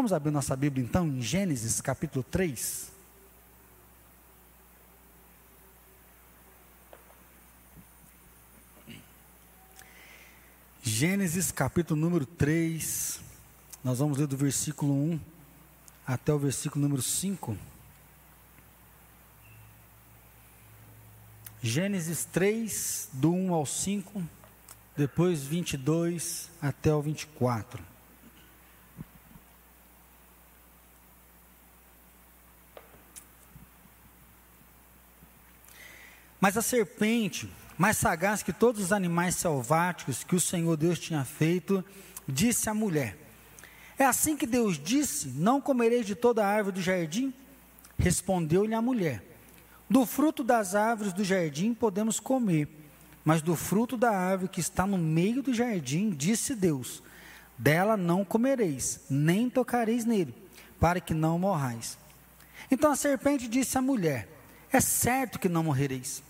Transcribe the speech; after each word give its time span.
Vamos 0.00 0.14
abrir 0.14 0.30
nossa 0.30 0.56
Bíblia 0.56 0.82
então 0.82 1.06
em 1.06 1.20
Gênesis 1.20 1.78
capítulo 1.82 2.24
3. 2.24 2.90
Gênesis 10.82 11.52
capítulo 11.52 12.00
número 12.00 12.24
3. 12.24 13.20
Nós 13.84 13.98
vamos 13.98 14.16
ler 14.16 14.26
do 14.26 14.38
versículo 14.38 14.94
1 14.94 15.20
até 16.06 16.32
o 16.32 16.38
versículo 16.38 16.82
número 16.82 17.02
5. 17.02 17.54
Gênesis 21.60 22.24
3, 22.24 23.10
do 23.12 23.34
1 23.34 23.52
ao 23.52 23.66
5, 23.66 24.22
depois 24.96 25.42
22 25.42 26.48
até 26.62 26.90
o 26.90 27.02
24. 27.02 27.89
Mas 36.40 36.56
a 36.56 36.62
serpente, 36.62 37.52
mais 37.76 37.98
sagaz 37.98 38.42
que 38.42 38.52
todos 38.52 38.82
os 38.82 38.92
animais 38.92 39.34
selváticos 39.36 40.24
que 40.24 40.34
o 40.34 40.40
Senhor 40.40 40.76
Deus 40.76 40.98
tinha 40.98 41.24
feito, 41.24 41.84
disse 42.26 42.70
à 42.70 42.74
mulher: 42.74 43.16
É 43.98 44.06
assim 44.06 44.36
que 44.36 44.46
Deus 44.46 44.78
disse: 44.78 45.28
Não 45.28 45.60
comereis 45.60 46.06
de 46.06 46.14
toda 46.14 46.44
a 46.44 46.48
árvore 46.48 46.76
do 46.76 46.82
jardim? 46.82 47.32
Respondeu-lhe 47.98 48.74
a 48.74 48.80
mulher: 48.80 49.22
Do 49.88 50.06
fruto 50.06 50.42
das 50.42 50.74
árvores 50.74 51.12
do 51.12 51.22
jardim 51.22 51.74
podemos 51.74 52.18
comer, 52.18 52.68
mas 53.22 53.42
do 53.42 53.54
fruto 53.54 53.96
da 53.96 54.10
árvore 54.10 54.50
que 54.50 54.60
está 54.60 54.86
no 54.86 54.96
meio 54.96 55.42
do 55.42 55.52
jardim, 55.52 56.08
disse 56.08 56.54
Deus: 56.54 57.02
Dela 57.58 57.98
não 57.98 58.24
comereis, 58.24 59.00
nem 59.10 59.50
tocareis 59.50 60.06
nele, 60.06 60.34
para 60.80 61.00
que 61.00 61.12
não 61.12 61.38
morrais. 61.38 61.98
Então 62.70 62.90
a 62.90 62.96
serpente 62.96 63.46
disse 63.46 63.76
à 63.76 63.82
mulher: 63.82 64.26
É 64.72 64.80
certo 64.80 65.38
que 65.38 65.48
não 65.48 65.64
morrereis. 65.64 66.29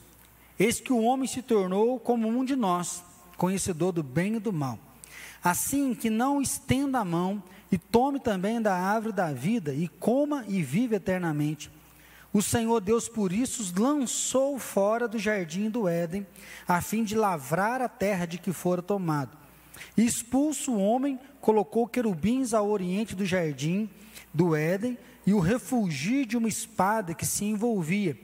Eis 0.61 0.79
que 0.79 0.93
o 0.93 1.01
homem 1.01 1.27
se 1.27 1.41
tornou 1.41 1.99
como 1.99 2.27
um 2.27 2.45
de 2.45 2.55
nós, 2.55 3.03
conhecedor 3.35 3.91
do 3.91 4.03
bem 4.03 4.35
e 4.35 4.39
do 4.39 4.53
mal. 4.53 4.77
Assim 5.43 5.95
que 5.95 6.07
não 6.07 6.39
estenda 6.39 6.99
a 6.99 7.03
mão 7.03 7.41
e 7.71 7.79
tome 7.79 8.19
também 8.19 8.61
da 8.61 8.75
árvore 8.75 9.11
da 9.11 9.33
vida 9.33 9.73
e 9.73 9.87
coma 9.87 10.45
e 10.47 10.61
vive 10.61 10.95
eternamente. 10.95 11.71
O 12.31 12.43
Senhor 12.43 12.79
Deus 12.79 13.09
por 13.09 13.33
isso 13.33 13.63
os 13.63 13.73
lançou 13.73 14.59
fora 14.59 15.07
do 15.07 15.17
jardim 15.17 15.67
do 15.67 15.87
Éden, 15.87 16.27
a 16.67 16.79
fim 16.79 17.03
de 17.03 17.15
lavrar 17.15 17.81
a 17.81 17.89
terra 17.89 18.27
de 18.27 18.37
que 18.37 18.53
fora 18.53 18.83
tomado. 18.83 19.35
E 19.97 20.05
expulso 20.05 20.73
o 20.73 20.79
homem, 20.79 21.19
colocou 21.39 21.87
querubins 21.87 22.53
ao 22.53 22.69
oriente 22.69 23.15
do 23.15 23.25
jardim 23.25 23.89
do 24.31 24.55
Éden 24.55 24.95
e 25.25 25.33
o 25.33 25.39
refugio 25.39 26.23
de 26.23 26.37
uma 26.37 26.47
espada 26.47 27.15
que 27.15 27.25
se 27.25 27.45
envolvia, 27.45 28.15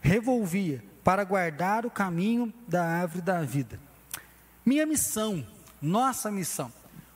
revolvia 0.00 0.91
para 1.04 1.24
guardar 1.24 1.84
o 1.84 1.90
caminho 1.90 2.52
da 2.66 2.84
árvore 2.84 3.22
da 3.22 3.42
vida. 3.42 3.78
Minha 4.64 4.86
missão, 4.86 5.46
nossa 5.80 6.30
missão, 6.30 6.72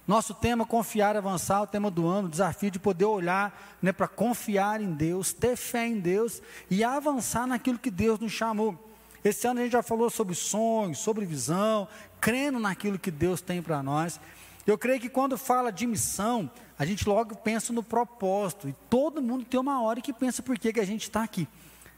nosso 0.07 0.35
tema 0.35 0.65
confiar, 0.65 1.17
avançar, 1.17 1.63
o 1.63 1.67
tema 1.67 1.91
do 1.91 2.07
ano, 2.07 2.29
o 2.29 2.31
desafio 2.31 2.71
de 2.71 2.79
poder 2.79 3.05
olhar 3.05 3.77
né, 3.83 3.93
para 3.93 4.07
confiar 4.07 4.81
em 4.81 4.93
Deus, 4.93 5.33
ter 5.33 5.57
fé 5.57 5.87
em 5.87 5.99
Deus 5.99 6.41
e 6.71 6.85
avançar 6.85 7.47
naquilo 7.47 7.79
que 7.79 7.91
Deus 7.91 8.19
nos 8.19 8.33
chamou. 8.33 8.79
Esse 9.25 9.49
ano 9.49 9.61
a 9.61 9.63
gente 9.65 9.73
já 9.73 9.83
falou 9.83 10.09
sobre 10.09 10.35
sonhos, 10.35 10.99
sobre 10.99 11.25
visão, 11.25 11.89
crendo 12.21 12.61
naquilo 12.61 12.99
que 12.99 13.11
Deus 13.11 13.41
tem 13.41 13.61
para 13.61 13.83
nós. 13.83 14.21
Eu 14.65 14.79
creio 14.79 15.01
que 15.01 15.09
quando 15.09 15.37
fala 15.37 15.73
de 15.73 15.87
missão, 15.87 16.51
a 16.79 16.85
gente 16.85 17.09
logo 17.09 17.35
pensa 17.37 17.73
no 17.73 17.83
propósito. 17.83 18.69
E 18.69 18.75
todo 18.89 19.23
mundo 19.23 19.45
tem 19.45 19.59
uma 19.59 19.83
hora 19.83 20.01
que 20.01 20.13
pensa 20.13 20.43
por 20.43 20.59
que, 20.59 20.73
que 20.73 20.81
a 20.81 20.85
gente 20.85 21.03
está 21.03 21.23
aqui. 21.23 21.49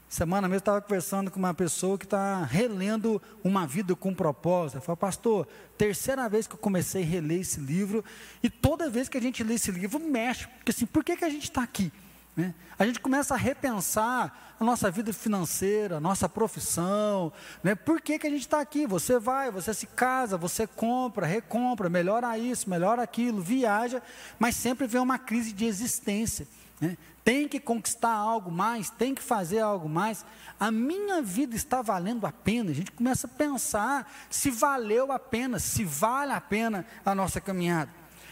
Semana 0.09 0.47
mesmo 0.47 0.57
estava 0.57 0.81
conversando 0.81 1.29
com 1.29 1.37
uma 1.37 1.53
pessoa 1.53 1.95
que 1.95 2.03
está 2.03 2.43
relendo 2.43 3.21
uma 3.43 3.67
vida 3.67 3.95
com 3.95 4.11
propósito. 4.11 4.79
Eu 4.79 4.81
falei, 4.81 4.97
pastor, 4.97 5.47
terceira 5.77 6.27
vez 6.27 6.47
que 6.47 6.55
eu 6.55 6.57
comecei 6.57 7.03
a 7.03 7.05
reler 7.05 7.41
esse 7.41 7.59
livro, 7.59 8.03
e 8.41 8.49
toda 8.49 8.89
vez 8.89 9.07
que 9.07 9.19
a 9.19 9.21
gente 9.21 9.43
lê 9.43 9.53
esse 9.53 9.69
livro, 9.69 9.99
mexe, 9.99 10.47
porque 10.47 10.71
assim, 10.71 10.87
por 10.87 11.03
que, 11.03 11.15
que 11.15 11.23
a 11.23 11.29
gente 11.29 11.43
está 11.43 11.61
aqui? 11.61 11.93
Né? 12.35 12.55
A 12.79 12.87
gente 12.87 12.99
começa 12.99 13.35
a 13.35 13.37
repensar 13.37 14.55
a 14.59 14.63
nossa 14.63 14.89
vida 14.89 15.13
financeira, 15.13 15.97
a 15.97 15.99
nossa 15.99 16.27
profissão, 16.27 17.31
né? 17.63 17.75
por 17.75 18.01
que, 18.01 18.17
que 18.17 18.25
a 18.25 18.31
gente 18.31 18.41
está 18.41 18.59
aqui? 18.59 18.87
Você 18.87 19.19
vai, 19.19 19.51
você 19.51 19.75
se 19.75 19.85
casa, 19.85 20.37
você 20.37 20.65
compra, 20.65 21.27
recompra, 21.27 21.87
melhora 21.87 22.35
isso, 22.35 22.67
melhora 22.67 23.03
aquilo, 23.03 23.43
viaja, 23.43 24.01
mas 24.39 24.55
sempre 24.55 24.87
vem 24.87 24.99
uma 24.99 25.19
crise 25.19 25.53
de 25.53 25.65
existência. 25.65 26.47
Né? 26.79 26.97
tem 27.29 27.47
que 27.47 27.59
conquistar 27.59 28.11
algo 28.11 28.49
mais, 28.51 28.89
tem 28.89 29.13
que 29.13 29.21
fazer 29.21 29.59
algo 29.59 29.87
mais. 29.87 30.25
A 30.59 30.71
minha 30.71 31.21
vida 31.21 31.55
está 31.55 31.79
valendo 31.79 32.25
a 32.25 32.31
pena. 32.31 32.71
A 32.71 32.73
gente 32.73 32.91
começa 32.91 33.27
a 33.27 33.29
pensar 33.29 34.11
se 34.31 34.49
valeu 34.49 35.11
a 35.11 35.19
pena, 35.19 35.59
se 35.59 35.85
vale 35.85 36.31
a 36.31 36.41
pena 36.41 36.87
a 37.05 37.13
nossa 37.13 37.39
caminhada. 37.39 37.91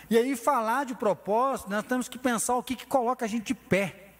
E 0.09 0.17
aí, 0.17 0.35
falar 0.35 0.83
de 0.83 0.95
propósito, 0.95 1.69
nós 1.69 1.85
temos 1.85 2.09
que 2.09 2.17
pensar 2.17 2.55
o 2.55 2.63
que, 2.63 2.75
que 2.75 2.87
coloca 2.87 3.23
a 3.23 3.27
gente 3.27 3.45
de 3.45 3.53
pé. 3.53 4.13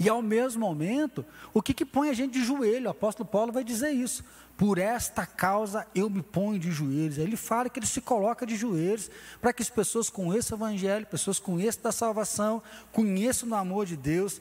E 0.00 0.08
ao 0.08 0.20
mesmo 0.20 0.66
momento, 0.66 1.24
o 1.54 1.62
que, 1.62 1.72
que 1.72 1.84
põe 1.84 2.08
a 2.08 2.12
gente 2.12 2.32
de 2.32 2.44
joelho? 2.44 2.88
O 2.88 2.90
apóstolo 2.90 3.28
Paulo 3.28 3.52
vai 3.52 3.62
dizer 3.62 3.90
isso. 3.90 4.24
Por 4.56 4.78
esta 4.78 5.26
causa 5.26 5.86
eu 5.94 6.08
me 6.08 6.22
ponho 6.22 6.58
de 6.58 6.70
joelhos. 6.70 7.18
Ele 7.18 7.36
fala 7.36 7.68
que 7.68 7.78
ele 7.78 7.86
se 7.86 8.00
coloca 8.00 8.46
de 8.46 8.56
joelhos 8.56 9.10
para 9.40 9.52
que 9.52 9.62
as 9.62 9.70
pessoas 9.70 10.08
conheçam 10.08 10.56
o 10.56 10.60
Evangelho, 10.60 11.06
pessoas 11.06 11.38
conheçam 11.38 11.82
da 11.82 11.92
salvação, 11.92 12.62
conheçam 12.92 13.48
do 13.48 13.54
amor 13.54 13.86
de 13.86 13.96
Deus. 13.96 14.40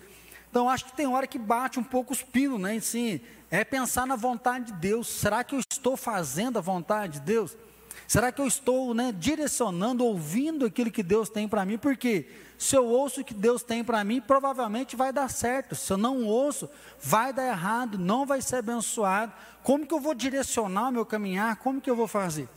Então 0.50 0.70
acho 0.70 0.86
que 0.86 0.96
tem 0.96 1.08
hora 1.08 1.26
que 1.26 1.40
bate 1.40 1.80
um 1.80 1.84
pouco 1.84 2.12
os 2.14 2.22
pinos, 2.22 2.60
né? 2.60 2.76
Assim, 2.76 3.22
é 3.50 3.64
pensar 3.64 4.06
na 4.06 4.16
vontade 4.16 4.66
de 4.68 4.74
Deus. 4.74 5.08
Será 5.08 5.44
que 5.44 5.56
eu 5.56 5.60
estou 5.72 5.96
fazendo 5.96 6.58
a 6.58 6.62
vontade 6.62 7.14
de 7.14 7.22
Deus? 7.22 7.58
Será 8.12 8.30
que 8.30 8.42
eu 8.42 8.46
estou 8.46 8.94
né, 8.94 9.16
direcionando, 9.18 10.04
ouvindo 10.04 10.66
aquilo 10.66 10.92
que 10.92 11.02
Deus 11.02 11.30
tem 11.30 11.48
para 11.48 11.64
mim? 11.64 11.78
Porque 11.78 12.30
se 12.58 12.76
eu 12.76 12.86
ouço 12.86 13.22
o 13.22 13.24
que 13.24 13.34
Deus 13.34 13.64
tem 13.64 13.86
para 13.86 14.04
mim, 14.04 14.20
provavelmente 14.20 14.98
vai 14.98 15.14
dar 15.14 15.30
certo. 15.30 15.76
Se 15.76 15.94
eu 15.94 15.98
não 15.98 16.26
ouço, 16.26 16.70
vai 17.02 17.32
dar 17.32 17.48
errado, 17.48 17.98
não 17.98 18.26
vai 18.26 18.42
ser 18.42 18.58
abençoado. 18.58 19.32
Como 19.64 19.88
que 19.88 19.94
eu 19.94 20.00
vou 20.02 20.14
direcionar 20.14 20.90
o 20.90 20.92
meu 20.92 21.06
caminhar? 21.06 21.56
Como 21.56 21.80
que 21.80 21.90
eu 21.90 21.96
vou 21.96 22.06
fazer? 22.06 22.50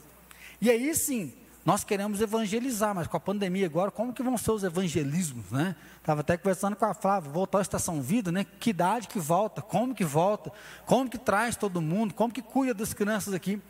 E 0.61 0.69
aí 0.69 0.93
sim, 0.93 1.33
nós 1.65 1.85
queremos 1.85 2.21
evangelizar, 2.21 2.93
mas 2.93 3.07
com 3.07 3.17
a 3.17 3.21
pandemia 3.21 3.67
agora, 3.67 3.93
como 3.93 4.13
que 4.13 4.25
vão 4.25 4.37
ser 4.37 4.51
os 4.51 4.65
evangelismos, 4.65 5.53
né? 5.53 5.77
Estava 6.01 6.23
até 6.23 6.37
conversando 6.37 6.75
com 6.75 6.85
a 6.85 6.95
Flávia, 6.95 7.31
voltar 7.31 7.59
à 7.59 7.63
Estação 7.63 8.03
Vida, 8.03 8.33
né? 8.33 8.45
Que 8.59 8.71
idade 8.71 9.07
que 9.07 9.21
volta, 9.21 9.63
como 9.63 9.95
que 9.95 10.05
volta, 10.05 10.51
como 10.85 11.09
que 11.09 11.17
traz 11.17 11.55
todo 11.55 11.81
mundo, 11.81 12.13
como 12.13 12.35
que 12.35 12.43
cuida 12.43 12.75
das 12.75 12.93
crianças 12.93 13.33
aqui. 13.33 13.63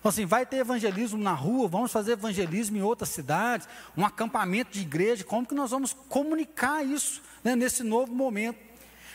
Então, 0.00 0.08
assim, 0.08 0.24
vai 0.24 0.46
ter 0.46 0.56
evangelismo 0.56 1.22
na 1.22 1.34
rua, 1.34 1.68
vamos 1.68 1.92
fazer 1.92 2.12
evangelismo 2.12 2.76
em 2.76 2.82
outras 2.82 3.10
cidades, 3.10 3.68
um 3.94 4.04
acampamento 4.04 4.72
de 4.72 4.80
igreja, 4.80 5.22
como 5.24 5.46
que 5.46 5.54
nós 5.54 5.70
vamos 5.70 5.92
comunicar 6.08 6.82
isso 6.82 7.22
né, 7.44 7.54
nesse 7.54 7.82
novo 7.82 8.12
momento? 8.12 8.58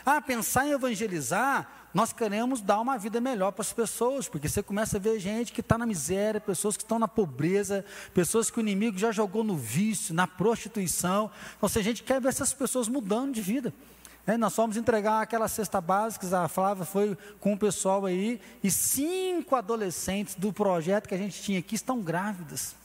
Ah, 0.05 0.21
pensar 0.21 0.67
em 0.67 0.71
evangelizar, 0.71 1.67
nós 1.91 2.13
queremos 2.13 2.61
dar 2.61 2.79
uma 2.79 2.99
vida 2.99 3.19
melhor 3.19 3.51
para 3.51 3.63
as 3.63 3.73
pessoas, 3.73 4.27
porque 4.27 4.47
você 4.47 4.61
começa 4.61 4.97
a 4.97 4.99
ver 4.99 5.19
gente 5.19 5.51
que 5.51 5.61
está 5.61 5.75
na 5.75 5.87
miséria, 5.87 6.39
pessoas 6.39 6.77
que 6.77 6.83
estão 6.83 6.99
na 6.99 7.07
pobreza, 7.07 7.83
pessoas 8.13 8.51
que 8.51 8.59
o 8.59 8.61
inimigo 8.61 8.97
já 8.99 9.11
jogou 9.11 9.43
no 9.43 9.55
vício, 9.55 10.13
na 10.13 10.27
prostituição. 10.27 11.31
Então, 11.57 11.67
se 11.67 11.79
a 11.79 11.81
gente 11.81 12.03
quer 12.03 12.21
ver 12.21 12.27
essas 12.27 12.53
pessoas 12.53 12.87
mudando 12.87 13.33
de 13.33 13.41
vida. 13.41 13.73
É, 14.27 14.37
nós 14.37 14.55
fomos 14.55 14.75
entregar 14.75 15.21
aquela 15.21 15.47
cesta 15.47 15.79
básica, 15.79 16.25
a 16.39 16.47
Flávia 16.47 16.83
foi 16.83 17.15
com 17.39 17.53
o 17.53 17.57
pessoal 17.57 18.05
aí, 18.05 18.41
e 18.63 18.71
cinco 18.71 19.55
adolescentes 19.55 20.33
do 20.33 20.51
projeto 20.51 21.07
que 21.07 21.13
a 21.13 21.17
gente 21.17 21.41
tinha 21.41 21.59
aqui 21.59 21.75
estão 21.75 22.01
grávidas. 22.01 22.75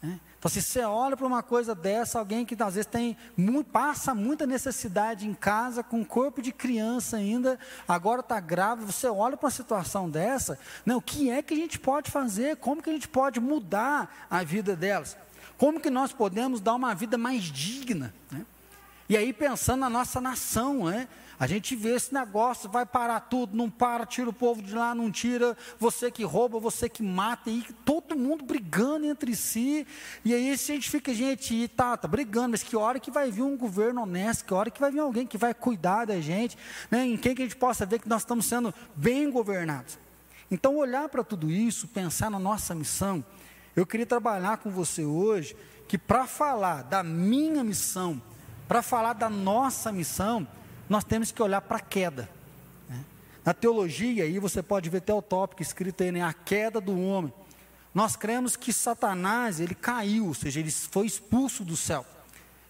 É, 0.00 0.18
então, 0.38 0.50
se 0.50 0.62
você 0.62 0.82
olha 0.82 1.16
para 1.16 1.26
uma 1.26 1.42
coisa 1.42 1.74
dessa, 1.74 2.18
alguém 2.18 2.44
que 2.44 2.54
às 2.62 2.74
vezes 2.74 2.86
tem 2.86 3.16
passa 3.72 4.14
muita 4.14 4.46
necessidade 4.46 5.26
em 5.26 5.34
casa, 5.34 5.82
com 5.82 6.04
corpo 6.04 6.40
de 6.40 6.52
criança 6.52 7.16
ainda, 7.16 7.58
agora 7.88 8.20
está 8.20 8.38
grávida, 8.38 8.92
você 8.92 9.08
olha 9.08 9.36
para 9.36 9.46
uma 9.46 9.50
situação 9.50 10.08
dessa, 10.08 10.58
né, 10.86 10.94
o 10.94 11.00
que 11.00 11.30
é 11.30 11.42
que 11.42 11.54
a 11.54 11.56
gente 11.56 11.80
pode 11.80 12.10
fazer? 12.10 12.58
Como 12.58 12.82
que 12.82 12.90
a 12.90 12.92
gente 12.92 13.08
pode 13.08 13.40
mudar 13.40 14.26
a 14.30 14.44
vida 14.44 14.76
delas? 14.76 15.16
Como 15.56 15.80
que 15.80 15.90
nós 15.90 16.12
podemos 16.12 16.60
dar 16.60 16.74
uma 16.74 16.94
vida 16.94 17.16
mais 17.16 17.42
digna? 17.44 18.14
Né? 18.30 18.44
E 19.08 19.16
aí 19.16 19.32
pensando 19.32 19.80
na 19.80 19.90
nossa 19.90 20.20
nação, 20.20 20.86
né? 20.86 21.08
A 21.38 21.46
gente 21.46 21.74
vê 21.74 21.94
esse 21.94 22.14
negócio, 22.14 22.70
vai 22.70 22.86
parar 22.86 23.20
tudo, 23.20 23.56
não 23.56 23.68
para, 23.68 24.06
tira 24.06 24.30
o 24.30 24.32
povo 24.32 24.62
de 24.62 24.72
lá, 24.74 24.94
não 24.94 25.10
tira, 25.10 25.56
você 25.78 26.10
que 26.10 26.22
rouba, 26.22 26.60
você 26.60 26.88
que 26.88 27.02
mata, 27.02 27.50
e 27.50 27.62
todo 27.84 28.16
mundo 28.16 28.44
brigando 28.44 29.04
entre 29.04 29.34
si. 29.34 29.86
E 30.24 30.32
aí 30.32 30.56
se 30.56 30.72
a 30.72 30.74
gente 30.76 30.88
fica, 30.88 31.12
gente, 31.12 31.68
tá, 31.68 31.96
tá 31.96 32.06
brigando, 32.06 32.50
mas 32.50 32.62
que 32.62 32.76
hora 32.76 33.00
que 33.00 33.10
vai 33.10 33.30
vir 33.30 33.42
um 33.42 33.56
governo 33.56 34.02
honesto, 34.02 34.44
que 34.44 34.54
hora 34.54 34.70
que 34.70 34.80
vai 34.80 34.92
vir 34.92 35.00
alguém 35.00 35.26
que 35.26 35.36
vai 35.36 35.52
cuidar 35.52 36.06
da 36.06 36.20
gente, 36.20 36.56
né? 36.90 37.04
em 37.04 37.16
quem 37.16 37.34
que 37.34 37.42
a 37.42 37.44
gente 37.44 37.56
possa 37.56 37.84
ver 37.84 37.98
que 37.98 38.08
nós 38.08 38.22
estamos 38.22 38.46
sendo 38.46 38.72
bem 38.94 39.30
governados. 39.30 39.98
Então, 40.50 40.76
olhar 40.76 41.08
para 41.08 41.24
tudo 41.24 41.50
isso, 41.50 41.88
pensar 41.88 42.30
na 42.30 42.38
nossa 42.38 42.74
missão, 42.74 43.24
eu 43.74 43.84
queria 43.84 44.06
trabalhar 44.06 44.58
com 44.58 44.70
você 44.70 45.04
hoje, 45.04 45.56
que 45.88 45.98
para 45.98 46.26
falar 46.26 46.82
da 46.82 47.02
minha 47.02 47.64
missão, 47.64 48.22
para 48.66 48.82
falar 48.82 49.12
da 49.12 49.28
nossa 49.28 49.92
missão, 49.92 50.46
nós 50.88 51.04
temos 51.04 51.30
que 51.30 51.42
olhar 51.42 51.60
para 51.60 51.78
a 51.78 51.80
queda. 51.80 52.28
Né? 52.88 53.04
Na 53.44 53.52
teologia, 53.52 54.24
aí 54.24 54.38
você 54.38 54.62
pode 54.62 54.88
ver 54.88 54.98
até 54.98 55.12
o 55.12 55.22
tópico 55.22 55.62
escrito 55.62 56.02
aí, 56.02 56.12
né? 56.12 56.22
a 56.22 56.32
queda 56.32 56.80
do 56.80 56.98
homem. 57.00 57.32
Nós 57.94 58.16
cremos 58.16 58.56
que 58.56 58.72
Satanás, 58.72 59.60
ele 59.60 59.74
caiu, 59.74 60.26
ou 60.26 60.34
seja, 60.34 60.60
ele 60.60 60.70
foi 60.70 61.06
expulso 61.06 61.64
do 61.64 61.76
céu. 61.76 62.04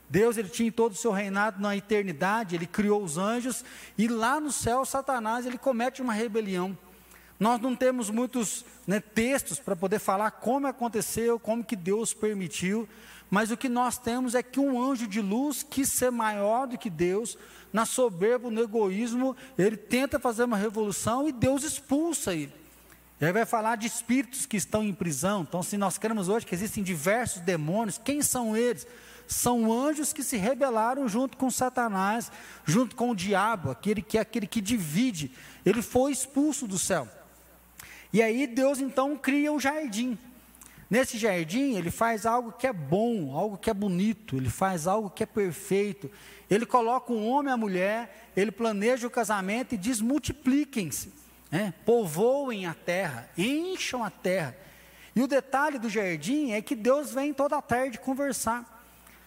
Deus, 0.08 0.36
ele 0.36 0.50
tinha 0.50 0.70
todo 0.70 0.92
o 0.92 0.96
seu 0.96 1.12
reinado 1.12 1.60
na 1.60 1.74
eternidade, 1.74 2.54
ele 2.54 2.66
criou 2.66 3.02
os 3.02 3.16
anjos, 3.16 3.64
e 3.96 4.06
lá 4.06 4.38
no 4.38 4.52
céu, 4.52 4.84
Satanás, 4.84 5.46
ele 5.46 5.56
comete 5.56 6.02
uma 6.02 6.12
rebelião. 6.12 6.76
Nós 7.40 7.60
não 7.60 7.74
temos 7.74 8.10
muitos 8.10 8.64
né, 8.86 9.00
textos 9.00 9.58
para 9.58 9.74
poder 9.74 9.98
falar 9.98 10.30
como 10.30 10.66
aconteceu, 10.66 11.38
como 11.38 11.64
que 11.64 11.74
Deus 11.74 12.14
permitiu, 12.14 12.88
mas 13.30 13.50
o 13.50 13.56
que 13.56 13.68
nós 13.68 13.98
temos 13.98 14.34
é 14.34 14.42
que 14.42 14.60
um 14.60 14.80
anjo 14.80 15.06
de 15.06 15.20
luz 15.20 15.62
quis 15.62 15.88
ser 15.90 16.10
maior 16.10 16.66
do 16.66 16.78
que 16.78 16.90
Deus, 16.90 17.36
na 17.72 17.84
soberba, 17.84 18.50
no 18.50 18.62
egoísmo, 18.62 19.36
ele 19.58 19.76
tenta 19.76 20.20
fazer 20.20 20.44
uma 20.44 20.56
revolução 20.56 21.26
e 21.26 21.32
Deus 21.32 21.64
expulsa 21.64 22.32
ele. 22.32 22.52
E 23.20 23.24
aí 23.24 23.32
vai 23.32 23.44
falar 23.44 23.76
de 23.76 23.86
espíritos 23.86 24.46
que 24.46 24.56
estão 24.56 24.84
em 24.84 24.92
prisão. 24.92 25.42
Então, 25.42 25.62
se 25.62 25.76
nós 25.76 25.98
queremos 25.98 26.28
hoje 26.28 26.46
que 26.46 26.54
existem 26.54 26.82
diversos 26.82 27.40
demônios, 27.40 27.98
quem 27.98 28.22
são 28.22 28.56
eles? 28.56 28.86
São 29.26 29.72
anjos 29.72 30.12
que 30.12 30.22
se 30.22 30.36
rebelaram 30.36 31.08
junto 31.08 31.36
com 31.36 31.50
Satanás, 31.50 32.30
junto 32.64 32.94
com 32.94 33.10
o 33.10 33.16
diabo, 33.16 33.70
aquele 33.70 34.02
que 34.02 34.18
é 34.18 34.20
aquele 34.20 34.46
que 34.46 34.60
divide. 34.60 35.32
Ele 35.64 35.80
foi 35.80 36.12
expulso 36.12 36.66
do 36.66 36.78
céu. 36.78 37.08
E 38.12 38.22
aí 38.22 38.46
Deus 38.46 38.78
então 38.78 39.16
cria 39.16 39.52
o 39.52 39.58
jardim. 39.58 40.18
Nesse 40.94 41.18
jardim, 41.18 41.74
ele 41.74 41.90
faz 41.90 42.24
algo 42.24 42.52
que 42.52 42.68
é 42.68 42.72
bom, 42.72 43.36
algo 43.36 43.58
que 43.58 43.68
é 43.68 43.74
bonito, 43.74 44.36
ele 44.36 44.48
faz 44.48 44.86
algo 44.86 45.10
que 45.10 45.24
é 45.24 45.26
perfeito. 45.26 46.08
Ele 46.48 46.64
coloca 46.64 47.12
um 47.12 47.28
homem 47.28 47.50
e 47.50 47.52
a 47.52 47.56
mulher, 47.56 48.30
ele 48.36 48.52
planeja 48.52 49.04
o 49.04 49.10
casamento 49.10 49.74
e 49.74 49.76
diz: 49.76 50.00
multipliquem-se, 50.00 51.12
né? 51.50 51.74
povoem 51.84 52.66
a 52.66 52.74
terra, 52.74 53.28
encham 53.36 54.04
a 54.04 54.10
terra. 54.10 54.56
E 55.16 55.20
o 55.20 55.26
detalhe 55.26 55.80
do 55.80 55.90
jardim 55.90 56.52
é 56.52 56.62
que 56.62 56.76
Deus 56.76 57.10
vem 57.10 57.34
toda 57.34 57.60
tarde 57.60 57.98
conversar. 57.98 58.73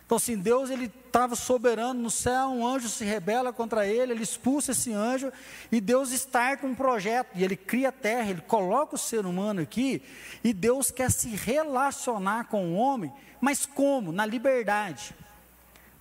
Então, 0.08 0.16
assim, 0.16 0.38
Deus 0.38 0.70
ele 0.70 0.90
estava 1.06 1.36
soberano 1.36 2.02
no 2.02 2.10
céu, 2.10 2.48
um 2.48 2.66
anjo 2.66 2.88
se 2.88 3.04
rebela 3.04 3.52
contra 3.52 3.86
ele, 3.86 4.14
ele 4.14 4.24
expulsa 4.24 4.72
esse 4.72 4.94
anjo, 4.94 5.34
e 5.70 5.82
Deus 5.82 6.14
starta 6.14 6.66
um 6.66 6.74
projeto, 6.74 7.32
e 7.36 7.44
ele 7.44 7.58
cria 7.58 7.90
a 7.90 7.92
terra, 7.92 8.30
ele 8.30 8.40
coloca 8.40 8.96
o 8.96 8.98
ser 8.98 9.26
humano 9.26 9.60
aqui, 9.60 10.02
e 10.42 10.54
Deus 10.54 10.92
quer 10.92 11.12
se 11.12 11.28
relacionar 11.28 12.46
com 12.46 12.68
o 12.68 12.76
homem, 12.76 13.12
mas 13.42 13.66
como? 13.66 14.14
Na 14.14 14.26
liberdade. 14.26 15.14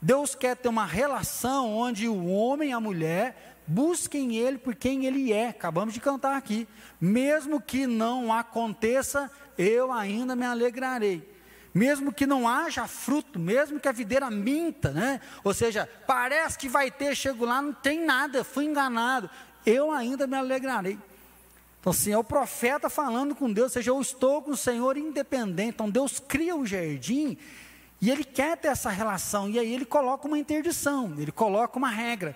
Deus 0.00 0.36
quer 0.36 0.56
ter 0.56 0.68
uma 0.68 0.86
relação 0.86 1.76
onde 1.76 2.06
o 2.06 2.28
homem 2.28 2.70
e 2.70 2.72
a 2.72 2.78
mulher 2.78 3.56
busquem 3.66 4.36
ele 4.36 4.56
por 4.56 4.76
quem 4.76 5.04
ele 5.04 5.32
é, 5.32 5.48
acabamos 5.48 5.92
de 5.92 5.98
cantar 5.98 6.36
aqui. 6.36 6.68
Mesmo 7.00 7.60
que 7.60 7.88
não 7.88 8.32
aconteça, 8.32 9.28
eu 9.58 9.90
ainda 9.90 10.36
me 10.36 10.46
alegrarei 10.46 11.35
mesmo 11.76 12.10
que 12.10 12.26
não 12.26 12.48
haja 12.48 12.86
fruto, 12.86 13.38
mesmo 13.38 13.78
que 13.78 13.86
a 13.86 13.92
videira 13.92 14.30
minta, 14.30 14.92
né? 14.92 15.20
Ou 15.44 15.52
seja, 15.52 15.86
parece 16.06 16.56
que 16.56 16.70
vai 16.70 16.90
ter, 16.90 17.14
chego 17.14 17.44
lá, 17.44 17.60
não 17.60 17.74
tem 17.74 18.02
nada, 18.02 18.42
fui 18.42 18.64
enganado, 18.64 19.28
eu 19.66 19.90
ainda 19.90 20.26
me 20.26 20.34
alegrarei. 20.36 20.98
Então, 21.78 21.90
assim, 21.90 22.12
é 22.12 22.16
o 22.16 22.24
profeta 22.24 22.88
falando 22.88 23.34
com 23.34 23.52
Deus, 23.52 23.66
ou 23.66 23.70
seja, 23.74 23.90
eu 23.90 24.00
estou 24.00 24.40
com 24.40 24.52
o 24.52 24.56
Senhor 24.56 24.96
independente. 24.96 25.74
Então, 25.74 25.90
Deus 25.90 26.18
cria 26.18 26.56
o 26.56 26.64
jardim 26.64 27.36
e 28.00 28.10
Ele 28.10 28.24
quer 28.24 28.56
ter 28.56 28.68
essa 28.68 28.88
relação, 28.88 29.50
e 29.50 29.58
aí 29.58 29.70
Ele 29.74 29.84
coloca 29.84 30.26
uma 30.26 30.38
interdição, 30.38 31.14
Ele 31.18 31.30
coloca 31.30 31.76
uma 31.76 31.90
regra. 31.90 32.34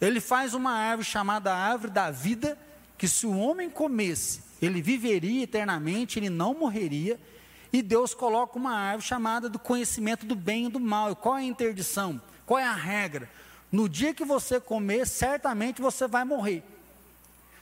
Ele 0.00 0.20
faz 0.20 0.54
uma 0.54 0.72
árvore 0.72 1.06
chamada 1.06 1.54
árvore 1.54 1.92
da 1.92 2.10
vida, 2.10 2.58
que 2.96 3.06
se 3.06 3.26
o 3.26 3.38
homem 3.38 3.68
comesse, 3.68 4.40
ele 4.62 4.80
viveria 4.80 5.42
eternamente, 5.42 6.18
ele 6.18 6.30
não 6.30 6.54
morreria 6.54 7.20
e 7.72 7.82
Deus 7.82 8.14
coloca 8.14 8.58
uma 8.58 8.72
árvore 8.72 9.06
chamada 9.06 9.48
do 9.48 9.58
conhecimento 9.58 10.24
do 10.24 10.34
bem 10.34 10.66
e 10.66 10.70
do 10.70 10.80
mal. 10.80 11.12
E 11.12 11.16
qual 11.16 11.36
é 11.36 11.40
a 11.40 11.44
interdição? 11.44 12.20
Qual 12.46 12.58
é 12.58 12.64
a 12.64 12.72
regra? 12.72 13.28
No 13.70 13.88
dia 13.88 14.14
que 14.14 14.24
você 14.24 14.58
comer, 14.58 15.06
certamente 15.06 15.82
você 15.82 16.06
vai 16.06 16.24
morrer. 16.24 16.64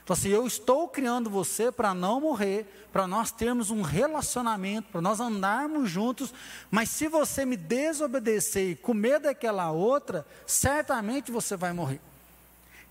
Então, 0.03 0.13
assim, 0.13 0.29
eu 0.29 0.47
estou 0.47 0.87
criando 0.87 1.29
você 1.29 1.69
para 1.69 1.93
não 1.93 2.21
morrer, 2.21 2.87
para 2.93 3.05
nós 3.05 3.29
termos 3.29 3.69
um 3.69 3.81
relacionamento, 3.81 4.87
para 4.89 5.01
nós 5.01 5.19
andarmos 5.19 5.89
juntos, 5.89 6.33
mas 6.71 6.89
se 6.89 7.09
você 7.09 7.45
me 7.45 7.57
desobedecer 7.57 8.71
e 8.71 8.75
comer 8.75 9.19
daquela 9.19 9.69
outra, 9.71 10.25
certamente 10.45 11.29
você 11.29 11.57
vai 11.57 11.73
morrer. 11.73 11.99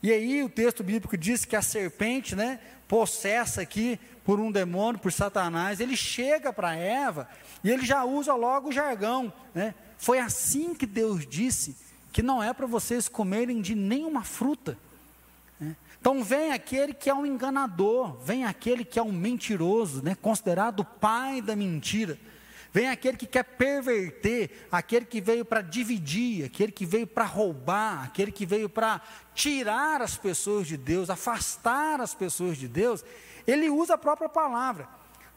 E 0.06 0.12
aí 0.12 0.44
o 0.44 0.48
texto 0.48 0.84
bíblico 0.84 1.18
diz 1.18 1.44
que 1.44 1.56
a 1.56 1.60
serpente, 1.60 2.36
né, 2.36 2.60
possessa 2.86 3.60
aqui 3.60 3.98
por 4.24 4.38
um 4.38 4.52
demônio, 4.52 5.00
por 5.00 5.10
Satanás, 5.10 5.80
ele 5.80 5.96
chega 5.96 6.52
para 6.52 6.76
Eva 6.76 7.28
e 7.64 7.72
ele 7.72 7.84
já 7.84 8.04
usa 8.04 8.32
logo 8.32 8.68
o 8.68 8.72
jargão, 8.72 9.32
né? 9.52 9.74
Foi 9.98 10.20
assim 10.20 10.76
que 10.76 10.86
Deus 10.86 11.26
disse 11.26 11.74
que 12.12 12.22
não 12.22 12.40
é 12.40 12.54
para 12.54 12.68
vocês 12.68 13.08
comerem 13.08 13.60
de 13.60 13.74
nenhuma 13.74 14.22
fruta. 14.22 14.78
Né? 15.58 15.74
Então 16.00 16.22
vem 16.22 16.52
aquele 16.52 16.94
que 16.94 17.10
é 17.10 17.14
um 17.14 17.26
enganador, 17.26 18.16
vem 18.22 18.44
aquele 18.44 18.84
que 18.84 19.00
é 19.00 19.02
um 19.02 19.10
mentiroso, 19.10 20.04
né? 20.04 20.14
considerado 20.14 20.80
o 20.80 20.84
pai 20.84 21.42
da 21.42 21.56
mentira. 21.56 22.16
Vem 22.72 22.88
aquele 22.88 23.16
que 23.16 23.26
quer 23.26 23.42
perverter, 23.42 24.66
aquele 24.70 25.06
que 25.06 25.20
veio 25.20 25.44
para 25.44 25.60
dividir, 25.60 26.44
aquele 26.44 26.72
que 26.72 26.84
veio 26.84 27.06
para 27.06 27.24
roubar, 27.24 28.04
aquele 28.04 28.30
que 28.30 28.44
veio 28.44 28.68
para 28.68 29.00
tirar 29.34 30.02
as 30.02 30.16
pessoas 30.16 30.66
de 30.66 30.76
Deus, 30.76 31.08
afastar 31.08 32.00
as 32.00 32.14
pessoas 32.14 32.56
de 32.58 32.68
Deus. 32.68 33.04
Ele 33.46 33.70
usa 33.70 33.94
a 33.94 33.98
própria 33.98 34.28
palavra. 34.28 34.88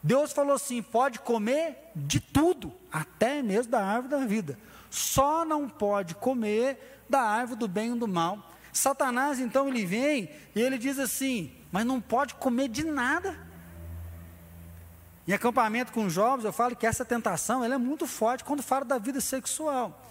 Deus 0.02 0.32
falou 0.32 0.54
assim: 0.54 0.82
pode 0.82 1.18
comer 1.20 1.90
de 1.94 2.20
tudo, 2.20 2.72
até 2.90 3.42
mesmo 3.42 3.72
da 3.72 3.84
árvore 3.84 4.08
da 4.08 4.26
vida. 4.26 4.58
Só 4.90 5.44
não 5.44 5.68
pode 5.68 6.14
comer 6.14 7.02
da 7.08 7.20
árvore 7.20 7.58
do 7.58 7.68
bem 7.68 7.94
e 7.94 7.98
do 7.98 8.08
mal. 8.08 8.50
Satanás, 8.72 9.40
então, 9.40 9.68
ele 9.68 9.84
vem 9.84 10.30
e 10.54 10.60
ele 10.60 10.78
diz 10.78 10.98
assim: 10.98 11.52
mas 11.70 11.84
não 11.84 12.00
pode 12.00 12.34
comer 12.34 12.68
de 12.68 12.84
nada. 12.84 13.49
Em 15.30 15.32
acampamento 15.32 15.92
com 15.92 16.10
jovens, 16.10 16.44
eu 16.44 16.52
falo 16.52 16.74
que 16.74 16.84
essa 16.84 17.04
tentação 17.04 17.62
ela 17.62 17.76
é 17.76 17.78
muito 17.78 18.04
forte 18.04 18.42
quando 18.42 18.64
fala 18.64 18.84
da 18.84 18.98
vida 18.98 19.20
sexual. 19.20 20.04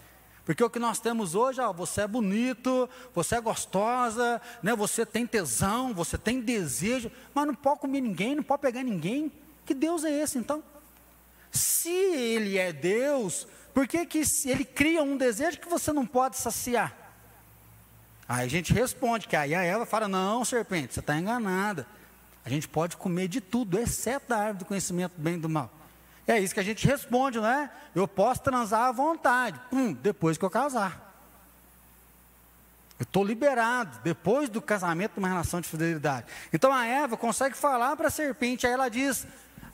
Porque 0.45 0.63
o 0.63 0.69
que 0.69 0.79
nós 0.79 0.97
temos 0.97 1.35
hoje, 1.35 1.59
ó, 1.59 1.73
você 1.73 2.03
é 2.03 2.07
bonito, 2.07 2.89
você 3.13 3.35
é 3.35 3.41
gostosa, 3.41 4.41
né, 4.63 4.73
você 4.73 5.05
tem 5.05 5.27
tesão, 5.27 5.93
você 5.93 6.17
tem 6.17 6.39
desejo, 6.39 7.11
mas 7.33 7.45
não 7.45 7.53
pode 7.53 7.81
comer 7.81 7.99
ninguém, 7.99 8.33
não 8.33 8.43
pode 8.43 8.61
pegar 8.61 8.81
ninguém. 8.81 9.29
Que 9.65 9.73
Deus 9.73 10.05
é 10.05 10.21
esse 10.21 10.37
então? 10.37 10.63
Se 11.51 11.89
Ele 11.89 12.57
é 12.57 12.71
Deus, 12.71 13.45
por 13.73 13.89
que, 13.89 14.05
que 14.05 14.21
Ele 14.45 14.63
cria 14.63 15.03
um 15.03 15.17
desejo 15.17 15.59
que 15.59 15.67
você 15.67 15.91
não 15.91 16.05
pode 16.05 16.37
saciar? 16.37 16.95
Aí 18.25 18.45
a 18.45 18.49
gente 18.49 18.71
responde 18.71 19.27
que 19.27 19.35
aí 19.35 19.53
a 19.53 19.63
Eva 19.63 19.85
fala: 19.85 20.07
Não, 20.07 20.45
serpente, 20.45 20.93
você 20.93 21.01
está 21.01 21.17
enganada. 21.17 21.85
A 22.45 22.49
gente 22.49 22.67
pode 22.67 22.97
comer 22.97 23.27
de 23.27 23.41
tudo, 23.41 23.77
exceto 23.77 24.29
da 24.29 24.37
árvore 24.37 24.59
do 24.59 24.65
conhecimento 24.65 25.13
do 25.15 25.21
bem 25.21 25.35
e 25.35 25.39
do 25.39 25.49
mal. 25.49 25.71
É 26.27 26.39
isso 26.39 26.53
que 26.53 26.59
a 26.59 26.63
gente 26.63 26.85
responde, 26.85 27.39
não 27.39 27.47
é? 27.47 27.71
Eu 27.95 28.07
posso 28.07 28.41
transar 28.41 28.81
à 28.81 28.91
vontade, 28.91 29.59
pum, 29.69 29.93
depois 29.93 30.37
que 30.37 30.45
eu 30.45 30.49
casar. 30.49 31.07
Eu 32.99 33.03
estou 33.03 33.23
liberado 33.23 33.97
depois 34.03 34.49
do 34.49 34.61
casamento 34.61 35.17
uma 35.17 35.27
relação 35.27 35.61
de 35.61 35.69
fidelidade. 35.69 36.27
Então 36.51 36.73
a 36.73 36.85
Eva 36.85 37.15
consegue 37.15 37.55
falar 37.55 37.95
para 37.95 38.09
a 38.09 38.11
serpente, 38.11 38.67
aí 38.67 38.73
ela 38.73 38.89
diz: 38.89 39.25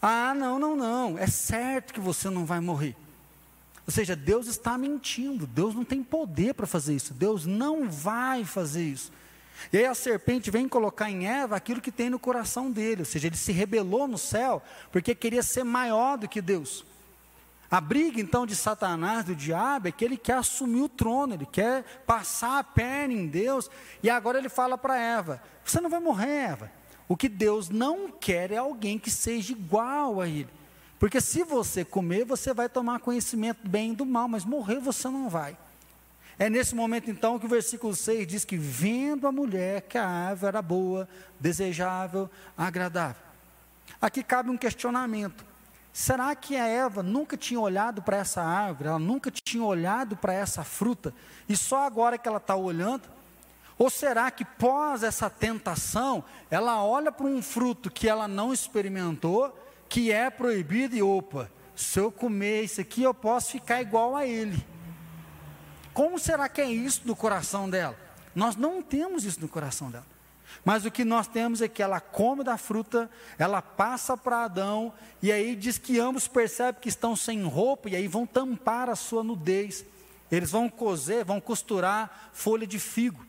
Ah, 0.02 0.34
não, 0.36 0.60
não, 0.60 0.76
não, 0.76 1.18
é 1.18 1.28
certo 1.28 1.94
que 1.94 2.00
você 2.00 2.30
não 2.30 2.46
vai 2.46 2.60
morrer. 2.60 2.96
Ou 3.88 3.92
seja, 3.92 4.16
Deus 4.16 4.48
está 4.48 4.78
mentindo, 4.78 5.46
Deus 5.46 5.76
não 5.76 5.84
tem 5.84 6.04
poder 6.04 6.54
para 6.54 6.66
fazer 6.66 6.96
isso, 6.96 7.14
Deus 7.14 7.46
não 7.46 7.90
vai 7.90 8.46
fazer 8.46 8.84
isso. 8.84 9.12
E 9.72 9.78
aí 9.78 9.86
a 9.86 9.96
serpente 9.96 10.52
vem 10.52 10.68
colocar 10.68 11.10
em 11.10 11.28
Eva 11.28 11.56
aquilo 11.56 11.82
que 11.82 11.92
tem 11.92 12.10
no 12.10 12.20
coração 12.20 12.72
dele, 12.72 13.02
ou 13.02 13.06
seja, 13.06 13.28
ele 13.28 13.38
se 13.38 13.52
rebelou 13.52 14.08
no 14.08 14.18
céu 14.18 14.62
porque 14.92 15.16
queria 15.16 15.44
ser 15.44 15.64
maior 15.64 16.18
do 16.18 16.28
que 16.28 16.42
Deus. 16.42 16.86
A 17.70 17.82
briga 17.82 18.22
então 18.22 18.46
de 18.46 18.56
Satanás, 18.56 19.26
do 19.26 19.36
diabo, 19.36 19.88
é 19.88 19.92
que 19.92 20.06
ele 20.06 20.18
quer 20.18 20.38
assumir 20.38 20.82
o 20.82 20.90
trono, 20.90 21.34
ele 21.34 21.46
quer 21.46 21.84
passar 22.06 22.60
a 22.60 22.64
perna 22.64 23.14
em 23.14 23.28
Deus, 23.28 23.70
e 24.04 24.10
agora 24.10 24.38
ele 24.38 24.50
fala 24.50 24.78
para 24.78 24.98
Eva: 24.98 25.42
Você 25.64 25.82
não 25.82 25.90
vai 25.90 26.00
morrer, 26.00 26.52
Eva. 26.52 26.72
O 27.08 27.18
que 27.18 27.28
Deus 27.28 27.70
não 27.70 28.10
quer 28.10 28.52
é 28.52 28.58
alguém 28.58 28.98
que 28.98 29.12
seja 29.12 29.52
igual 29.52 30.22
a 30.22 30.28
ele. 30.28 30.50
Porque 30.98 31.20
se 31.20 31.44
você 31.44 31.84
comer, 31.84 32.26
você 32.26 32.54
vai 32.54 32.70
tomar 32.70 33.00
conhecimento 33.00 33.64
do 33.64 33.70
bem 33.70 33.92
e 33.92 33.96
do 33.96 34.06
mal, 34.06 34.28
mas 34.28 34.46
morrer 34.46 34.80
você 34.80 35.08
não 35.10 35.30
vai. 35.30 35.58
É 36.38 36.50
nesse 36.50 36.76
momento 36.76 37.10
então 37.10 37.40
que 37.40 37.46
o 37.46 37.50
versículo 37.50 37.96
6 37.96 38.28
diz 38.28 38.46
que 38.46 38.58
vendo 38.58 39.26
a 39.26 39.32
mulher 39.32 39.82
que 39.82 39.98
a 39.98 40.06
árvore 40.06 40.50
era 40.50 40.62
boa, 40.62 41.08
desejável, 41.40 42.30
agradável. 42.58 43.24
Aqui 44.02 44.22
cabe 44.22 44.50
um 44.50 44.58
questionamento. 44.58 45.46
Será 45.94 46.36
que 46.36 46.58
a 46.58 46.68
Eva 46.68 47.02
nunca 47.02 47.38
tinha 47.38 47.60
olhado 47.60 48.02
para 48.02 48.18
essa 48.18 48.42
árvore, 48.42 48.90
ela 48.90 49.00
nunca 49.00 49.32
tinha 49.32 49.64
olhado 49.64 50.18
para 50.18 50.34
essa 50.34 50.62
fruta, 50.62 51.14
e 51.48 51.56
só 51.56 51.86
agora 51.86 52.18
que 52.18 52.28
ela 52.28 52.38
está 52.38 52.54
olhando? 52.54 53.04
Ou 53.78 53.90
será 53.90 54.30
que 54.30 54.44
pós 54.44 55.04
essa 55.04 55.30
tentação, 55.30 56.22
ela 56.52 56.84
olha 56.84 57.14
para 57.14 57.26
um 57.26 57.42
fruto 57.42 57.90
que 57.90 58.10
ela 58.10 58.28
não 58.28 58.52
experimentou, 58.52 59.58
que 59.88 60.12
é 60.12 60.30
proibido, 60.30 60.98
e 60.98 61.02
opa, 61.02 61.50
se 61.74 61.98
eu 61.98 62.12
comer 62.12 62.64
isso 62.64 62.82
aqui, 62.82 63.04
eu 63.04 63.14
posso 63.14 63.52
ficar 63.52 63.82
igual 63.82 64.18
a 64.18 64.28
ele? 64.28 64.75
Como 65.96 66.20
será 66.20 66.50
que 66.50 66.60
é 66.60 66.70
isso 66.70 67.04
no 67.06 67.16
coração 67.16 67.70
dela? 67.70 67.98
Nós 68.36 68.58
não 68.58 68.82
temos 68.82 69.24
isso 69.24 69.40
no 69.40 69.48
coração 69.48 69.90
dela. 69.90 70.06
Mas 70.64 70.84
o 70.84 70.92
que 70.92 71.06
nós 71.06 71.26
temos 71.26 71.62
é 71.62 71.70
que 71.70 71.82
ela 71.82 72.02
come 72.02 72.44
da 72.44 72.58
fruta, 72.58 73.10
ela 73.40 73.62
passa 73.62 74.18
para 74.18 74.44
Adão, 74.44 74.92
e 75.22 75.32
aí 75.32 75.56
diz 75.56 75.78
que 75.78 75.98
ambos 75.98 76.28
percebem 76.28 76.82
que 76.82 76.90
estão 76.90 77.16
sem 77.16 77.42
roupa, 77.44 77.90
e 77.90 77.96
aí 77.96 78.10
vão 78.10 78.28
tampar 78.28 78.90
a 78.90 78.96
sua 78.96 79.24
nudez. 79.24 79.86
Eles 80.30 80.52
vão 80.52 80.68
cozer, 80.68 81.24
vão 81.24 81.40
costurar 81.40 82.30
folha 82.34 82.68
de 82.68 82.78
figo. 82.78 83.26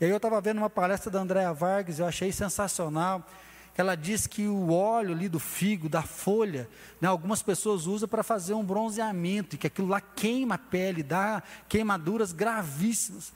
E 0.00 0.04
aí 0.04 0.10
eu 0.10 0.16
estava 0.16 0.40
vendo 0.40 0.58
uma 0.58 0.68
palestra 0.68 1.12
da 1.12 1.20
Andréa 1.20 1.52
Vargas, 1.52 2.00
eu 2.00 2.06
achei 2.06 2.32
sensacional 2.32 3.24
ela 3.78 3.94
diz 3.94 4.26
que 4.26 4.48
o 4.48 4.72
óleo 4.72 5.12
ali 5.12 5.28
do 5.28 5.38
figo, 5.38 5.88
da 5.88 6.02
folha, 6.02 6.68
né, 7.00 7.06
algumas 7.06 7.42
pessoas 7.42 7.86
usam 7.86 8.08
para 8.08 8.24
fazer 8.24 8.52
um 8.52 8.64
bronzeamento, 8.64 9.54
e 9.54 9.58
que 9.58 9.68
aquilo 9.68 9.86
lá 9.86 10.00
queima 10.00 10.56
a 10.56 10.58
pele, 10.58 11.00
dá 11.00 11.40
queimaduras 11.68 12.32
gravíssimas. 12.32 13.32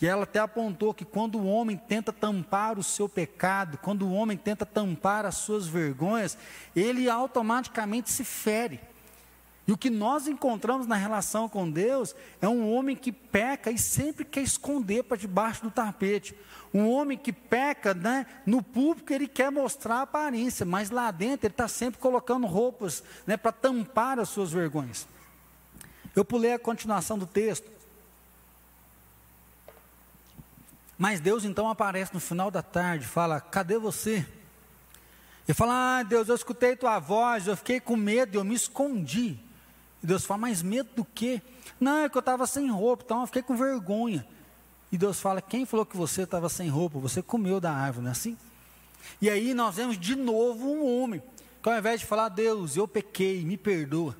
E 0.00 0.06
ela 0.06 0.22
até 0.22 0.40
apontou 0.40 0.94
que 0.94 1.04
quando 1.04 1.38
o 1.38 1.46
homem 1.46 1.76
tenta 1.76 2.14
tampar 2.14 2.78
o 2.78 2.82
seu 2.82 3.10
pecado, 3.10 3.76
quando 3.76 4.06
o 4.06 4.12
homem 4.14 4.38
tenta 4.38 4.64
tampar 4.64 5.26
as 5.26 5.36
suas 5.36 5.66
vergonhas, 5.66 6.38
ele 6.74 7.10
automaticamente 7.10 8.10
se 8.10 8.24
fere. 8.24 8.80
E 9.66 9.72
o 9.72 9.78
que 9.78 9.88
nós 9.88 10.28
encontramos 10.28 10.86
na 10.86 10.94
relação 10.94 11.48
com 11.48 11.70
Deus 11.70 12.14
é 12.40 12.46
um 12.46 12.70
homem 12.70 12.94
que 12.94 13.10
peca 13.10 13.70
e 13.70 13.78
sempre 13.78 14.24
quer 14.24 14.42
esconder 14.42 15.04
para 15.04 15.16
debaixo 15.16 15.62
do 15.62 15.70
tapete. 15.70 16.34
Um 16.72 16.90
homem 16.90 17.16
que 17.16 17.32
peca, 17.32 17.94
né, 17.94 18.26
no 18.44 18.62
público 18.62 19.12
ele 19.12 19.26
quer 19.26 19.50
mostrar 19.50 19.96
a 19.96 20.02
aparência, 20.02 20.66
mas 20.66 20.90
lá 20.90 21.10
dentro 21.10 21.46
ele 21.46 21.54
está 21.54 21.66
sempre 21.66 21.98
colocando 21.98 22.46
roupas 22.46 23.02
né, 23.26 23.38
para 23.38 23.52
tampar 23.52 24.18
as 24.18 24.28
suas 24.28 24.52
vergonhas. 24.52 25.06
Eu 26.14 26.24
pulei 26.24 26.52
a 26.52 26.58
continuação 26.58 27.18
do 27.18 27.26
texto. 27.26 27.72
Mas 30.98 31.20
Deus 31.20 31.44
então 31.44 31.68
aparece 31.68 32.12
no 32.12 32.20
final 32.20 32.50
da 32.50 32.62
tarde, 32.62 33.06
fala: 33.06 33.40
Cadê 33.40 33.78
você? 33.78 34.26
Ele 35.46 35.54
fala: 35.54 35.98
Ah, 35.98 36.02
Deus, 36.02 36.28
eu 36.28 36.34
escutei 36.34 36.76
tua 36.76 36.98
voz, 36.98 37.46
eu 37.46 37.56
fiquei 37.56 37.80
com 37.80 37.96
medo, 37.96 38.38
eu 38.38 38.44
me 38.44 38.54
escondi. 38.54 39.43
E 40.04 40.06
Deus 40.06 40.26
fala: 40.26 40.42
Mas 40.42 40.62
medo 40.62 40.90
do 40.94 41.02
quê? 41.02 41.40
Não, 41.80 42.00
é 42.00 42.10
que 42.10 42.16
eu 42.16 42.20
estava 42.20 42.46
sem 42.46 42.70
roupa, 42.70 43.02
então 43.06 43.22
eu 43.22 43.26
fiquei 43.26 43.42
com 43.42 43.56
vergonha. 43.56 44.24
E 44.92 44.98
Deus 44.98 45.18
fala: 45.18 45.40
Quem 45.40 45.64
falou 45.64 45.86
que 45.86 45.96
você 45.96 46.24
estava 46.24 46.50
sem 46.50 46.68
roupa? 46.68 46.98
Você 46.98 47.22
comeu 47.22 47.58
da 47.58 47.72
árvore, 47.72 48.04
não 48.04 48.10
é 48.10 48.12
assim? 48.12 48.36
E 49.18 49.30
aí 49.30 49.54
nós 49.54 49.76
vemos 49.76 49.98
de 49.98 50.14
novo 50.14 50.68
um 50.68 51.02
homem, 51.02 51.22
que 51.62 51.70
ao 51.70 51.78
invés 51.78 52.00
de 52.00 52.06
falar, 52.06 52.28
Deus, 52.28 52.76
eu 52.76 52.86
pequei, 52.86 53.42
me 53.46 53.56
perdoa. 53.56 54.14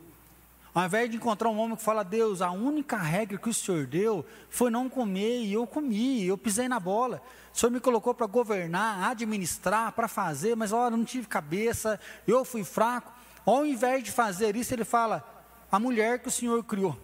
Ao 0.74 0.86
invés 0.86 1.10
de 1.10 1.18
encontrar 1.18 1.50
um 1.50 1.58
homem 1.58 1.76
que 1.76 1.82
fala, 1.82 2.02
Deus, 2.02 2.40
a 2.40 2.50
única 2.50 2.96
regra 2.96 3.36
que 3.36 3.50
o 3.50 3.54
Senhor 3.54 3.86
deu 3.86 4.24
foi 4.48 4.70
não 4.70 4.88
comer, 4.88 5.42
e 5.42 5.52
eu 5.52 5.66
comi, 5.66 6.24
eu 6.24 6.38
pisei 6.38 6.66
na 6.66 6.80
bola. 6.80 7.20
O 7.54 7.58
Senhor 7.58 7.70
me 7.70 7.78
colocou 7.78 8.14
para 8.14 8.26
governar, 8.26 9.10
administrar, 9.10 9.92
para 9.92 10.08
fazer, 10.08 10.56
mas 10.56 10.72
olha, 10.72 10.96
não 10.96 11.04
tive 11.04 11.26
cabeça, 11.26 12.00
eu 12.26 12.42
fui 12.42 12.64
fraco. 12.64 13.12
Ao 13.44 13.66
invés 13.66 14.02
de 14.02 14.10
fazer 14.10 14.56
isso, 14.56 14.74
ele 14.74 14.84
fala, 14.84 15.33
a 15.74 15.78
mulher 15.78 16.20
que 16.20 16.28
o 16.28 16.30
Senhor 16.30 16.62
criou. 16.64 16.98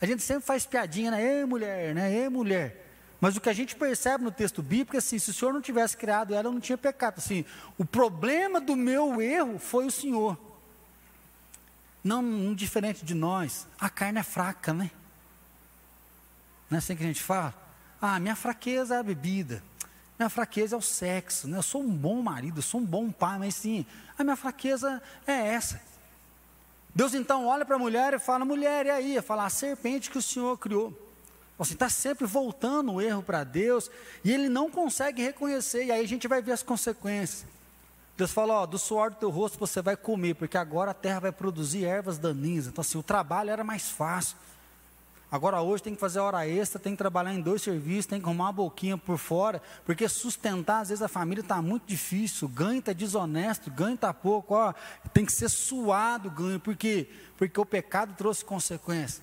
A 0.00 0.06
gente 0.06 0.22
sempre 0.22 0.44
faz 0.44 0.66
piadinha, 0.66 1.10
né? 1.10 1.22
Ei, 1.22 1.44
mulher, 1.44 1.94
né? 1.94 2.12
Ei, 2.12 2.28
mulher. 2.28 2.86
Mas 3.20 3.36
o 3.36 3.40
que 3.40 3.48
a 3.48 3.52
gente 3.52 3.74
percebe 3.74 4.22
no 4.22 4.30
texto 4.30 4.62
bíblico 4.62 4.94
é 4.94 4.98
assim: 4.98 5.18
se 5.18 5.30
o 5.30 5.34
Senhor 5.34 5.52
não 5.52 5.60
tivesse 5.60 5.96
criado 5.96 6.34
ela, 6.34 6.48
eu 6.48 6.52
não 6.52 6.60
tinha 6.60 6.78
pecado. 6.78 7.18
Assim, 7.18 7.44
o 7.76 7.84
problema 7.84 8.60
do 8.60 8.76
meu 8.76 9.20
erro 9.20 9.58
foi 9.58 9.86
o 9.86 9.90
Senhor. 9.90 10.38
Não, 12.04 12.22
não 12.22 12.54
diferente 12.54 13.04
de 13.04 13.14
nós. 13.14 13.66
A 13.78 13.90
carne 13.90 14.20
é 14.20 14.22
fraca, 14.22 14.72
né? 14.72 14.90
Não 16.70 16.76
é 16.76 16.78
assim 16.78 16.94
que 16.94 17.02
a 17.02 17.06
gente 17.06 17.22
fala? 17.22 17.54
Ah, 18.00 18.20
minha 18.20 18.36
fraqueza 18.36 18.94
é 18.94 18.98
a 18.98 19.02
bebida. 19.02 19.62
Minha 20.18 20.28
fraqueza 20.28 20.76
é 20.76 20.78
o 20.78 20.82
sexo. 20.82 21.48
Né? 21.48 21.58
Eu 21.58 21.62
sou 21.62 21.82
um 21.82 21.90
bom 21.90 22.22
marido, 22.22 22.58
eu 22.58 22.62
sou 22.62 22.80
um 22.80 22.84
bom 22.84 23.10
pai, 23.10 23.38
mas 23.38 23.54
sim, 23.54 23.84
a 24.16 24.22
minha 24.22 24.36
fraqueza 24.36 25.02
é 25.26 25.32
essa. 25.32 25.80
Deus 26.98 27.14
então 27.14 27.46
olha 27.46 27.64
para 27.64 27.76
a 27.76 27.78
mulher 27.78 28.12
e 28.12 28.18
fala: 28.18 28.44
mulher, 28.44 28.86
e 28.86 28.90
aí? 28.90 29.22
Fala, 29.22 29.46
a 29.46 29.50
serpente 29.50 30.10
que 30.10 30.18
o 30.18 30.22
Senhor 30.22 30.58
criou. 30.58 30.92
Você 31.56 31.74
está 31.74 31.88
sempre 31.88 32.26
voltando 32.26 32.94
o 32.94 33.00
erro 33.00 33.22
para 33.22 33.44
Deus 33.44 33.88
e 34.24 34.32
ele 34.32 34.48
não 34.48 34.68
consegue 34.68 35.22
reconhecer, 35.22 35.84
e 35.84 35.92
aí 35.92 36.04
a 36.04 36.08
gente 36.08 36.26
vai 36.26 36.42
ver 36.42 36.50
as 36.50 36.62
consequências. 36.64 37.46
Deus 38.16 38.32
fala: 38.32 38.62
ó, 38.62 38.66
do 38.66 38.76
suor 38.80 39.10
do 39.10 39.16
teu 39.16 39.30
rosto 39.30 39.60
você 39.60 39.80
vai 39.80 39.96
comer, 39.96 40.34
porque 40.34 40.58
agora 40.58 40.90
a 40.90 40.94
terra 40.94 41.20
vai 41.20 41.30
produzir 41.30 41.84
ervas 41.84 42.18
daninhas. 42.18 42.66
Então, 42.66 42.82
assim, 42.82 42.98
o 42.98 43.02
trabalho 43.02 43.50
era 43.50 43.62
mais 43.62 43.88
fácil. 43.88 44.36
Agora, 45.30 45.60
hoje, 45.60 45.82
tem 45.82 45.94
que 45.94 46.00
fazer 46.00 46.20
hora 46.20 46.48
extra, 46.48 46.80
tem 46.80 46.92
que 46.92 46.98
trabalhar 46.98 47.34
em 47.34 47.40
dois 47.40 47.60
serviços, 47.60 48.06
tem 48.06 48.18
que 48.18 48.24
arrumar 48.24 48.46
uma 48.46 48.52
boquinha 48.52 48.96
por 48.96 49.18
fora, 49.18 49.60
porque 49.84 50.08
sustentar, 50.08 50.80
às 50.80 50.88
vezes, 50.88 51.02
a 51.02 51.08
família 51.08 51.42
está 51.42 51.60
muito 51.60 51.86
difícil, 51.86 52.48
ganho 52.48 52.78
está 52.78 52.94
desonesto, 52.94 53.70
ganho 53.70 53.94
está 53.94 54.14
pouco, 54.14 54.54
ó, 54.54 54.72
tem 55.12 55.26
que 55.26 55.32
ser 55.32 55.50
suado 55.50 56.28
o 56.28 56.30
ganho, 56.30 56.58
por 56.58 56.74
quê? 56.74 57.08
Porque 57.36 57.60
o 57.60 57.66
pecado 57.66 58.14
trouxe 58.16 58.42
consequências. 58.42 59.22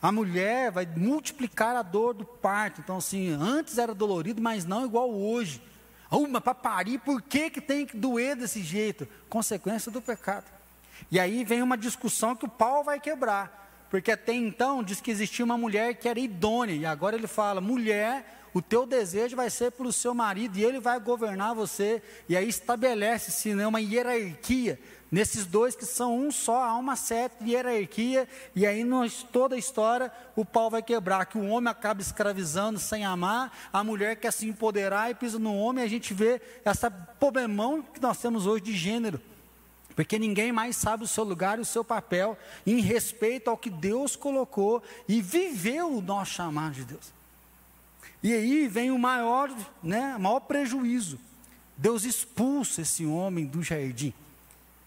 A 0.00 0.12
mulher 0.12 0.70
vai 0.70 0.86
multiplicar 0.86 1.76
a 1.76 1.82
dor 1.82 2.14
do 2.14 2.24
parto. 2.24 2.80
Então, 2.80 2.98
assim, 2.98 3.30
antes 3.30 3.78
era 3.78 3.94
dolorido, 3.94 4.42
mas 4.42 4.64
não 4.64 4.84
igual 4.84 5.12
hoje. 5.12 5.62
Uma 6.10 6.40
para 6.40 6.54
parir, 6.54 6.98
por 6.98 7.22
que, 7.22 7.50
que 7.50 7.60
tem 7.60 7.86
que 7.86 7.96
doer 7.96 8.36
desse 8.36 8.62
jeito? 8.62 9.08
Consequência 9.28 9.90
do 9.90 10.02
pecado. 10.02 10.44
E 11.10 11.18
aí 11.18 11.44
vem 11.44 11.62
uma 11.62 11.76
discussão 11.76 12.36
que 12.36 12.44
o 12.44 12.48
pau 12.48 12.84
vai 12.84 13.00
quebrar. 13.00 13.61
Porque 13.92 14.10
até 14.10 14.32
então 14.32 14.82
diz 14.82 15.02
que 15.02 15.10
existia 15.10 15.44
uma 15.44 15.58
mulher 15.58 15.92
que 15.96 16.08
era 16.08 16.18
idônea. 16.18 16.74
E 16.74 16.86
agora 16.86 17.14
ele 17.14 17.26
fala: 17.26 17.60
mulher, 17.60 18.48
o 18.54 18.62
teu 18.62 18.86
desejo 18.86 19.36
vai 19.36 19.50
ser 19.50 19.70
para 19.70 19.86
o 19.86 19.92
seu 19.92 20.14
marido 20.14 20.56
e 20.56 20.64
ele 20.64 20.80
vai 20.80 20.98
governar 20.98 21.54
você. 21.54 22.02
E 22.26 22.34
aí 22.34 22.48
estabelece-se 22.48 23.54
né, 23.54 23.66
uma 23.66 23.82
hierarquia 23.82 24.78
Nesses 25.12 25.44
dois 25.44 25.76
que 25.76 25.84
são 25.84 26.18
um 26.18 26.30
só, 26.30 26.64
há 26.64 26.74
uma 26.74 26.96
certa 26.96 27.44
hierarquia, 27.44 28.26
e 28.56 28.66
aí 28.66 28.82
nós, 28.82 29.22
toda 29.30 29.54
a 29.54 29.58
história 29.58 30.10
o 30.34 30.42
pau 30.42 30.70
vai 30.70 30.82
quebrar, 30.82 31.26
que 31.26 31.36
o 31.36 31.48
homem 31.48 31.70
acaba 31.70 32.00
escravizando 32.00 32.78
sem 32.78 33.04
amar, 33.04 33.52
a 33.70 33.84
mulher 33.84 34.16
quer 34.16 34.32
se 34.32 34.48
empoderar 34.48 35.10
e 35.10 35.14
pisa 35.14 35.38
no 35.38 35.54
homem, 35.54 35.84
e 35.84 35.86
a 35.86 35.90
gente 35.90 36.14
vê 36.14 36.40
essa 36.64 36.90
problemão 36.90 37.82
que 37.82 38.00
nós 38.00 38.16
temos 38.16 38.46
hoje 38.46 38.64
de 38.64 38.74
gênero. 38.74 39.20
Porque 39.94 40.18
ninguém 40.18 40.52
mais 40.52 40.76
sabe 40.76 41.04
o 41.04 41.08
seu 41.08 41.24
lugar 41.24 41.58
e 41.58 41.62
o 41.62 41.66
seu 41.66 41.84
papel 41.84 42.38
em 42.66 42.80
respeito 42.80 43.48
ao 43.48 43.56
que 43.56 43.70
Deus 43.70 44.16
colocou 44.16 44.82
e 45.08 45.20
viveu 45.20 45.96
o 45.96 46.00
nosso 46.00 46.32
chamado 46.32 46.74
de 46.74 46.84
Deus. 46.84 47.12
E 48.22 48.32
aí 48.32 48.68
vem 48.68 48.90
o 48.90 48.98
maior, 48.98 49.50
né, 49.82 50.16
maior 50.18 50.40
prejuízo. 50.40 51.18
Deus 51.76 52.04
expulsa 52.04 52.82
esse 52.82 53.04
homem 53.04 53.44
do 53.44 53.62
jardim. 53.62 54.14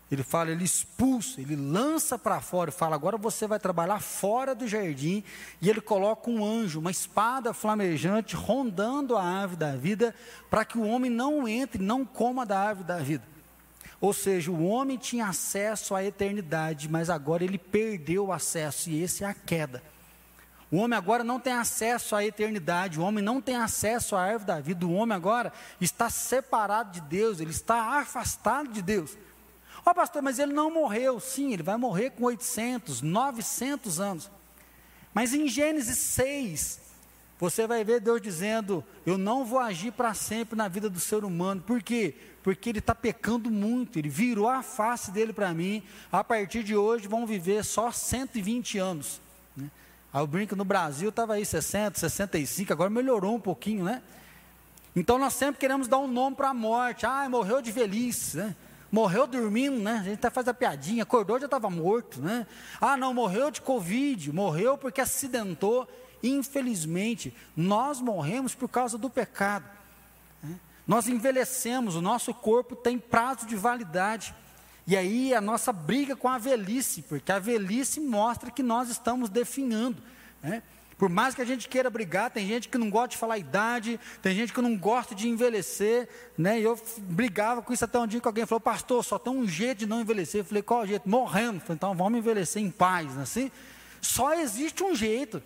Ele 0.10 0.22
fala, 0.22 0.52
ele 0.52 0.64
expulsa, 0.64 1.42
ele 1.42 1.56
lança 1.56 2.18
para 2.18 2.40
fora 2.40 2.72
fala: 2.72 2.96
agora 2.96 3.18
você 3.18 3.48
vai 3.48 3.60
trabalhar 3.60 4.00
fora 4.00 4.54
do 4.54 4.68
jardim. 4.68 5.24
E 5.62 5.70
ele 5.70 5.82
coloca 5.82 6.30
um 6.30 6.46
anjo, 6.46 6.80
uma 6.80 6.92
espada 6.92 7.54
flamejante, 7.54 8.36
rondando 8.36 9.18
a 9.18 9.24
árvore 9.24 9.60
da 9.60 9.76
vida, 9.76 10.16
para 10.50 10.64
que 10.64 10.78
o 10.78 10.88
homem 10.88 11.10
não 11.10 11.48
entre, 11.48 11.82
não 11.82 12.06
coma 12.06 12.46
da 12.46 12.60
árvore 12.60 12.88
da 12.88 12.98
vida. 12.98 13.35
Ou 14.06 14.14
seja, 14.14 14.52
o 14.52 14.68
homem 14.68 15.00
tinha 15.00 15.26
acesso 15.26 15.96
à 15.96 16.04
eternidade, 16.04 16.88
mas 16.88 17.10
agora 17.10 17.44
ele 17.44 17.58
perdeu 17.58 18.28
o 18.28 18.32
acesso, 18.32 18.92
e 18.92 19.02
esse 19.02 19.24
é 19.24 19.28
a 19.28 19.34
queda. 19.34 19.82
O 20.70 20.78
homem 20.78 20.96
agora 20.96 21.24
não 21.24 21.40
tem 21.40 21.54
acesso 21.54 22.16
à 22.16 22.24
eternidade, 22.24 23.00
o 23.00 23.02
homem 23.02 23.24
não 23.24 23.42
tem 23.42 23.56
acesso 23.56 24.16
à 24.16 24.22
árvore 24.22 24.46
da 24.46 24.60
vida, 24.60 24.86
o 24.86 24.94
homem 24.94 25.16
agora 25.16 25.52
está 25.82 26.08
separado 26.08 26.92
de 26.92 27.02
Deus, 27.02 27.40
ele 27.40 27.50
está 27.50 28.00
afastado 28.00 28.70
de 28.72 28.84
Deus. 28.84 29.18
Ó, 29.84 29.90
oh, 29.90 29.96
pastor, 29.96 30.22
mas 30.22 30.38
ele 30.38 30.54
não 30.54 30.72
morreu. 30.72 31.20
Sim, 31.20 31.54
ele 31.54 31.64
vai 31.64 31.76
morrer 31.76 32.12
com 32.12 32.26
800, 32.26 33.02
900 33.02 34.00
anos. 34.00 34.30
Mas 35.16 35.34
em 35.34 35.48
Gênesis 35.48 35.98
6, 35.98 36.80
você 37.46 37.68
vai 37.68 37.84
ver 37.84 38.00
Deus 38.00 38.20
dizendo: 38.20 38.84
Eu 39.06 39.18
não 39.18 39.46
vou 39.46 39.60
agir 39.60 39.92
para 39.92 40.16
sempre 40.16 40.58
na 40.58 40.68
vida 40.68 40.90
do 40.90 41.00
ser 41.00 41.24
humano. 41.24 41.62
Por 41.62 41.82
quê? 41.82 42.16
Porque 42.42 42.70
ele 42.70 42.80
está 42.80 42.96
pecando 42.96 43.52
muito. 43.52 44.00
Ele 44.00 44.10
virou 44.10 44.50
a 44.50 44.64
face 44.64 45.12
dele 45.12 45.32
para 45.32 45.54
mim. 45.54 45.84
A 46.12 46.24
partir 46.24 46.64
de 46.64 46.76
hoje 46.76 47.08
vão 47.08 47.26
viver 47.28 47.64
só 47.64 47.92
120 47.92 48.80
anos. 48.80 49.22
Né? 49.56 49.70
Aí 50.12 50.22
eu 50.22 50.28
brinco 50.28 50.56
no 50.56 50.66
Brasil, 50.66 51.10
estava 51.10 51.36
aí 51.36 51.46
60, 51.46 52.00
65, 52.00 52.74
agora 52.74 52.90
melhorou 52.90 53.36
um 53.36 53.40
pouquinho, 53.40 53.86
né? 53.86 54.02
Então 54.96 55.20
nós 55.20 55.34
sempre 55.34 55.60
queremos 55.60 55.88
dar 55.88 56.00
um 56.00 56.08
nome 56.08 56.36
para 56.36 56.50
a 56.50 56.54
morte. 56.54 57.06
Ah, 57.06 57.30
morreu 57.30 57.62
de 57.62 57.72
velhice, 57.72 58.38
né? 58.38 58.56
Morreu 58.92 59.28
dormindo, 59.28 59.78
né? 59.78 60.00
A 60.00 60.04
gente 60.04 60.16
até 60.16 60.32
faz 60.32 60.48
a 60.48 60.54
piadinha, 60.54 61.04
acordou 61.04 61.40
já 61.40 61.46
estava 61.46 61.70
morto, 61.70 62.22
né? 62.22 62.48
Ah, 62.82 62.98
não, 62.98 63.14
morreu 63.14 63.52
de 63.52 63.62
Covid, 63.62 64.32
morreu 64.34 64.78
porque 64.80 65.00
acidentou. 65.00 65.88
Infelizmente, 66.24 67.34
nós 67.56 68.00
morremos 68.00 68.56
por 68.56 68.70
causa 68.70 68.98
do 68.98 69.10
pecado. 69.10 69.66
Né? 70.42 70.60
Nós 70.88 71.08
envelhecemos, 71.08 71.96
o 71.96 72.02
nosso 72.02 72.34
corpo 72.34 72.76
tem 72.76 72.98
prazo 72.98 73.46
de 73.46 73.56
validade. 73.56 74.34
E 74.88 74.96
aí 74.96 75.34
a 75.34 75.42
nossa 75.42 75.74
briga 75.74 76.16
com 76.16 76.28
a 76.28 76.38
velhice, 76.38 77.02
porque 77.02 77.32
a 77.32 77.40
velhice 77.40 78.00
mostra 78.00 78.52
que 78.52 78.62
nós 78.62 78.90
estamos 78.90 79.30
definhando. 79.30 80.02
Né? 80.42 80.62
Por 80.98 81.10
mais 81.10 81.36
que 81.36 81.42
a 81.42 81.46
gente 81.46 81.68
queira 81.68 81.90
brigar, 81.90 82.32
tem 82.32 82.48
gente 82.48 82.70
que 82.70 82.78
não 82.78 82.90
gosta 82.90 83.10
de 83.10 83.18
falar 83.18 83.38
idade, 83.38 84.00
tem 84.22 84.34
gente 84.34 84.54
que 84.54 84.62
não 84.62 84.78
gosta 84.78 85.14
de 85.14 85.28
envelhecer, 85.28 86.08
né? 86.38 86.60
E 86.60 86.64
eu 86.64 86.80
brigava 87.00 87.62
com 87.62 87.74
isso 87.74 87.84
até 87.84 88.00
um 88.00 88.08
dia 88.08 88.22
que 88.22 88.28
alguém 88.28 88.46
falou, 88.46 88.62
pastor, 88.62 89.04
só 89.04 89.20
tem 89.20 89.34
um 89.34 89.46
jeito 89.46 89.80
de 89.80 89.86
não 89.86 90.00
envelhecer. 90.00 90.42
Eu 90.42 90.46
falei, 90.46 90.64
qual 90.64 90.82
é 90.82 90.84
o 90.84 90.88
jeito? 90.88 91.10
Morrendo. 91.10 91.60
Falei, 91.60 91.76
então 91.76 91.94
vamos 91.94 92.18
envelhecer 92.18 92.62
em 92.62 92.72
paz, 92.72 93.14
né? 93.14 93.24
assim. 93.24 93.52
Só 94.00 94.36
existe 94.36 94.84
um 94.84 94.96
jeito. 94.96 95.44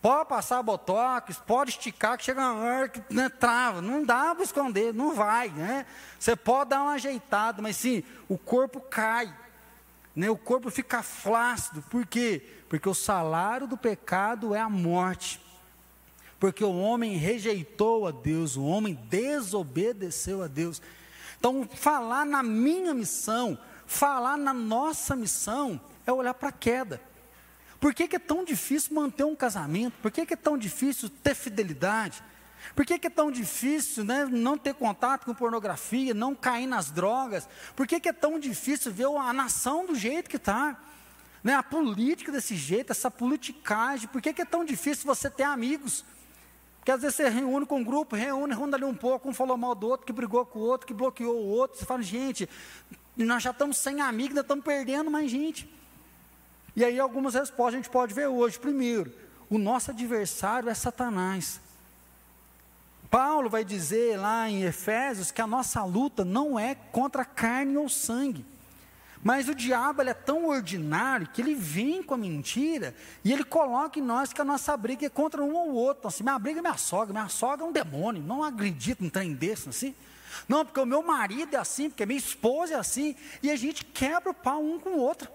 Pode 0.00 0.28
passar 0.28 0.62
botox, 0.62 1.38
pode 1.46 1.70
esticar, 1.70 2.16
que 2.16 2.24
chega 2.24 2.40
uma 2.40 2.54
hora 2.54 2.88
que 2.88 3.02
né, 3.12 3.28
trava. 3.28 3.82
Não 3.82 4.04
dá 4.04 4.34
para 4.34 4.44
esconder, 4.44 4.94
não 4.94 5.14
vai, 5.14 5.48
né? 5.48 5.86
Você 6.18 6.36
pode 6.36 6.70
dar 6.70 6.82
uma 6.82 6.92
ajeitada, 6.92 7.60
mas 7.60 7.76
sim, 7.76 8.04
o 8.28 8.38
corpo 8.38 8.80
cai. 8.80 9.34
Né? 10.14 10.30
O 10.30 10.36
corpo 10.36 10.70
fica 10.70 11.02
flácido. 11.02 11.82
Por 11.82 12.06
quê? 12.06 12.42
Porque 12.68 12.88
o 12.88 12.94
salário 12.94 13.66
do 13.66 13.76
pecado 13.76 14.54
é 14.54 14.60
a 14.60 14.68
morte. 14.68 15.40
Porque 16.38 16.62
o 16.62 16.78
homem 16.78 17.16
rejeitou 17.16 18.06
a 18.06 18.10
Deus, 18.10 18.56
o 18.56 18.64
homem 18.64 18.94
desobedeceu 19.08 20.42
a 20.42 20.46
Deus. 20.46 20.80
Então, 21.38 21.68
falar 21.74 22.24
na 22.24 22.42
minha 22.42 22.94
missão, 22.94 23.58
falar 23.86 24.36
na 24.36 24.52
nossa 24.52 25.16
missão, 25.16 25.80
é 26.06 26.12
olhar 26.12 26.34
para 26.34 26.50
a 26.50 26.52
queda. 26.52 27.00
Por 27.80 27.94
que, 27.94 28.08
que, 28.08 28.16
é 28.16 28.18
tão 28.18 28.44
difícil 28.44 28.94
manter 28.94 29.24
um 29.24 29.36
casamento? 29.36 29.94
Por 30.00 30.10
que, 30.10 30.24
que 30.24 30.34
é 30.34 30.36
tão 30.36 30.56
difícil 30.56 31.08
ter 31.08 31.34
fidelidade? 31.34 32.22
Por 32.74 32.84
que, 32.84 32.98
que, 32.98 33.06
é 33.06 33.10
tão 33.10 33.30
difícil 33.30 34.04
né, 34.04 34.24
não 34.24 34.58
ter 34.58 34.74
contato 34.74 35.24
com 35.24 35.34
pornografia, 35.34 36.12
não 36.14 36.34
cair 36.34 36.66
nas 36.66 36.90
drogas? 36.90 37.48
Por 37.74 37.86
que, 37.86 38.00
que 38.00 38.08
é 38.08 38.12
tão 38.12 38.38
difícil 38.38 38.90
ver 38.92 39.06
a 39.06 39.32
nação 39.32 39.86
do 39.86 39.94
jeito 39.94 40.28
que 40.28 40.36
está? 40.36 40.76
Né, 41.44 41.54
a 41.54 41.62
política 41.62 42.32
desse 42.32 42.56
jeito, 42.56 42.90
essa 42.90 43.10
politicagem. 43.10 44.08
Por 44.08 44.20
que, 44.20 44.32
que 44.32 44.42
é 44.42 44.44
tão 44.44 44.64
difícil 44.64 45.06
você 45.06 45.30
ter 45.30 45.44
amigos? 45.44 46.04
Porque 46.78 46.90
às 46.90 47.02
vezes 47.02 47.16
você 47.16 47.28
reúne 47.28 47.66
com 47.66 47.80
um 47.80 47.84
grupo, 47.84 48.16
reúne, 48.16 48.54
reúne 48.54 48.74
ali 48.74 48.84
um 48.84 48.94
pouco, 48.94 49.28
um 49.28 49.34
falou 49.34 49.56
mal 49.56 49.74
do 49.74 49.88
outro, 49.88 50.06
que 50.06 50.12
brigou 50.12 50.46
com 50.46 50.60
o 50.60 50.62
outro, 50.62 50.86
que 50.86 50.94
bloqueou 50.94 51.36
o 51.36 51.48
outro. 51.48 51.78
Você 51.78 51.84
fala, 51.84 52.02
gente, 52.02 52.48
nós 53.16 53.42
já 53.42 53.50
estamos 53.50 53.76
sem 53.76 54.00
amigos, 54.00 54.30
ainda 54.30 54.42
estamos 54.42 54.64
perdendo 54.64 55.10
mais 55.10 55.30
gente. 55.30 55.68
E 56.76 56.84
aí 56.84 57.00
algumas 57.00 57.34
respostas 57.34 57.74
a 57.74 57.76
gente 57.78 57.90
pode 57.90 58.12
ver 58.12 58.26
hoje. 58.26 58.60
Primeiro, 58.60 59.10
o 59.48 59.56
nosso 59.56 59.90
adversário 59.90 60.68
é 60.68 60.74
Satanás. 60.74 61.58
Paulo 63.10 63.48
vai 63.48 63.64
dizer 63.64 64.18
lá 64.18 64.48
em 64.48 64.62
Efésios 64.62 65.30
que 65.30 65.40
a 65.40 65.46
nossa 65.46 65.82
luta 65.84 66.24
não 66.24 66.58
é 66.58 66.74
contra 66.74 67.24
carne 67.24 67.78
ou 67.78 67.88
sangue. 67.88 68.44
Mas 69.22 69.48
o 69.48 69.54
diabo 69.54 70.02
é 70.02 70.14
tão 70.14 70.46
ordinário 70.46 71.26
que 71.26 71.40
ele 71.40 71.54
vem 71.54 72.02
com 72.02 72.14
a 72.14 72.18
mentira 72.18 72.94
e 73.24 73.32
ele 73.32 73.42
coloca 73.42 73.98
em 73.98 74.02
nós 74.02 74.32
que 74.32 74.40
a 74.40 74.44
nossa 74.44 74.76
briga 74.76 75.06
é 75.06 75.08
contra 75.08 75.42
um 75.42 75.54
ou 75.54 75.72
outro. 75.72 76.00
Então, 76.00 76.08
assim, 76.08 76.22
minha 76.22 76.38
briga 76.38 76.58
é 76.58 76.62
minha 76.62 76.76
sogra, 76.76 77.12
minha 77.12 77.28
sogra 77.28 77.64
é 77.64 77.68
um 77.68 77.72
demônio, 77.72 78.22
não 78.22 78.44
acredito 78.44 79.02
num 79.02 79.10
trem 79.10 79.34
desse 79.34 79.68
assim. 79.68 79.94
Não, 80.48 80.64
porque 80.64 80.78
o 80.78 80.86
meu 80.86 81.02
marido 81.02 81.54
é 81.54 81.58
assim, 81.58 81.88
porque 81.88 82.04
minha 82.04 82.18
esposa 82.18 82.74
é 82.74 82.76
assim, 82.76 83.16
e 83.42 83.50
a 83.50 83.56
gente 83.56 83.84
quebra 83.84 84.30
o 84.30 84.34
pau 84.34 84.62
um 84.62 84.78
com 84.78 84.90
o 84.90 84.98
outro. 84.98 85.30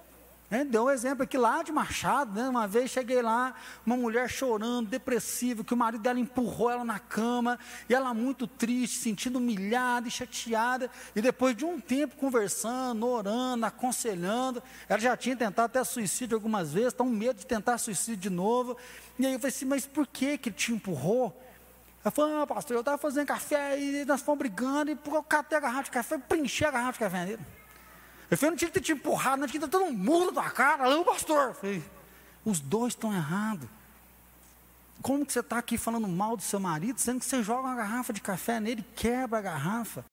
É, 0.52 0.66
deu 0.66 0.84
um 0.84 0.90
exemplo 0.90 1.24
aqui 1.24 1.38
lá 1.38 1.64
de 1.64 1.72
Machado, 1.72 2.38
né? 2.38 2.50
uma 2.50 2.68
vez 2.68 2.92
cheguei 2.92 3.22
lá, 3.22 3.56
uma 3.86 3.96
mulher 3.96 4.30
chorando, 4.30 4.90
depressiva, 4.90 5.64
que 5.64 5.74
o 5.74 5.78
marido 5.78 6.02
dela 6.02 6.20
empurrou 6.20 6.70
ela 6.70 6.84
na 6.84 7.00
cama, 7.00 7.58
e 7.88 7.96
ela 7.96 8.14
muito 8.14 8.46
triste, 8.46 8.98
sentindo 8.98 9.38
humilhada 9.38 10.10
e 10.10 10.12
chateada, 10.12 10.92
e 11.16 11.22
depois 11.22 11.56
de 11.56 11.64
um 11.64 11.80
tempo 11.80 12.18
conversando, 12.18 13.08
orando, 13.08 13.66
aconselhando, 13.66 14.62
ela 14.90 15.00
já 15.00 15.16
tinha 15.16 15.38
tentado 15.38 15.68
até 15.68 15.82
suicídio 15.86 16.36
algumas 16.36 16.74
vezes, 16.74 16.90
está 16.90 17.06
medo 17.06 17.40
de 17.40 17.46
tentar 17.46 17.78
suicídio 17.78 18.18
de 18.18 18.30
novo, 18.30 18.76
e 19.18 19.26
aí 19.26 19.32
eu 19.32 19.40
falei 19.40 19.56
assim, 19.56 19.66
mas 19.66 19.86
por 19.86 20.06
que 20.06 20.38
que 20.38 20.50
ele 20.50 20.56
te 20.58 20.74
empurrou? 20.74 21.34
Ela 22.04 22.12
falou, 22.12 22.42
ah, 22.42 22.48
pastor, 22.48 22.76
eu 22.76 22.82
estava 22.82 22.98
fazendo 22.98 23.28
café, 23.28 23.80
e 23.80 24.04
nós 24.04 24.22
fomos 24.22 24.40
brigando, 24.40 24.92
e 24.92 25.00
eu 25.02 25.24
catei 25.24 25.58
a 25.58 25.62
garrafa 25.62 25.84
de 25.84 25.92
café, 25.92 26.18
preenchi 26.18 26.66
a 26.66 26.72
garrafa 26.72 26.92
de 26.92 27.00
café 27.00 27.26
nele. 27.26 27.61
Eu 28.32 28.38
falei, 28.38 28.52
não 28.52 28.58
tinha 28.58 28.70
que 28.70 28.80
ter 28.80 28.86
te 28.86 28.94
empurrado, 28.94 29.42
não 29.42 29.48
tinha 29.48 29.60
que 29.60 29.68
ter 29.68 29.78
dado 29.78 29.84
um 29.84 29.92
muro 29.92 30.32
na 30.32 30.50
cara, 30.50 30.90
não, 30.90 31.04
pastor. 31.04 31.50
Eu 31.50 31.54
falei, 31.54 31.84
os 32.46 32.62
dois 32.62 32.94
estão 32.94 33.14
errados. 33.14 33.68
Como 35.02 35.26
que 35.26 35.34
você 35.34 35.42
está 35.42 35.58
aqui 35.58 35.78
falando 35.78 36.08
mal 36.08 36.38
do 36.38 36.42
seu 36.42 36.58
marido, 36.58 36.98
sendo 36.98 37.20
que 37.20 37.26
você 37.26 37.44
joga 37.44 37.68
uma 37.68 37.76
garrafa 37.76 38.14
de 38.14 38.22
café 38.22 38.62
nele 38.62 38.86
quebra 38.96 39.40
a 39.40 39.42
garrafa? 39.42 40.06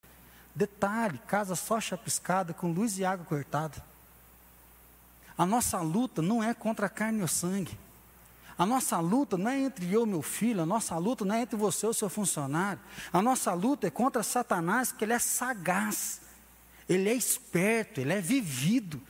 Detalhe, 0.52 1.20
casa 1.28 1.54
só 1.54 1.81
chapiscada, 1.81 2.52
com 2.52 2.72
luz 2.72 2.98
e 2.98 3.04
água 3.04 3.24
cortada. 3.24 3.85
A 5.37 5.46
nossa 5.46 5.78
luta 5.78 6.20
não 6.20 6.42
é 6.42 6.52
contra 6.52 6.87
a 6.87 6.88
carne 6.88 7.22
ou 7.22 7.28
sangue. 7.28 7.78
A 8.59 8.66
nossa 8.66 8.98
luta 8.98 9.38
não 9.38 9.48
é 9.48 9.61
entre 9.61 9.92
eu 9.92 10.04
e 10.04 10.09
meu 10.09 10.22
filho, 10.22 10.62
a 10.62 10.66
nossa 10.66 10.98
luta 10.98 11.24
não 11.24 11.37
é 11.37 11.42
entre 11.42 11.57
você 11.57 11.87
e 11.87 11.90
o 11.90 11.94
seu 11.94 12.09
funcionário. 12.09 12.81
A 13.12 13.22
nossa 13.22 13.54
luta 13.54 13.87
é 13.87 13.90
contra 13.90 14.24
Satanás, 14.24 14.90
que 14.90 15.04
ele 15.04 15.12
é 15.12 15.20
sagaz 15.20 16.26
ele 16.88 17.09
é 17.09 17.14
esperto, 17.14 18.01
ele 18.01 18.12
é 18.12 18.20
vivido, 18.20 19.01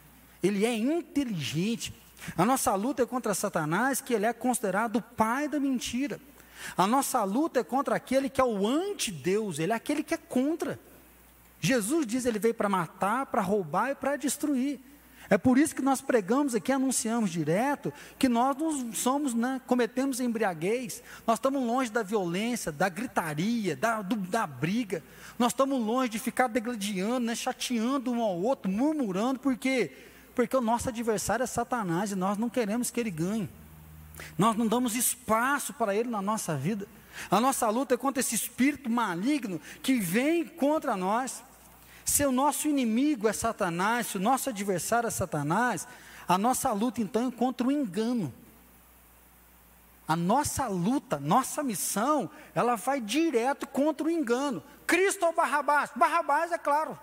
ele 0.42 0.64
é 0.64 0.74
inteligente. 0.74 1.94
A 2.36 2.44
nossa 2.44 2.74
luta 2.74 3.02
é 3.02 3.06
contra 3.06 3.34
Satanás, 3.34 4.00
que 4.00 4.12
ele 4.12 4.26
é 4.26 4.32
considerado 4.32 4.96
o 4.96 5.02
pai 5.02 5.48
da 5.48 5.60
mentira. 5.60 6.20
A 6.76 6.86
nossa 6.86 7.22
luta 7.22 7.60
é 7.60 7.64
contra 7.64 7.94
aquele 7.94 8.28
que 8.28 8.40
é 8.40 8.44
o 8.44 8.66
anti-Deus, 8.66 9.58
ele 9.58 9.72
é 9.72 9.76
aquele 9.76 10.02
que 10.02 10.14
é 10.14 10.18
contra. 10.18 10.78
Jesus 11.60 12.06
diz 12.06 12.24
ele 12.24 12.38
veio 12.38 12.54
para 12.54 12.68
matar, 12.68 13.26
para 13.26 13.42
roubar 13.42 13.90
e 13.90 13.94
para 13.94 14.16
destruir. 14.16 14.80
É 15.30 15.36
por 15.36 15.58
isso 15.58 15.74
que 15.74 15.82
nós 15.82 16.00
pregamos 16.00 16.54
aqui, 16.54 16.72
anunciamos 16.72 17.30
direto, 17.30 17.92
que 18.18 18.28
nós 18.28 18.56
não 18.56 18.92
somos, 18.94 19.34
né, 19.34 19.60
cometemos 19.66 20.20
embriaguez, 20.20 21.02
nós 21.26 21.38
estamos 21.38 21.62
longe 21.62 21.90
da 21.90 22.02
violência, 22.02 22.72
da 22.72 22.88
gritaria, 22.88 23.76
da, 23.76 24.00
do, 24.00 24.16
da 24.16 24.46
briga, 24.46 25.02
nós 25.38 25.52
estamos 25.52 25.78
longe 25.84 26.08
de 26.08 26.18
ficar 26.18 26.46
degladiando, 26.46 27.26
né, 27.26 27.34
chateando 27.34 28.10
um 28.10 28.22
ao 28.22 28.40
outro, 28.40 28.70
murmurando, 28.70 29.38
por 29.38 29.56
quê? 29.56 29.92
Porque 30.34 30.56
o 30.56 30.60
nosso 30.62 30.88
adversário 30.88 31.42
é 31.42 31.46
Satanás 31.46 32.10
e 32.10 32.14
nós 32.14 32.38
não 32.38 32.48
queremos 32.48 32.90
que 32.90 32.98
ele 32.98 33.10
ganhe. 33.10 33.50
Nós 34.36 34.56
não 34.56 34.66
damos 34.66 34.94
espaço 34.94 35.72
para 35.74 35.94
ele 35.94 36.08
na 36.08 36.22
nossa 36.22 36.56
vida. 36.56 36.86
A 37.30 37.40
nossa 37.40 37.68
luta 37.68 37.94
é 37.94 37.98
contra 37.98 38.20
esse 38.20 38.34
espírito 38.34 38.88
maligno 38.88 39.60
que 39.82 39.98
vem 39.98 40.44
contra 40.44 40.96
nós. 40.96 41.42
Se 42.08 42.24
o 42.24 42.32
nosso 42.32 42.66
inimigo 42.66 43.28
é 43.28 43.34
Satanás, 43.34 44.06
se 44.06 44.16
o 44.16 44.20
nosso 44.20 44.48
adversário 44.48 45.06
é 45.06 45.10
Satanás, 45.10 45.86
a 46.26 46.38
nossa 46.38 46.72
luta 46.72 47.02
então 47.02 47.28
é 47.28 47.30
contra 47.30 47.66
o 47.66 47.70
engano. 47.70 48.32
A 50.08 50.16
nossa 50.16 50.66
luta, 50.68 51.20
nossa 51.20 51.62
missão, 51.62 52.30
ela 52.54 52.76
vai 52.76 52.98
direto 52.98 53.66
contra 53.66 54.06
o 54.06 54.10
engano. 54.10 54.62
Cristo 54.86 55.26
ou 55.26 55.34
Barrabás? 55.34 55.90
Barrabás, 55.94 56.50
é 56.50 56.56
claro. 56.56 56.98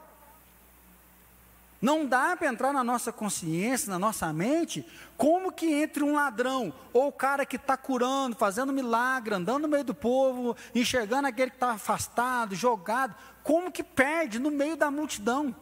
Não 1.85 2.03
dá 2.03 2.35
para 2.35 2.47
entrar 2.47 2.73
na 2.73 2.83
nossa 2.83 3.13
consciência, 3.13 3.91
na 3.91 3.99
nossa 3.99 4.33
mente, 4.33 4.83
como 5.15 5.51
que 5.51 5.71
entre 5.71 6.03
um 6.03 6.15
ladrão, 6.15 6.73
ou 6.91 7.09
o 7.09 7.11
cara 7.11 7.45
que 7.45 7.57
está 7.57 7.77
curando, 7.77 8.35
fazendo 8.35 8.73
milagre, 8.73 9.35
andando 9.35 9.61
no 9.61 9.67
meio 9.67 9.83
do 9.83 9.93
povo, 9.93 10.57
enxergando 10.73 11.27
aquele 11.27 11.51
que 11.51 11.57
está 11.57 11.73
afastado, 11.73 12.55
jogado, 12.55 13.13
como 13.43 13.71
que 13.71 13.83
perde 13.83 14.39
no 14.39 14.49
meio 14.49 14.75
da 14.75 14.89
multidão? 14.89 15.55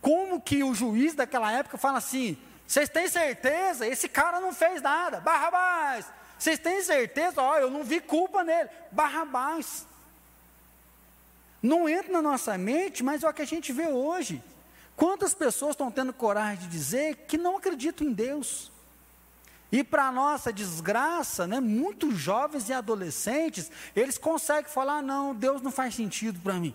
Como 0.00 0.40
que 0.40 0.62
o 0.62 0.72
juiz 0.72 1.14
daquela 1.14 1.50
época 1.50 1.76
fala 1.76 1.98
assim: 1.98 2.38
vocês 2.64 2.88
têm 2.88 3.08
certeza? 3.08 3.84
Esse 3.88 4.08
cara 4.08 4.38
não 4.38 4.52
fez 4.52 4.80
nada, 4.80 5.18
Barrabás. 5.18 6.06
Vocês 6.38 6.60
têm 6.60 6.80
certeza? 6.80 7.42
Ó, 7.42 7.58
eu 7.58 7.72
não 7.72 7.82
vi 7.82 7.98
culpa 7.98 8.44
nele, 8.44 8.70
Barrabás. 8.92 9.84
Não 11.60 11.88
entra 11.88 12.12
na 12.12 12.22
nossa 12.22 12.56
mente, 12.56 13.02
mas 13.02 13.24
é 13.24 13.28
o 13.28 13.34
que 13.34 13.42
a 13.42 13.44
gente 13.44 13.72
vê 13.72 13.88
hoje. 13.88 14.40
Quantas 15.00 15.32
pessoas 15.32 15.70
estão 15.70 15.90
tendo 15.90 16.12
coragem 16.12 16.58
de 16.58 16.68
dizer 16.68 17.24
que 17.26 17.38
não 17.38 17.56
acreditam 17.56 18.06
em 18.06 18.12
Deus? 18.12 18.70
E 19.72 19.82
para 19.82 20.12
nossa 20.12 20.52
desgraça, 20.52 21.46
né, 21.46 21.58
muitos 21.58 22.18
jovens 22.18 22.68
e 22.68 22.74
adolescentes, 22.74 23.70
eles 23.96 24.18
conseguem 24.18 24.70
falar: 24.70 25.00
não, 25.02 25.34
Deus 25.34 25.62
não 25.62 25.70
faz 25.70 25.94
sentido 25.94 26.38
para 26.40 26.52
mim. 26.52 26.74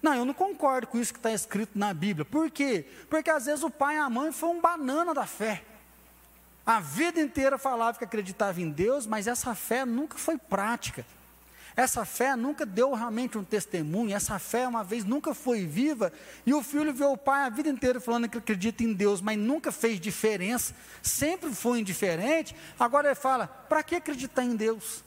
Não, 0.00 0.14
eu 0.14 0.24
não 0.24 0.32
concordo 0.32 0.86
com 0.86 1.00
isso 1.00 1.12
que 1.12 1.18
está 1.18 1.32
escrito 1.32 1.76
na 1.76 1.92
Bíblia. 1.92 2.24
Por 2.24 2.52
quê? 2.52 2.86
Porque 3.08 3.28
às 3.28 3.46
vezes 3.46 3.64
o 3.64 3.70
pai 3.70 3.96
e 3.96 3.98
a 3.98 4.08
mãe 4.08 4.30
foi 4.30 4.50
um 4.50 4.60
banana 4.60 5.12
da 5.12 5.26
fé. 5.26 5.64
A 6.64 6.78
vida 6.78 7.20
inteira 7.20 7.58
falava 7.58 7.98
que 7.98 8.04
acreditava 8.04 8.60
em 8.60 8.70
Deus, 8.70 9.06
mas 9.08 9.26
essa 9.26 9.56
fé 9.56 9.84
nunca 9.84 10.16
foi 10.16 10.38
prática. 10.38 11.04
Essa 11.80 12.04
fé 12.04 12.36
nunca 12.36 12.66
deu 12.66 12.92
realmente 12.92 13.38
um 13.38 13.42
testemunho, 13.42 14.14
essa 14.14 14.38
fé 14.38 14.68
uma 14.68 14.84
vez 14.84 15.02
nunca 15.02 15.32
foi 15.32 15.64
viva, 15.64 16.12
e 16.44 16.52
o 16.52 16.62
filho 16.62 16.92
vê 16.92 17.06
o 17.06 17.16
pai 17.16 17.44
a 17.44 17.48
vida 17.48 17.70
inteira 17.70 17.98
falando 17.98 18.28
que 18.28 18.36
acredita 18.36 18.84
em 18.84 18.92
Deus, 18.92 19.22
mas 19.22 19.38
nunca 19.38 19.72
fez 19.72 19.98
diferença, 19.98 20.74
sempre 21.00 21.48
foi 21.54 21.80
indiferente. 21.80 22.54
Agora 22.78 23.08
ele 23.08 23.14
fala: 23.14 23.46
para 23.46 23.82
que 23.82 23.94
acreditar 23.94 24.44
em 24.44 24.54
Deus? 24.54 25.02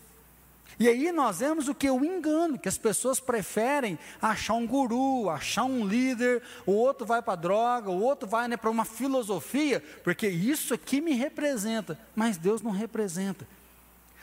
E 0.80 0.88
aí 0.90 1.12
nós 1.12 1.42
vemos 1.42 1.68
o 1.68 1.76
que? 1.76 1.88
O 1.92 2.04
engano, 2.04 2.58
que 2.58 2.68
as 2.68 2.80
pessoas 2.80 3.20
preferem 3.20 4.00
achar 4.20 4.56
um 4.56 4.66
guru, 4.66 5.30
achar 5.30 5.66
um 5.66 5.86
líder, 5.86 6.42
o 6.66 6.72
outro 6.72 7.06
vai 7.06 7.22
para 7.22 7.34
a 7.34 7.36
droga, 7.36 7.92
o 7.92 8.02
outro 8.02 8.28
vai 8.28 8.48
né, 8.48 8.58
para 8.58 8.72
uma 8.72 8.84
filosofia, 8.84 9.84
porque 10.04 10.28
isso 10.28 10.74
aqui 10.74 11.02
me 11.02 11.14
representa, 11.14 12.00
mas 12.16 12.36
Deus 12.36 12.64
não 12.64 12.72
representa. 12.72 13.46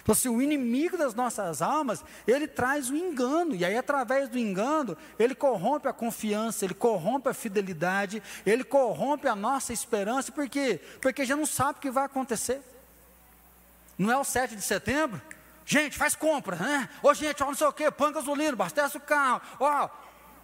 Então, 0.03 0.35
o 0.35 0.43
inimigo 0.43 0.97
das 0.97 1.15
nossas 1.15 1.61
almas, 1.61 2.05
ele 2.27 2.49
traz 2.49 2.91
o 2.91 2.97
engano, 2.97 3.55
e 3.55 3.65
aí 3.65 3.77
através 3.77 4.29
do 4.29 4.39
engano, 4.39 4.97
ele 5.19 5.35
corrompe 5.35 5.89
a 5.89 5.93
confiança, 5.93 6.65
ele 6.65 6.75
corrompe 6.75 7.29
a 7.29 7.35
fidelidade, 7.35 8.23
ele 8.45 8.65
corrompe 8.65 9.29
a 9.29 9.37
nossa 9.37 9.73
esperança, 9.73 10.33
por 10.33 10.49
quê? 10.49 10.81
Porque 11.01 11.25
já 11.25 11.37
não 11.37 11.47
sabe 11.47 11.79
o 11.79 11.83
que 11.83 11.91
vai 11.91 12.05
acontecer. 12.05 12.63
Não 13.99 14.11
é 14.11 14.17
o 14.17 14.25
7 14.25 14.57
de 14.57 14.63
setembro? 14.63 15.21
Gente, 15.65 15.97
faz 15.97 16.15
compra, 16.17 16.57
né? 16.57 16.89
Ô 17.03 17.15
gente, 17.15 17.43
ó, 17.43 17.47
não 17.47 17.55
sei 17.55 17.67
o 17.67 17.73
quê, 17.73 17.91
põe 17.91 18.13
gasolina, 18.13 18.53
abastece 18.53 18.97
o 18.97 19.01
carro, 19.01 19.41
ó. 19.61 19.89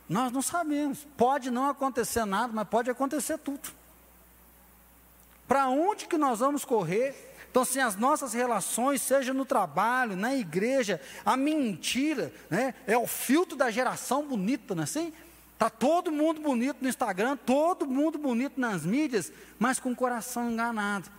Nós 0.09 0.31
não 0.31 0.43
sabemos, 0.43 1.07
pode 1.17 1.51
não 1.51 1.69
acontecer 1.69 2.25
nada, 2.25 2.53
mas 2.53 2.69
pode 2.69 2.91
acontecer 2.91 3.39
tudo. 3.39 3.71
Para 5.49 5.69
onde 5.69 6.07
que 6.07 6.17
nós 6.17 6.39
vamos 6.41 6.65
correr? 6.65 7.36
Então, 7.51 7.65
se 7.65 7.81
as 7.81 7.97
nossas 7.97 8.33
relações, 8.35 9.01
seja 9.01 9.33
no 9.33 9.45
trabalho, 9.45 10.15
na 10.15 10.35
igreja, 10.35 11.01
a 11.25 11.37
mentira, 11.37 12.33
né, 12.51 12.75
é 12.87 12.97
o 12.99 13.07
filtro 13.07 13.57
da 13.57 13.71
geração 13.71 14.27
bonita, 14.27 14.75
não 14.75 14.83
é 14.83 14.85
assim? 14.85 15.13
Está 15.55 15.71
todo 15.71 16.13
mundo 16.13 16.41
bonito 16.41 16.79
no 16.83 16.89
Instagram, 16.89 17.37
todo 17.37 17.87
mundo 17.87 18.19
bonito 18.19 18.61
nas 18.61 18.85
mídias, 18.85 19.33
mas 19.59 19.81
com 19.81 19.91
o 19.91 19.97
coração 19.97 20.51
enganado. 20.51 21.11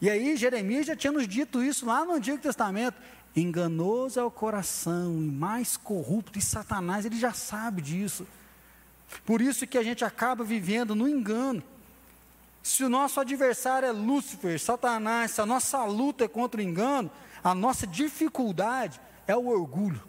E 0.00 0.08
aí, 0.08 0.36
Jeremias 0.36 0.86
já 0.86 0.94
tinha 0.94 1.12
nos 1.12 1.26
dito 1.26 1.62
isso 1.62 1.84
lá 1.86 2.04
no 2.04 2.12
Antigo 2.12 2.38
Testamento. 2.38 2.96
Enganoso 3.34 4.20
é 4.20 4.22
o 4.22 4.30
coração 4.30 5.16
e 5.18 5.26
mais 5.26 5.76
corrupto, 5.76 6.38
e 6.38 6.42
Satanás, 6.42 7.04
ele 7.04 7.18
já 7.18 7.32
sabe 7.32 7.82
disso. 7.82 8.26
Por 9.26 9.40
isso 9.40 9.66
que 9.66 9.76
a 9.76 9.82
gente 9.82 10.04
acaba 10.04 10.44
vivendo 10.44 10.94
no 10.94 11.08
engano. 11.08 11.62
Se 12.64 12.82
o 12.82 12.88
nosso 12.88 13.20
adversário 13.20 13.86
é 13.86 13.92
Lúcifer, 13.92 14.58
Satanás, 14.58 15.32
se 15.32 15.40
a 15.42 15.44
nossa 15.44 15.84
luta 15.84 16.24
é 16.24 16.28
contra 16.28 16.58
o 16.58 16.64
engano, 16.64 17.10
a 17.44 17.54
nossa 17.54 17.86
dificuldade 17.86 18.98
é 19.26 19.36
o 19.36 19.48
orgulho. 19.48 20.02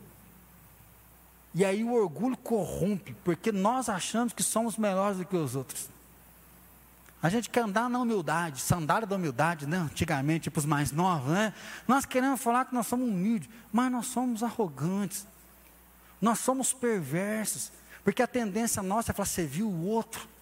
E 1.54 1.66
aí 1.66 1.84
o 1.84 1.92
orgulho 1.92 2.38
corrompe, 2.38 3.14
porque 3.26 3.52
nós 3.52 3.90
achamos 3.90 4.32
que 4.32 4.42
somos 4.42 4.78
melhores 4.78 5.18
do 5.18 5.26
que 5.26 5.36
os 5.36 5.54
outros. 5.54 5.90
A 7.22 7.28
gente 7.28 7.50
quer 7.50 7.60
andar 7.60 7.90
na 7.90 8.00
humildade, 8.00 8.62
sandália 8.62 9.06
da 9.06 9.18
humildade, 9.18 9.68
né? 9.68 9.78
Antigamente, 9.78 10.50
para 10.50 10.60
os 10.60 10.66
mais 10.66 10.94
novos, 10.94 11.34
né? 11.34 11.54
Nós 11.86 12.06
queremos 12.06 12.42
falar 12.42 12.64
que 12.64 12.74
nós 12.74 12.88
somos 12.88 13.10
humildes, 13.10 13.50
mas 13.70 13.92
nós 13.92 14.06
somos 14.06 14.44
arrogantes. 14.44 15.28
Nós 16.22 16.40
somos 16.40 16.72
perversos, 16.72 17.70
porque 18.02 18.24
a 18.24 18.28
tendência 18.28 18.82
nossa 18.82 19.12
é 19.12 19.14
falar, 19.14 19.26
você 19.26 19.46
viu 19.46 19.68
o 19.68 19.88
outro. 19.88 20.35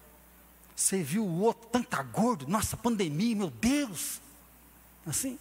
Você 0.74 1.02
viu 1.02 1.24
o 1.24 1.40
outro, 1.40 1.68
tanto 1.70 2.02
gordo, 2.04 2.46
nossa, 2.48 2.76
pandemia, 2.76 3.36
meu 3.36 3.50
Deus. 3.50 4.20
Assim, 5.06 5.38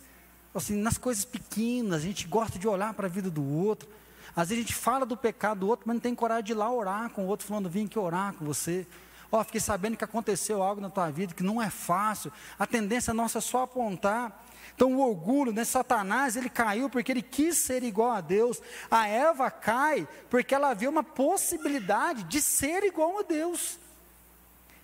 assim, 0.54 0.76
nas 0.76 0.98
coisas 0.98 1.26
pequenas, 1.26 2.02
a 2.02 2.06
gente 2.06 2.28
gosta 2.28 2.60
de 2.60 2.68
olhar 2.68 2.94
para 2.94 3.08
a 3.08 3.10
vida 3.10 3.32
do 3.32 3.44
outro. 3.44 3.90
Às 4.36 4.50
vezes 4.50 4.64
a 4.64 4.68
gente 4.68 4.76
fala 4.76 5.06
do 5.06 5.18
pecado 5.18 5.62
do 5.62 5.68
outro, 5.68 5.86
mas 5.88 5.96
não 5.96 6.02
tem 6.02 6.14
coragem 6.14 6.44
de 6.44 6.52
ir 6.52 6.56
lá 6.56 6.72
orar 6.72 7.10
com 7.10 7.26
o 7.26 7.28
outro, 7.28 7.48
falando, 7.48 7.70
vim 7.70 7.86
aqui 7.86 7.98
orar 7.98 8.34
com 8.34 8.46
você. 8.46 8.86
Ó, 9.32 9.40
oh, 9.40 9.44
fiquei 9.44 9.60
sabendo 9.60 9.98
que 9.98 10.04
aconteceu 10.04 10.62
algo 10.62 10.80
na 10.80 10.90
tua 10.90 11.10
vida, 11.10 11.34
que 11.34 11.42
não 11.42 11.62
é 11.62 11.70
fácil. 11.70 12.32
A 12.58 12.68
tendência 12.68 13.14
nossa 13.14 13.40
é 13.40 13.42
só 13.42 13.64
apontar. 13.64 14.44
Então 14.76 14.94
o 14.94 15.08
orgulho, 15.08 15.52
né, 15.52 15.64
Satanás, 15.64 16.36
ele 16.36 16.50
caiu 16.50 16.90
porque 16.90 17.12
ele 17.12 17.22
quis 17.22 17.58
ser 17.58 17.84
igual 17.84 18.12
a 18.12 18.22
Deus. 18.22 18.62
A 18.90 19.08
Eva 19.08 19.50
cai 19.50 20.08
porque 20.30 20.54
ela 20.54 20.74
viu 20.74 20.90
uma 20.90 21.04
possibilidade 21.04 22.24
de 22.24 22.42
ser 22.42 22.84
igual 22.84 23.20
a 23.20 23.24
Deus. 23.24 23.80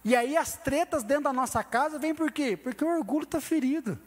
E 0.04 0.16
aí 0.16 0.38
as 0.38 0.56
tretas 0.58 1.04
dentro 1.04 1.26
da 1.26 1.34
nossa 1.34 1.64
casa 1.64 2.00
vêm 2.00 2.16
por 2.16 2.32
quê? 2.32 2.56
Porque 2.56 2.84
o 2.84 2.98
orgulho 2.98 3.24
está 3.24 3.42
ferido. 3.42 4.00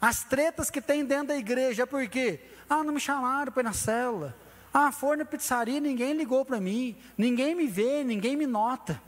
As 0.00 0.24
tretas 0.24 0.70
que 0.70 0.80
tem 0.80 1.04
dentro 1.04 1.28
da 1.28 1.36
igreja 1.36 1.84
é 1.84 1.86
por 1.86 2.06
quê? 2.08 2.40
Ah, 2.68 2.82
não 2.82 2.94
me 2.94 3.00
chamaram 3.00 3.52
para 3.52 3.62
ir 3.62 3.64
na 3.64 3.72
célula. 3.72 4.36
Ah, 4.72 4.92
foi 4.92 5.16
na 5.16 5.24
pizzaria, 5.24 5.80
ninguém 5.80 6.12
ligou 6.12 6.44
para 6.44 6.60
mim. 6.60 6.96
Ninguém 7.16 7.54
me 7.54 7.66
vê, 7.66 8.04
ninguém 8.04 8.36
me 8.36 8.46
nota. 8.46 9.00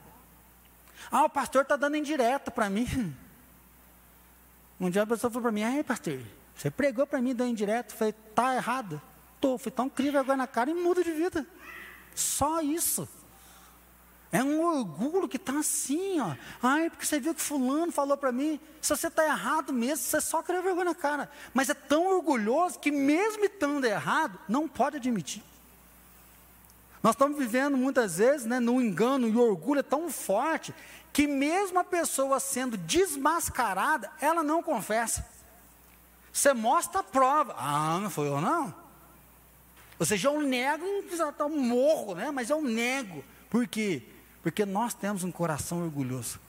Ah, 1.11 1.25
o 1.25 1.31
pastor 1.31 1.63
está 1.63 1.77
dando 1.77 1.97
indireta 1.97 2.51
para 2.51 2.71
mim. 2.71 3.15
Um 4.81 4.89
dia 4.89 5.03
a 5.03 5.07
pessoa 5.07 5.29
falou 5.29 5.43
para 5.43 5.51
mim, 5.51 5.65
aí 5.65 5.83
pastor, 5.83 6.21
você 6.55 6.71
pregou 6.71 7.05
para 7.05 7.21
mim 7.21 7.35
dando 7.35 7.51
indireta. 7.51 7.93
Falei, 7.93 8.15
tá 8.33 8.55
errado. 8.55 9.03
Tô, 9.41 9.59
fui 9.59 9.73
tão 9.73 9.87
incrível 9.87 10.21
agora 10.21 10.37
na 10.37 10.47
cara 10.47 10.71
e 10.71 10.75
muda 10.75 11.03
de 11.03 11.11
vida. 11.11 11.45
Só 12.15 12.61
isso. 12.61 13.09
É 14.31 14.45
um 14.45 14.63
orgulho 14.63 15.27
que 15.27 15.39
está 15.39 15.59
assim, 15.59 16.21
ó. 16.21 16.35
Ai, 16.63 16.91
porque 16.91 17.07
você 17.07 17.19
viu 17.19 17.35
que 17.35 17.41
fulano 17.41 17.91
falou 17.91 18.17
para 18.17 18.31
mim. 18.31 18.61
Se 18.81 18.95
você 18.95 19.07
está 19.07 19.25
errado 19.25 19.73
mesmo, 19.73 20.05
você 20.05 20.21
só 20.21 20.43
quer 20.43 20.63
vergonha 20.63 20.87
na 20.87 20.95
cara. 20.95 21.31
Mas 21.55 21.71
é 21.71 21.75
tão 21.75 22.07
orgulhoso 22.07 22.79
que 22.79 22.91
mesmo 22.91 23.45
estando 23.45 23.87
errado, 23.87 24.39
não 24.47 24.69
pode 24.69 24.97
admitir. 24.97 25.43
Nós 27.03 27.15
estamos 27.15 27.39
vivendo 27.39 27.77
muitas 27.77 28.19
vezes 28.19 28.47
né, 28.47 28.61
no 28.61 28.83
engano 28.83 29.29
e 29.29 29.37
orgulho 29.37 29.81
é 29.81 29.85
tão 29.85 30.11
forte 30.11 30.75
que 31.11 31.27
mesmo 31.27 31.79
a 31.79 31.85
pessoa 31.85 32.39
sendo 32.39 32.77
desmascarada, 32.77 34.11
ela 34.21 34.43
não 34.43 34.63
confessa. 34.63 35.27
Você 36.31 36.53
mostra 36.53 37.01
a 37.01 37.05
prova. 37.05 37.55
Ah, 37.57 37.99
não 37.99 38.11
foi 38.11 38.29
eu 38.29 38.43
não. 38.43 38.75
Ou 39.99 40.05
seja, 40.05 40.29
eu 40.29 40.41
nego, 40.43 40.85
não 40.85 41.47
um 41.47 41.61
morro, 41.61 42.15
né? 42.15 42.31
Mas 42.31 42.51
eu 42.51 42.61
nego. 42.61 43.25
Por 43.49 43.67
quê? 43.67 44.03
Porque 44.05 44.18
nós 44.65 44.95
temos 44.95 45.25
um 45.25 45.33
coração 45.33 45.83
orgulhoso. 45.83 46.41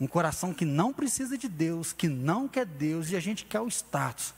Um 0.00 0.06
coração 0.06 0.52
que 0.52 0.64
não 0.64 0.92
precisa 0.92 1.38
de 1.38 1.48
Deus, 1.48 1.92
que 1.92 2.08
não 2.08 2.48
quer 2.48 2.66
Deus 2.66 3.10
e 3.10 3.16
a 3.16 3.20
gente 3.20 3.44
quer 3.44 3.60
o 3.60 3.68
status. 3.68 4.34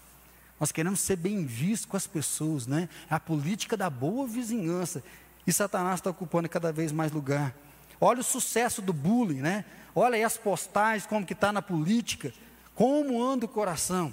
Nós 0.60 0.72
queremos 0.72 1.00
ser 1.00 1.16
bem 1.16 1.44
vistos 1.44 1.86
com 1.86 1.96
as 1.96 2.06
pessoas, 2.06 2.66
né? 2.66 2.88
É 3.10 3.14
a 3.14 3.20
política 3.20 3.76
da 3.76 3.90
boa 3.90 4.26
vizinhança. 4.26 5.02
E 5.46 5.52
Satanás 5.52 6.00
está 6.00 6.10
ocupando 6.10 6.48
cada 6.48 6.72
vez 6.72 6.92
mais 6.92 7.12
lugar. 7.12 7.54
Olha 8.00 8.20
o 8.20 8.24
sucesso 8.24 8.82
do 8.82 8.92
bullying, 8.92 9.40
né? 9.40 9.64
Olha 9.94 10.16
aí 10.16 10.24
as 10.24 10.36
postagens, 10.36 11.06
como 11.06 11.24
que 11.24 11.32
está 11.32 11.52
na 11.52 11.62
política. 11.62 12.32
Como 12.74 13.22
anda 13.22 13.46
o 13.46 13.48
coração. 13.48 14.12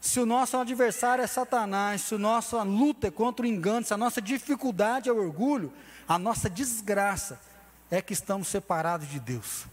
Se 0.00 0.20
o 0.20 0.26
nosso 0.26 0.56
adversário 0.56 1.22
é 1.22 1.26
Satanás, 1.26 2.02
se 2.02 2.14
a 2.14 2.18
nossa 2.18 2.62
luta 2.62 3.08
é 3.08 3.10
contra 3.10 3.44
o 3.44 3.48
engano, 3.48 3.84
se 3.84 3.92
a 3.92 3.96
nossa 3.96 4.22
dificuldade 4.22 5.08
é 5.08 5.12
o 5.12 5.18
orgulho, 5.18 5.72
a 6.06 6.18
nossa 6.18 6.48
desgraça 6.48 7.40
é 7.90 8.02
que 8.02 8.12
estamos 8.12 8.48
separados 8.48 9.08
de 9.08 9.20
Deus. 9.20 9.66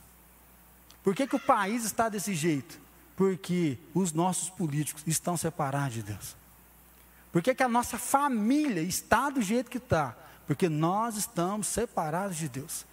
Por 1.03 1.15
que, 1.15 1.27
que 1.27 1.35
o 1.35 1.39
país 1.39 1.83
está 1.83 2.09
desse 2.09 2.33
jeito? 2.33 2.79
Porque 3.15 3.77
os 3.93 4.11
nossos 4.13 4.49
políticos 4.49 5.03
estão 5.05 5.35
separados 5.35 5.95
de 5.95 6.03
Deus. 6.03 6.35
Por 7.31 7.41
que, 7.41 7.53
que 7.53 7.63
a 7.63 7.67
nossa 7.67 7.97
família 7.97 8.81
está 8.81 9.29
do 9.29 9.41
jeito 9.41 9.69
que 9.69 9.77
está? 9.77 10.15
Porque 10.45 10.69
nós 10.69 11.17
estamos 11.17 11.67
separados 11.67 12.37
de 12.37 12.47
Deus. 12.47 12.85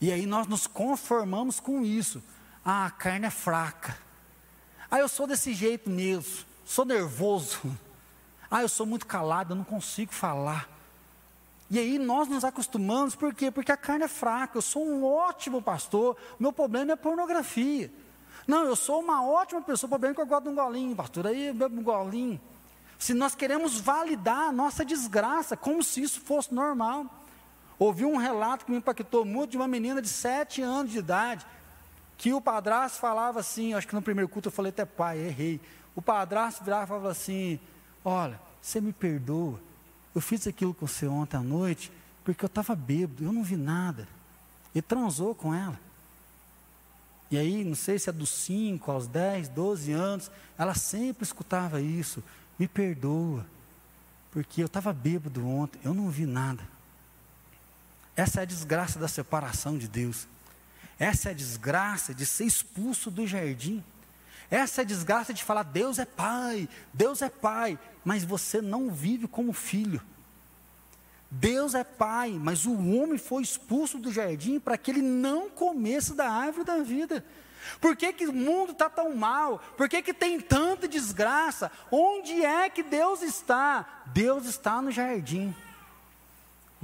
E 0.00 0.10
aí 0.10 0.26
nós 0.26 0.46
nos 0.46 0.66
conformamos 0.66 1.60
com 1.60 1.84
isso. 1.84 2.22
Ah, 2.64 2.86
a 2.86 2.90
carne 2.90 3.26
é 3.26 3.30
fraca. 3.30 3.96
Ah, 4.90 4.98
eu 4.98 5.08
sou 5.08 5.26
desse 5.26 5.54
jeito 5.54 5.90
mesmo. 5.90 6.44
Sou 6.64 6.84
nervoso. 6.84 7.60
Ah, 8.50 8.62
eu 8.62 8.68
sou 8.68 8.86
muito 8.86 9.04
calado, 9.04 9.52
eu 9.52 9.56
não 9.56 9.64
consigo 9.64 10.14
falar. 10.14 10.68
E 11.70 11.78
aí 11.78 11.98
nós 11.98 12.28
nos 12.28 12.44
acostumamos, 12.44 13.14
por 13.14 13.34
quê? 13.34 13.50
Porque 13.50 13.72
a 13.72 13.76
carne 13.76 14.04
é 14.04 14.08
fraca. 14.08 14.58
Eu 14.58 14.62
sou 14.62 14.86
um 14.86 15.04
ótimo 15.04 15.62
pastor, 15.62 16.16
meu 16.38 16.52
problema 16.52 16.92
é 16.92 16.96
pornografia. 16.96 17.90
Não, 18.46 18.64
eu 18.64 18.76
sou 18.76 19.00
uma 19.00 19.24
ótima 19.24 19.62
pessoa, 19.62 19.88
o 19.88 19.90
problema 19.90 20.12
é 20.12 20.14
que 20.14 20.20
eu 20.20 20.26
gosto 20.26 20.44
de 20.44 20.50
um 20.50 20.54
golinho, 20.54 20.94
pastor, 20.94 21.26
aí 21.26 21.46
eu 21.46 21.54
bebo 21.54 21.80
um 21.80 21.82
golinho. 21.82 22.40
Se 22.98 23.14
nós 23.14 23.34
queremos 23.34 23.80
validar 23.80 24.48
a 24.48 24.52
nossa 24.52 24.84
desgraça, 24.84 25.56
como 25.56 25.82
se 25.82 26.02
isso 26.02 26.20
fosse 26.20 26.54
normal. 26.54 27.06
Ouvi 27.78 28.04
um 28.04 28.16
relato 28.16 28.64
que 28.64 28.70
me 28.70 28.78
impactou 28.78 29.24
muito 29.24 29.50
de 29.52 29.56
uma 29.56 29.66
menina 29.66 30.00
de 30.00 30.08
sete 30.08 30.62
anos 30.62 30.92
de 30.92 30.98
idade, 30.98 31.44
que 32.16 32.32
o 32.32 32.40
padrasto 32.40 32.98
falava 33.00 33.40
assim, 33.40 33.74
acho 33.74 33.88
que 33.88 33.94
no 33.94 34.02
primeiro 34.02 34.28
culto 34.28 34.48
eu 34.48 34.52
falei 34.52 34.70
até 34.70 34.84
pai, 34.84 35.18
errei. 35.18 35.60
O 35.94 36.02
padrasto 36.02 36.64
virava 36.64 36.84
e 36.84 36.88
falava 36.88 37.10
assim: 37.10 37.60
Olha, 38.04 38.40
você 38.60 38.80
me 38.80 38.92
perdoa, 38.92 39.60
eu 40.14 40.20
fiz 40.20 40.46
aquilo 40.46 40.72
com 40.72 40.86
você 40.86 41.06
ontem 41.06 41.36
à 41.36 41.40
noite, 41.40 41.90
porque 42.24 42.44
eu 42.44 42.46
estava 42.46 42.74
bêbado, 42.74 43.24
eu 43.24 43.32
não 43.32 43.42
vi 43.42 43.56
nada. 43.56 44.06
E 44.74 44.80
transou 44.80 45.34
com 45.34 45.54
ela. 45.54 45.78
E 47.30 47.38
aí, 47.38 47.64
não 47.64 47.74
sei 47.74 47.98
se 47.98 48.08
é 48.08 48.12
dos 48.12 48.28
5 48.30 48.90
aos 48.90 49.06
10, 49.06 49.48
12 49.48 49.92
anos, 49.92 50.30
ela 50.56 50.74
sempre 50.74 51.24
escutava 51.24 51.80
isso: 51.80 52.22
Me 52.58 52.68
perdoa, 52.68 53.44
porque 54.30 54.62
eu 54.62 54.66
estava 54.66 54.92
bêbado 54.92 55.46
ontem, 55.46 55.80
eu 55.84 55.92
não 55.94 56.10
vi 56.10 56.26
nada. 56.26 56.62
Essa 58.16 58.40
é 58.40 58.42
a 58.42 58.46
desgraça 58.46 58.98
da 58.98 59.08
separação 59.08 59.76
de 59.76 59.88
Deus. 59.88 60.28
Essa 60.98 61.30
é 61.30 61.32
a 61.32 61.34
desgraça 61.34 62.14
de 62.14 62.24
ser 62.24 62.44
expulso 62.44 63.10
do 63.10 63.26
jardim. 63.26 63.82
Essa 64.54 64.82
é 64.82 64.84
desgraça 64.84 65.34
de 65.34 65.42
falar: 65.42 65.64
Deus 65.64 65.98
é 65.98 66.04
pai, 66.04 66.68
Deus 66.92 67.22
é 67.22 67.28
pai, 67.28 67.76
mas 68.04 68.22
você 68.22 68.62
não 68.62 68.88
vive 68.88 69.26
como 69.26 69.52
filho. 69.52 70.00
Deus 71.28 71.74
é 71.74 71.82
pai, 71.82 72.38
mas 72.40 72.64
o 72.64 72.72
homem 72.94 73.18
foi 73.18 73.42
expulso 73.42 73.98
do 73.98 74.12
jardim 74.12 74.60
para 74.60 74.78
que 74.78 74.92
ele 74.92 75.02
não 75.02 75.50
comesse 75.50 76.14
da 76.14 76.30
árvore 76.30 76.64
da 76.64 76.76
vida. 76.84 77.24
Por 77.80 77.96
que, 77.96 78.12
que 78.12 78.28
o 78.28 78.32
mundo 78.32 78.70
está 78.70 78.88
tão 78.88 79.16
mal? 79.16 79.58
Por 79.76 79.88
que, 79.88 80.00
que 80.00 80.14
tem 80.14 80.38
tanta 80.38 80.86
desgraça? 80.86 81.72
Onde 81.90 82.44
é 82.44 82.70
que 82.70 82.84
Deus 82.84 83.22
está? 83.22 84.04
Deus 84.06 84.46
está 84.46 84.80
no 84.80 84.92
jardim. 84.92 85.52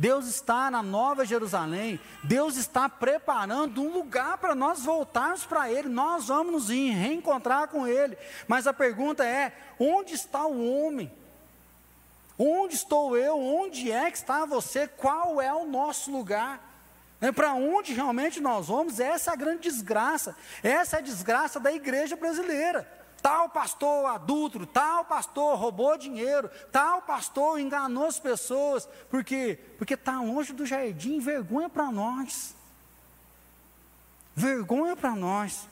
Deus 0.01 0.27
está 0.27 0.71
na 0.71 0.83
Nova 0.83 1.27
Jerusalém, 1.27 2.01
Deus 2.25 2.57
está 2.57 2.89
preparando 2.89 3.83
um 3.83 3.93
lugar 3.93 4.39
para 4.39 4.55
nós 4.55 4.83
voltarmos 4.83 5.45
para 5.45 5.71
Ele, 5.71 5.91
nós 5.91 6.29
vamos 6.29 6.53
nos 6.53 6.69
reencontrar 6.71 7.69
com 7.69 7.87
Ele. 7.87 8.17
Mas 8.49 8.67
a 8.67 8.73
pergunta 8.73 9.27
é: 9.27 9.53
onde 9.79 10.15
está 10.15 10.47
o 10.47 10.87
homem? 10.87 11.13
Onde 12.39 12.77
estou 12.77 13.15
eu? 13.15 13.39
Onde 13.39 13.93
é 13.93 14.11
que 14.11 14.17
está 14.17 14.47
você? 14.47 14.89
Qual 14.89 15.39
é 15.39 15.53
o 15.53 15.67
nosso 15.67 16.11
lugar? 16.11 16.67
É 17.21 17.31
para 17.31 17.53
onde 17.53 17.93
realmente 17.93 18.41
nós 18.41 18.69
vamos? 18.69 18.99
Essa 18.99 19.33
é 19.33 19.35
a 19.35 19.37
grande 19.37 19.69
desgraça. 19.69 20.35
Essa 20.63 20.97
é 20.97 20.99
a 21.01 21.03
desgraça 21.03 21.61
da 21.61 21.71
igreja 21.71 22.17
brasileira. 22.17 22.91
Tal 23.21 23.49
pastor 23.51 24.07
adulto, 24.07 24.65
tal 24.67 25.05
pastor 25.05 25.59
roubou 25.59 25.97
dinheiro, 25.99 26.51
tal 26.73 27.03
pastor 27.03 27.61
enganou 27.61 28.07
as 28.07 28.19
pessoas, 28.19 28.89
por 29.11 29.23
quê? 29.23 29.59
Porque 29.77 29.95
está 29.95 30.21
longe 30.21 30.53
do 30.53 30.65
jardim, 30.65 31.21
vergonha 31.21 31.69
para 31.69 31.91
nós. 31.91 32.55
Vergonha 34.35 34.97
para 34.97 35.15
nós. 35.15 35.69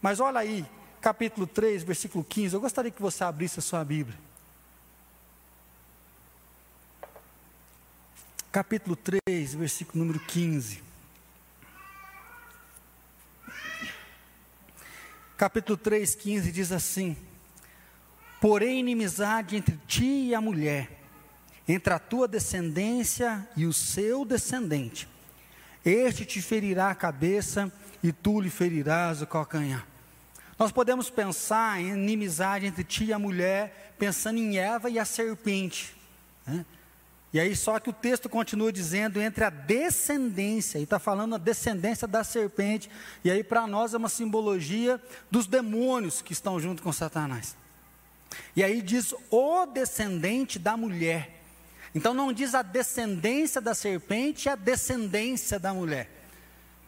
Mas 0.00 0.20
olha 0.20 0.40
aí, 0.40 0.64
capítulo 1.00 1.46
3, 1.46 1.82
versículo 1.82 2.24
15. 2.24 2.54
Eu 2.54 2.60
gostaria 2.60 2.90
que 2.90 3.02
você 3.02 3.24
abrisse 3.24 3.58
a 3.58 3.62
sua 3.62 3.84
Bíblia. 3.84 4.18
Capítulo 8.50 8.96
3, 8.96 9.54
versículo 9.54 10.02
número 10.02 10.18
15. 10.20 10.85
Capítulo 15.36 15.76
3, 15.76 16.14
15 16.14 16.50
diz 16.50 16.72
assim: 16.72 17.16
Porém, 18.40 18.80
inimizade 18.80 19.56
entre 19.56 19.78
ti 19.86 20.28
e 20.28 20.34
a 20.34 20.40
mulher, 20.40 20.90
entre 21.68 21.92
a 21.92 21.98
tua 21.98 22.26
descendência 22.26 23.46
e 23.56 23.66
o 23.66 23.72
seu 23.72 24.24
descendente. 24.24 25.08
Este 25.84 26.24
te 26.24 26.42
ferirá 26.42 26.90
a 26.90 26.94
cabeça 26.94 27.72
e 28.02 28.12
tu 28.12 28.40
lhe 28.40 28.50
ferirás 28.50 29.22
o 29.22 29.26
calcanhar. 29.26 29.86
Nós 30.58 30.72
podemos 30.72 31.10
pensar 31.10 31.80
em 31.80 31.92
inimizade 31.92 32.66
entre 32.66 32.82
ti 32.82 33.04
e 33.04 33.12
a 33.12 33.18
mulher, 33.18 33.94
pensando 33.98 34.38
em 34.38 34.58
Eva 34.58 34.88
e 34.88 34.98
a 34.98 35.04
serpente. 35.04 35.94
Né? 36.46 36.64
E 37.36 37.38
aí, 37.38 37.54
só 37.54 37.78
que 37.78 37.90
o 37.90 37.92
texto 37.92 38.30
continua 38.30 38.72
dizendo 38.72 39.20
entre 39.20 39.44
a 39.44 39.50
descendência, 39.50 40.78
e 40.78 40.84
está 40.84 40.98
falando 40.98 41.34
a 41.34 41.38
descendência 41.38 42.08
da 42.08 42.24
serpente, 42.24 42.88
e 43.22 43.30
aí 43.30 43.44
para 43.44 43.66
nós 43.66 43.92
é 43.92 43.98
uma 43.98 44.08
simbologia 44.08 44.98
dos 45.30 45.46
demônios 45.46 46.22
que 46.22 46.32
estão 46.32 46.58
junto 46.58 46.82
com 46.82 46.90
Satanás. 46.94 47.54
E 48.56 48.64
aí 48.64 48.80
diz 48.80 49.14
o 49.30 49.66
descendente 49.66 50.58
da 50.58 50.78
mulher. 50.78 51.42
Então 51.94 52.14
não 52.14 52.32
diz 52.32 52.54
a 52.54 52.62
descendência 52.62 53.60
da 53.60 53.74
serpente, 53.74 54.48
a 54.48 54.54
descendência 54.54 55.58
da 55.58 55.74
mulher. 55.74 56.08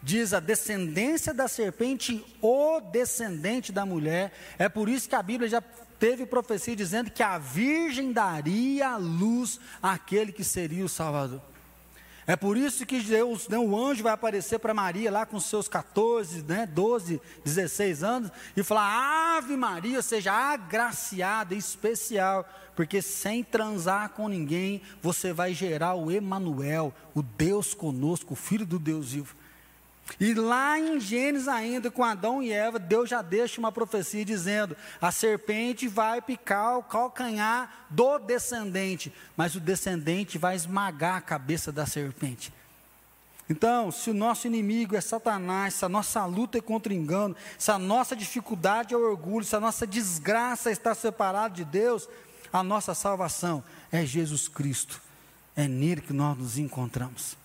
Diz 0.01 0.33
a 0.33 0.39
descendência 0.39 1.33
da 1.33 1.47
serpente, 1.47 2.25
o 2.41 2.79
descendente 2.79 3.71
da 3.71 3.85
mulher. 3.85 4.31
É 4.57 4.69
por 4.69 4.87
isso 4.87 5.09
que 5.09 5.15
a 5.15 5.23
Bíblia 5.23 5.49
já 5.49 5.61
teve 5.61 6.25
profecia 6.25 6.75
dizendo 6.75 7.11
que 7.11 7.21
a 7.21 7.37
virgem 7.37 8.13
daria 8.13 8.89
a 8.89 8.97
luz 8.97 9.59
àquele 9.81 10.31
que 10.31 10.43
seria 10.43 10.85
o 10.85 10.89
Salvador. 10.89 11.41
É 12.25 12.35
por 12.35 12.55
isso 12.55 12.85
que 12.85 13.01
Deus, 13.01 13.47
né, 13.47 13.57
o 13.57 13.75
anjo 13.75 14.03
vai 14.03 14.13
aparecer 14.13 14.59
para 14.59 14.71
Maria 14.71 15.11
lá 15.11 15.25
com 15.25 15.39
seus 15.39 15.67
14, 15.67 16.43
né, 16.43 16.67
12, 16.67 17.19
16 17.43 18.03
anos 18.03 18.31
e 18.55 18.61
falar: 18.61 19.37
Ave 19.37 19.57
Maria, 19.57 19.99
seja 20.03 20.31
agraciada, 20.31 21.55
especial, 21.55 22.47
porque 22.75 23.01
sem 23.01 23.43
transar 23.43 24.09
com 24.09 24.27
ninguém 24.27 24.83
você 25.01 25.33
vai 25.33 25.55
gerar 25.55 25.95
o 25.95 26.11
Emanuel, 26.11 26.93
o 27.15 27.23
Deus 27.23 27.73
conosco, 27.73 28.33
o 28.33 28.37
Filho 28.37 28.65
do 28.65 28.77
Deus 28.77 29.11
vivo. 29.11 29.35
E 30.17 30.33
lá 30.33 30.79
em 30.79 30.99
Gênesis 30.99 31.47
ainda, 31.47 31.91
com 31.91 32.03
Adão 32.03 32.41
e 32.41 32.51
Eva, 32.51 32.79
Deus 32.79 33.09
já 33.09 33.21
deixa 33.21 33.59
uma 33.59 33.71
profecia 33.71 34.23
dizendo: 34.23 34.75
a 35.01 35.11
serpente 35.11 35.87
vai 35.87 36.21
picar 36.21 36.77
o 36.77 36.83
calcanhar 36.83 37.85
do 37.89 38.17
descendente, 38.17 39.13
mas 39.35 39.55
o 39.55 39.59
descendente 39.59 40.37
vai 40.37 40.55
esmagar 40.55 41.17
a 41.17 41.21
cabeça 41.21 41.71
da 41.71 41.85
serpente. 41.85 42.53
Então, 43.49 43.91
se 43.91 44.11
o 44.11 44.13
nosso 44.13 44.45
inimigo 44.45 44.95
é 44.95 45.01
Satanás, 45.01 45.73
se 45.73 45.83
a 45.83 45.89
nossa 45.89 46.23
luta 46.25 46.59
é 46.59 46.61
contra 46.61 46.93
o 46.93 46.95
engano, 46.95 47.35
se 47.57 47.71
a 47.71 47.79
nossa 47.79 48.15
dificuldade 48.15 48.93
é 48.93 48.97
o 48.97 49.09
orgulho, 49.09 49.43
se 49.43 49.55
a 49.55 49.59
nossa 49.59 49.87
desgraça 49.87 50.69
está 50.69 50.93
separada 50.93 51.55
de 51.55 51.65
Deus, 51.65 52.07
a 52.53 52.61
nossa 52.61 52.93
salvação 52.93 53.63
é 53.91 54.05
Jesus 54.05 54.47
Cristo. 54.47 55.01
É 55.55 55.67
nele 55.67 56.01
que 56.01 56.13
nós 56.13 56.37
nos 56.37 56.57
encontramos. 56.59 57.35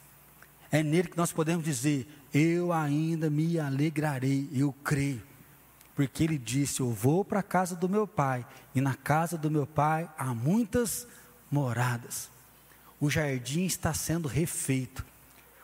É 0.71 0.83
nele 0.83 1.09
que 1.09 1.17
nós 1.17 1.33
podemos 1.33 1.65
dizer: 1.65 2.07
eu 2.35 2.73
ainda 2.73 3.31
me 3.31 3.61
alegrarei, 3.61 4.51
eu 4.53 4.73
creio. 4.85 5.23
Porque 5.95 6.25
ele 6.25 6.37
disse: 6.37 6.81
Eu 6.81 6.91
vou 6.91 7.25
para 7.25 7.39
a 7.39 7.45
casa 7.45 7.77
do 7.77 7.89
meu 7.89 8.07
pai, 8.07 8.45
e 8.75 8.81
na 8.81 8.95
casa 8.95 9.39
do 9.39 9.49
meu 9.51 9.67
pai 9.67 10.11
há 10.19 10.35
muitas 10.35 11.07
moradas. 11.49 12.29
O 13.01 13.09
jardim 13.09 13.65
está 13.65 13.95
sendo 13.95 14.27
refeito, 14.27 15.05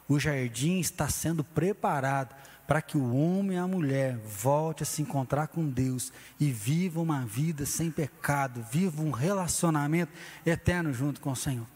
o 0.09 0.19
jardim 0.19 0.79
está 0.79 1.09
sendo 1.09 1.43
preparado 1.43 2.35
para 2.67 2.81
que 2.81 2.97
o 2.97 3.17
homem 3.17 3.57
e 3.57 3.61
a 3.61 3.67
mulher 3.67 4.17
volte 4.19 4.85
a 4.85 4.87
se 4.87 5.03
encontrar 5.03 5.49
com 5.49 5.69
Deus 5.69 6.13
e 6.39 6.53
viva 6.53 7.01
uma 7.01 7.27
vida 7.27 7.67
sem 7.67 7.91
pecado, 7.91 8.65
viva 8.71 9.03
um 9.03 9.11
relacionamento 9.11 10.13
eterno 10.47 10.93
junto 10.93 11.21
com 11.21 11.33
o 11.33 11.37
Senhor. 11.37 11.67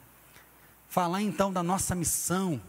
Falar 0.88 1.20
então 1.20 1.52
da 1.52 1.64
nossa 1.64 1.96
missão 1.96 2.60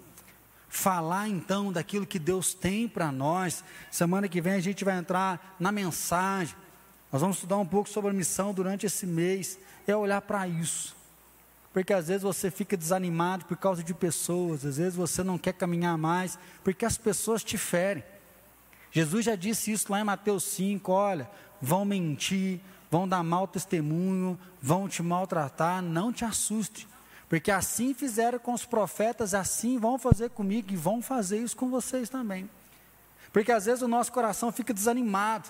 falar 0.76 1.28
então 1.28 1.72
daquilo 1.72 2.06
que 2.06 2.20
Deus 2.20 2.54
tem 2.54 2.88
para 2.88 3.12
nós. 3.12 3.64
Semana 3.90 4.28
que 4.28 4.42
vem 4.42 4.54
a 4.54 4.60
gente 4.60 4.84
vai 4.84 4.98
entrar 4.98 5.56
na 5.60 5.72
mensagem. 5.72 6.56
Nós 7.12 7.22
vamos 7.22 7.38
estudar 7.38 7.58
um 7.58 7.66
pouco 7.66 7.90
sobre 7.90 8.12
a 8.12 8.14
missão 8.14 8.54
durante 8.54 8.86
esse 8.86 9.06
mês. 9.06 9.58
É 9.88 9.96
olhar 9.96 10.22
para 10.22 10.48
isso. 10.48 10.96
Porque 11.72 11.94
às 11.94 12.08
vezes 12.08 12.24
você 12.24 12.50
fica 12.50 12.78
desanimado 12.78 13.46
por 13.46 13.58
causa 13.58 13.84
de 13.84 13.94
pessoas, 13.94 14.66
às 14.66 14.78
vezes 14.78 14.96
você 14.96 15.24
não 15.24 15.38
quer 15.38 15.54
caminhar 15.54 15.98
mais, 15.98 16.40
porque 16.64 16.86
as 16.86 16.98
pessoas 16.98 17.44
te 17.44 17.58
ferem. 17.58 18.04
Jesus 18.92 19.26
já 19.26 19.36
disse 19.36 19.72
isso 19.72 19.92
lá 19.92 20.00
em 20.00 20.06
Mateus 20.06 20.44
5: 20.46 20.92
olha, 20.92 21.30
vão 21.62 21.84
mentir, 21.84 22.62
vão 22.90 23.08
dar 23.08 23.24
mau 23.24 23.46
testemunho, 23.46 24.40
vão 24.62 24.88
te 24.88 25.04
maltratar, 25.04 25.82
não 25.82 26.14
te 26.14 26.24
assuste. 26.24 26.88
Porque 27.36 27.52
assim 27.52 27.93
fizeram 27.93 28.39
com 28.39 28.54
os 28.54 28.63
profetas, 28.63 29.34
assim 29.34 29.78
vão 29.78 30.00
fazer 30.00 30.30
comigo 30.30 30.71
e 30.71 30.78
vão 30.78 31.02
fazer 31.02 31.38
isso 31.38 31.58
com 31.58 31.69
vocês 31.69 32.08
também. 32.08 32.50
Porque 33.34 33.52
às 33.52 33.65
vezes 33.65 33.82
o 33.82 33.89
nosso 33.89 34.10
coração 34.10 34.54
fica 34.54 34.74
desanimado. 34.74 35.50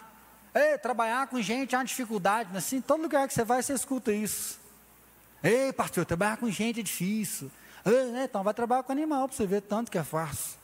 Ei, 0.56 0.80
trabalhar 0.80 1.28
com 1.28 1.40
gente 1.40 1.76
é 1.76 1.78
uma 1.78 1.86
dificuldade. 1.86 2.58
Assim, 2.58 2.82
todo 2.82 3.04
lugar 3.04 3.28
que 3.28 3.36
você 3.36 3.44
vai, 3.44 3.62
você 3.62 3.74
escuta 3.74 4.12
isso. 4.12 4.60
Ei, 5.44 5.72
pastor, 5.72 6.08
trabalhar 6.08 6.38
com 6.38 6.50
gente 6.50 6.80
é 6.80 6.84
difícil. 6.84 7.52
Ei, 7.86 8.12
né, 8.12 8.24
então 8.24 8.44
vai 8.44 8.56
trabalhar 8.56 8.82
com 8.82 8.92
animal 8.92 9.28
para 9.28 9.38
você 9.38 9.46
ver 9.46 9.62
tanto 9.62 9.92
que 9.92 10.00
é 10.00 10.04
fácil. 10.04 10.58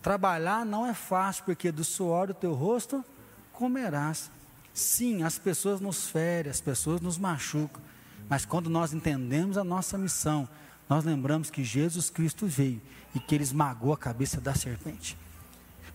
Trabalhar 0.00 0.64
não 0.64 0.86
é 0.86 0.94
fácil, 0.94 1.42
porque 1.42 1.72
do 1.72 1.82
suor 1.82 2.28
do 2.28 2.34
teu 2.34 2.54
rosto 2.54 3.04
comerás. 3.52 4.30
Sim, 4.72 5.24
as 5.24 5.36
pessoas 5.36 5.80
nos 5.80 6.06
ferem, 6.08 6.48
as 6.48 6.60
pessoas 6.60 7.00
nos 7.00 7.18
machucam. 7.18 7.82
Mas 8.28 8.44
quando 8.44 8.70
nós 8.70 8.92
entendemos 8.92 9.58
a 9.58 9.64
nossa 9.64 9.98
missão, 9.98 10.48
nós 10.88 11.04
lembramos 11.04 11.50
que 11.50 11.64
Jesus 11.64 12.10
Cristo 12.10 12.46
veio 12.46 12.80
e 13.14 13.20
que 13.20 13.34
ele 13.34 13.44
esmagou 13.44 13.92
a 13.92 13.96
cabeça 13.96 14.40
da 14.40 14.54
serpente. 14.54 15.16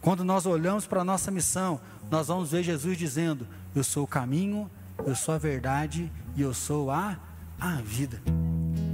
Quando 0.01 0.23
nós 0.23 0.45
olhamos 0.45 0.85
para 0.85 1.01
a 1.01 1.05
nossa 1.05 1.31
missão, 1.31 1.79
nós 2.09 2.27
vamos 2.27 2.51
ver 2.51 2.63
Jesus 2.63 2.97
dizendo: 2.97 3.47
Eu 3.75 3.83
sou 3.83 4.03
o 4.03 4.07
caminho, 4.07 4.69
eu 5.05 5.15
sou 5.15 5.35
a 5.35 5.37
verdade 5.37 6.11
e 6.35 6.41
eu 6.41 6.53
sou 6.53 6.91
a, 6.91 7.17
a 7.59 7.75
vida. 7.75 8.21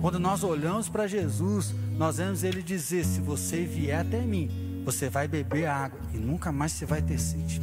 Quando 0.02 0.20
nós 0.20 0.44
olhamos 0.44 0.90
para 0.90 1.08
Jesus, 1.08 1.74
nós 1.98 2.18
vemos 2.18 2.44
ele 2.44 2.62
dizer: 2.62 3.06
Se 3.06 3.22
você 3.22 3.66
vier 3.66 4.02
até 4.02 4.22
mim, 4.22 4.82
você 4.84 5.10
vai 5.10 5.28
beber 5.28 5.66
água 5.66 6.00
e 6.14 6.18
nunca 6.18 6.52
mais 6.52 6.72
você 6.72 6.86
vai 6.86 7.02
ter 7.02 7.20
sede. 7.20 7.62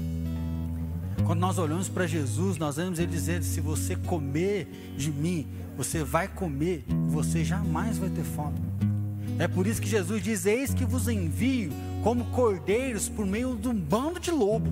Quando 1.24 1.40
nós 1.40 1.58
olhamos 1.58 1.88
para 1.88 2.06
Jesus, 2.06 2.56
nós 2.56 2.76
vemos 2.76 2.98
ele 2.98 3.10
dizer: 3.10 3.42
Se 3.42 3.60
você 3.60 3.96
comer 3.96 4.94
de 4.96 5.10
mim, 5.10 5.46
você 5.76 6.02
vai 6.02 6.28
comer 6.28 6.84
e 6.88 7.10
você 7.10 7.44
jamais 7.44 7.98
vai 7.98 8.10
ter 8.10 8.24
fome. 8.24 8.58
É 9.38 9.48
por 9.48 9.66
isso 9.66 9.80
que 9.80 9.88
Jesus 9.88 10.22
diz: 10.22 10.46
Eis 10.46 10.74
que 10.74 10.84
vos 10.84 11.08
envio 11.08 11.72
como 12.02 12.24
cordeiros 12.26 13.08
por 13.08 13.26
meio 13.26 13.56
de 13.56 13.68
um 13.68 13.74
bando 13.74 14.20
de 14.20 14.30
lobo, 14.30 14.70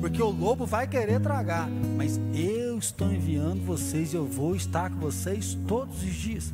porque 0.00 0.22
o 0.22 0.30
lobo 0.30 0.66
vai 0.66 0.86
querer 0.86 1.20
tragar, 1.20 1.68
mas 1.96 2.20
eu 2.34 2.78
estou 2.78 3.12
enviando 3.12 3.64
vocês 3.64 4.12
e 4.12 4.16
eu 4.16 4.26
vou 4.26 4.56
estar 4.56 4.90
com 4.90 4.98
vocês 4.98 5.56
todos 5.66 6.02
os 6.02 6.14
dias. 6.14 6.52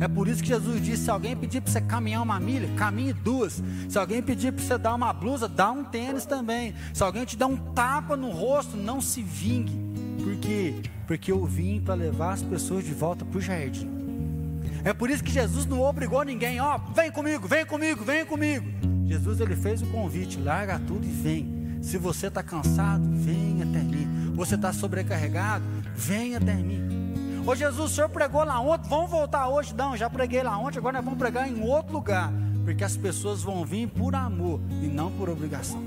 É 0.00 0.08
por 0.08 0.28
isso 0.28 0.42
que 0.42 0.48
Jesus 0.48 0.82
disse: 0.82 1.04
se 1.04 1.10
alguém 1.10 1.36
pedir 1.36 1.60
para 1.60 1.72
você 1.72 1.80
caminhar 1.80 2.22
uma 2.22 2.38
milha, 2.38 2.68
caminhe 2.76 3.12
duas. 3.12 3.62
Se 3.88 3.98
alguém 3.98 4.22
pedir 4.22 4.52
para 4.52 4.64
você 4.64 4.78
dar 4.78 4.94
uma 4.94 5.12
blusa, 5.12 5.48
dá 5.48 5.70
um 5.70 5.84
tênis 5.84 6.26
também. 6.26 6.74
Se 6.92 7.02
alguém 7.02 7.24
te 7.24 7.36
der 7.36 7.46
um 7.46 7.56
tapa 7.56 8.16
no 8.16 8.30
rosto, 8.30 8.76
não 8.76 9.00
se 9.00 9.22
vingue. 9.22 9.78
Por 10.22 10.36
quê? 10.36 10.74
Porque 11.06 11.30
eu 11.32 11.44
vim 11.44 11.80
para 11.80 11.94
levar 11.94 12.32
as 12.32 12.42
pessoas 12.42 12.84
de 12.84 12.92
volta 12.92 13.24
para 13.24 13.38
o 13.38 13.40
jardim. 13.40 13.88
É 14.84 14.92
por 14.92 15.10
isso 15.10 15.24
que 15.24 15.32
Jesus 15.32 15.66
não 15.66 15.80
obrigou 15.80 16.22
ninguém, 16.22 16.60
ó, 16.60 16.76
oh, 16.76 16.92
vem 16.92 17.10
comigo, 17.10 17.48
vem 17.48 17.66
comigo, 17.66 18.04
vem 18.04 18.24
comigo. 18.24 18.66
Jesus 19.06 19.40
ele 19.40 19.56
fez 19.56 19.82
o 19.82 19.86
convite, 19.86 20.38
larga 20.38 20.78
tudo 20.78 21.04
e 21.04 21.10
vem. 21.10 21.78
Se 21.82 21.98
você 21.98 22.28
está 22.28 22.42
cansado, 22.42 23.02
venha 23.12 23.64
até 23.64 23.80
mim. 23.80 24.32
Você 24.34 24.54
está 24.54 24.72
sobrecarregado, 24.72 25.64
venha 25.94 26.38
até 26.38 26.54
mim. 26.54 26.95
Ô 27.46 27.54
Jesus, 27.54 27.92
o 27.92 27.94
senhor 27.94 28.08
pregou 28.08 28.42
lá 28.42 28.60
ontem, 28.60 28.88
vamos 28.88 29.08
voltar 29.08 29.46
hoje? 29.46 29.72
Não, 29.72 29.96
já 29.96 30.10
preguei 30.10 30.42
lá 30.42 30.58
ontem, 30.58 30.78
agora 30.78 30.94
nós 30.94 31.04
vamos 31.04 31.16
pregar 31.16 31.48
em 31.48 31.62
outro 31.62 31.92
lugar. 31.92 32.32
Porque 32.64 32.82
as 32.82 32.96
pessoas 32.96 33.40
vão 33.40 33.64
vir 33.64 33.86
por 33.86 34.16
amor 34.16 34.60
e 34.82 34.88
não 34.88 35.12
por 35.12 35.30
obrigação. 35.30 35.80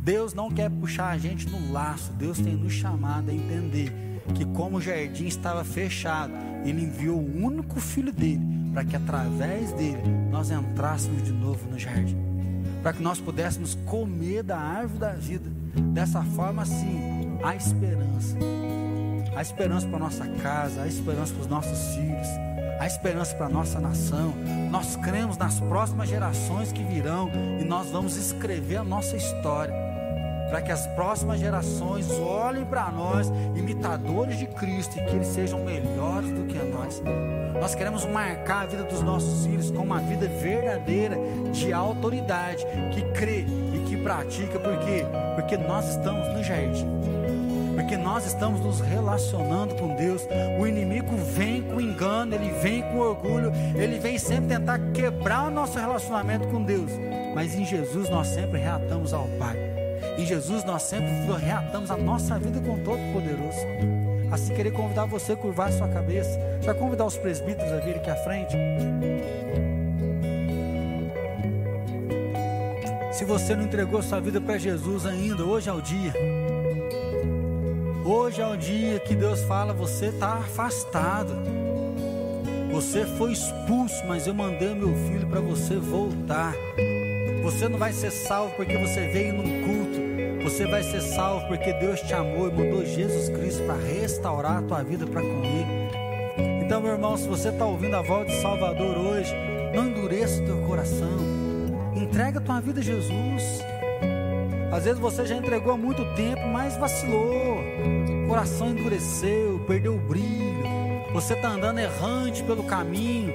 Deus 0.00 0.34
não 0.34 0.50
quer 0.50 0.68
puxar 0.68 1.10
a 1.10 1.18
gente 1.18 1.48
no 1.48 1.72
laço, 1.72 2.12
Deus 2.14 2.38
tem 2.38 2.56
nos 2.56 2.72
chamado 2.72 3.30
a 3.30 3.34
entender 3.34 3.92
que, 4.34 4.44
como 4.44 4.78
o 4.78 4.80
jardim 4.80 5.26
estava 5.26 5.62
fechado, 5.62 6.32
Ele 6.64 6.82
enviou 6.82 7.18
o 7.18 7.44
único 7.44 7.78
filho 7.78 8.12
dele 8.12 8.44
para 8.72 8.84
que 8.84 8.96
através 8.96 9.70
dele 9.72 10.02
nós 10.32 10.50
entrássemos 10.50 11.22
de 11.22 11.30
novo 11.30 11.70
no 11.70 11.78
jardim, 11.78 12.18
para 12.82 12.92
que 12.92 13.02
nós 13.02 13.20
pudéssemos 13.20 13.76
comer 13.86 14.42
da 14.42 14.58
árvore 14.58 14.98
da 14.98 15.12
vida. 15.12 15.48
Dessa 15.94 16.20
forma, 16.24 16.64
sim, 16.64 17.38
há 17.44 17.54
esperança 17.54 18.36
há 19.36 19.42
esperança 19.42 19.86
para 19.86 19.98
nossa 19.98 20.26
casa, 20.42 20.82
há 20.82 20.88
esperança 20.88 21.34
para 21.34 21.42
os 21.42 21.46
nossos 21.46 21.94
filhos, 21.94 22.26
há 22.80 22.86
esperança 22.86 23.34
para 23.36 23.46
a 23.46 23.50
nossa 23.50 23.78
nação. 23.78 24.32
Nós 24.70 24.96
cremos 24.96 25.36
nas 25.36 25.60
próximas 25.60 26.08
gerações 26.08 26.72
que 26.72 26.82
virão 26.82 27.30
e 27.60 27.64
nós 27.64 27.90
vamos 27.90 28.16
escrever 28.16 28.78
a 28.78 28.84
nossa 28.84 29.14
história. 29.14 29.74
Para 30.48 30.62
que 30.62 30.72
as 30.72 30.86
próximas 30.88 31.40
gerações 31.40 32.08
olhem 32.12 32.64
para 32.64 32.90
nós, 32.92 33.30
imitadores 33.56 34.38
de 34.38 34.46
Cristo, 34.46 34.96
e 34.96 35.04
que 35.04 35.16
eles 35.16 35.26
sejam 35.26 35.64
melhores 35.64 36.30
do 36.30 36.46
que 36.46 36.56
nós. 36.56 37.02
Nós 37.60 37.74
queremos 37.74 38.06
marcar 38.06 38.62
a 38.62 38.66
vida 38.66 38.84
dos 38.84 39.02
nossos 39.02 39.44
filhos 39.44 39.72
com 39.72 39.82
uma 39.82 39.98
vida 39.98 40.28
verdadeira 40.28 41.16
de 41.52 41.72
autoridade, 41.72 42.64
que 42.94 43.02
crê 43.12 43.44
e 43.74 43.84
que 43.86 43.96
pratica, 43.96 44.58
por 44.60 44.78
quê? 44.78 45.04
Porque 45.34 45.56
nós 45.56 45.88
estamos 45.88 46.28
no 46.28 46.44
jardim 46.44 47.15
porque 47.76 47.94
nós 47.94 48.26
estamos 48.26 48.58
nos 48.60 48.80
relacionando 48.80 49.74
com 49.74 49.94
Deus. 49.94 50.26
O 50.58 50.66
inimigo 50.66 51.14
vem 51.14 51.62
com 51.62 51.78
engano, 51.78 52.34
ele 52.34 52.50
vem 52.62 52.80
com 52.80 52.98
orgulho, 52.98 53.52
ele 53.76 53.98
vem 53.98 54.18
sempre 54.18 54.56
tentar 54.56 54.78
quebrar 54.94 55.48
o 55.48 55.50
nosso 55.50 55.78
relacionamento 55.78 56.48
com 56.48 56.62
Deus. 56.62 56.90
Mas 57.34 57.54
em 57.54 57.66
Jesus 57.66 58.08
nós 58.08 58.28
sempre 58.28 58.58
reatamos 58.58 59.12
ao 59.12 59.28
Pai. 59.38 59.56
Em 60.16 60.24
Jesus 60.24 60.64
nós 60.64 60.82
sempre 60.82 61.10
reatamos 61.38 61.90
a 61.90 61.96
nossa 61.98 62.38
vida 62.38 62.58
com 62.60 62.78
todo 62.78 62.98
poderoso. 63.12 63.60
Assim 64.32 64.54
querer 64.54 64.72
convidar 64.72 65.04
você 65.04 65.32
a 65.32 65.36
curvar 65.36 65.70
sua 65.70 65.86
cabeça. 65.86 66.40
Já 66.62 66.72
convidar 66.72 67.04
os 67.04 67.18
presbíteros 67.18 67.70
a 67.70 67.76
vir 67.76 67.96
aqui 67.96 68.10
à 68.10 68.16
frente. 68.16 68.56
Se 73.12 73.24
você 73.24 73.54
não 73.54 73.64
entregou 73.64 74.02
sua 74.02 74.20
vida 74.20 74.40
para 74.40 74.58
Jesus 74.58 75.04
ainda, 75.04 75.44
hoje 75.44 75.68
é 75.68 75.72
o 75.72 75.80
dia. 75.80 76.12
Hoje 78.08 78.40
é 78.40 78.46
o 78.46 78.56
dia 78.56 79.00
que 79.00 79.16
Deus 79.16 79.42
fala: 79.42 79.72
você 79.72 80.06
está 80.06 80.34
afastado. 80.34 81.34
Você 82.70 83.04
foi 83.04 83.32
expulso, 83.32 84.06
mas 84.06 84.28
eu 84.28 84.34
mandei 84.34 84.72
meu 84.76 84.94
filho 85.08 85.26
para 85.26 85.40
você 85.40 85.74
voltar. 85.74 86.54
Você 87.42 87.68
não 87.68 87.76
vai 87.76 87.92
ser 87.92 88.12
salvo 88.12 88.54
porque 88.54 88.78
você 88.78 89.08
veio 89.08 89.32
num 89.32 89.42
culto. 89.42 90.44
Você 90.44 90.66
vai 90.66 90.84
ser 90.84 91.00
salvo 91.00 91.48
porque 91.48 91.72
Deus 91.72 92.00
te 92.00 92.14
amou 92.14 92.48
e 92.48 92.52
mandou 92.52 92.86
Jesus 92.86 93.28
Cristo 93.28 93.64
para 93.64 93.74
restaurar 93.74 94.58
a 94.58 94.62
tua 94.62 94.84
vida 94.84 95.04
para 95.04 95.22
com 95.22 95.42
Ele. 95.42 96.64
Então, 96.64 96.80
meu 96.80 96.92
irmão, 96.92 97.16
se 97.16 97.26
você 97.26 97.48
está 97.48 97.64
ouvindo 97.64 97.96
a 97.96 98.02
voz 98.02 98.28
de 98.28 98.40
Salvador 98.40 98.96
hoje, 98.98 99.34
não 99.74 99.88
endureça 99.88 100.40
o 100.42 100.46
teu 100.46 100.58
coração. 100.62 101.18
Entrega 101.96 102.38
a 102.38 102.42
tua 102.42 102.60
vida 102.60 102.78
a 102.78 102.84
Jesus. 102.84 103.64
Às 104.70 104.84
vezes 104.84 105.00
você 105.00 105.26
já 105.26 105.34
entregou 105.34 105.72
há 105.72 105.76
muito 105.76 106.04
tempo, 106.14 106.46
mas 106.46 106.76
vacilou. 106.76 107.55
O 108.24 108.28
coração 108.28 108.70
endureceu, 108.70 109.60
perdeu 109.66 109.94
o 109.94 109.98
brilho. 109.98 110.64
Você 111.12 111.34
está 111.34 111.48
andando 111.48 111.78
errante 111.78 112.42
pelo 112.42 112.64
caminho. 112.64 113.32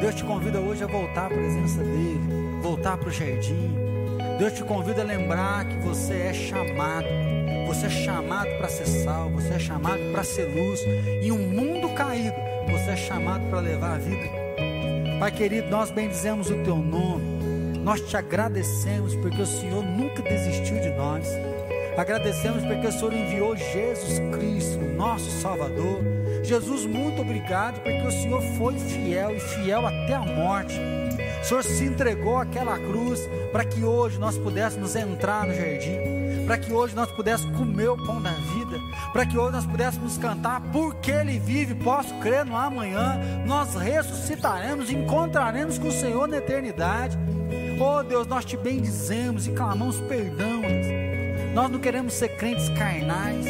Deus 0.00 0.14
te 0.14 0.24
convida 0.24 0.58
hoje 0.60 0.82
a 0.82 0.86
voltar 0.86 1.26
à 1.26 1.28
presença 1.28 1.82
dEle, 1.82 2.20
voltar 2.62 2.96
para 2.96 3.08
o 3.08 3.12
jardim. 3.12 3.74
Deus 4.38 4.52
te 4.52 4.64
convida 4.64 5.02
a 5.02 5.04
lembrar 5.04 5.64
que 5.66 5.76
você 5.76 6.14
é 6.14 6.32
chamado. 6.32 7.06
Você 7.66 7.86
é 7.86 7.90
chamado 7.90 8.48
para 8.58 8.68
ser 8.68 8.86
salvo, 8.86 9.40
você 9.40 9.54
é 9.54 9.58
chamado 9.58 10.00
para 10.12 10.24
ser 10.24 10.44
luz. 10.44 10.80
Em 11.22 11.30
um 11.30 11.48
mundo 11.48 11.88
caído, 11.94 12.34
você 12.70 12.90
é 12.90 12.96
chamado 12.96 13.48
para 13.48 13.60
levar 13.60 13.94
a 13.94 13.98
vida. 13.98 14.28
Pai 15.20 15.30
querido, 15.30 15.68
nós 15.70 15.90
bendizemos 15.90 16.50
o 16.50 16.56
teu 16.64 16.76
nome. 16.76 17.78
Nós 17.78 18.00
te 18.00 18.16
agradecemos 18.16 19.14
porque 19.16 19.42
o 19.42 19.46
Senhor 19.46 19.84
nunca 19.84 20.22
desistiu. 20.22 20.71
Agradecemos 21.96 22.64
porque 22.64 22.86
o 22.86 22.92
Senhor 22.92 23.12
enviou 23.12 23.56
Jesus 23.56 24.18
Cristo, 24.34 24.78
nosso 24.96 25.30
Salvador. 25.42 26.00
Jesus, 26.42 26.86
muito 26.86 27.20
obrigado 27.20 27.80
porque 27.80 28.06
o 28.06 28.10
Senhor 28.10 28.42
foi 28.56 28.74
fiel 28.78 29.36
e 29.36 29.40
fiel 29.40 29.86
até 29.86 30.14
a 30.14 30.20
morte. 30.20 30.80
O 31.40 31.44
Senhor 31.44 31.62
se 31.62 31.84
entregou 31.84 32.38
àquela 32.38 32.78
cruz 32.78 33.20
para 33.52 33.64
que 33.64 33.84
hoje 33.84 34.18
nós 34.18 34.38
pudéssemos 34.38 34.96
entrar 34.96 35.46
no 35.46 35.54
jardim, 35.54 36.46
para 36.46 36.56
que 36.56 36.72
hoje 36.72 36.94
nós 36.94 37.10
pudéssemos 37.12 37.56
comer 37.56 37.90
o 37.90 37.96
pão 37.96 38.22
da 38.22 38.30
vida, 38.30 38.78
para 39.12 39.26
que 39.26 39.36
hoje 39.36 39.52
nós 39.52 39.66
pudéssemos 39.66 40.16
cantar, 40.16 40.60
porque 40.72 41.10
Ele 41.10 41.38
vive, 41.38 41.74
posso 41.74 42.14
crer 42.20 42.44
no 42.44 42.56
amanhã, 42.56 43.20
nós 43.44 43.74
ressuscitaremos, 43.74 44.90
encontraremos 44.90 45.78
com 45.78 45.88
o 45.88 45.92
Senhor 45.92 46.26
na 46.26 46.38
eternidade. 46.38 47.18
Oh 47.78 48.02
Deus, 48.02 48.26
nós 48.26 48.44
te 48.44 48.56
bendizemos 48.56 49.46
e 49.46 49.50
clamamos 49.52 50.00
perdão. 50.00 50.62
Nós 51.54 51.70
não 51.70 51.78
queremos 51.78 52.14
ser 52.14 52.28
crentes 52.30 52.68
carnais. 52.70 53.44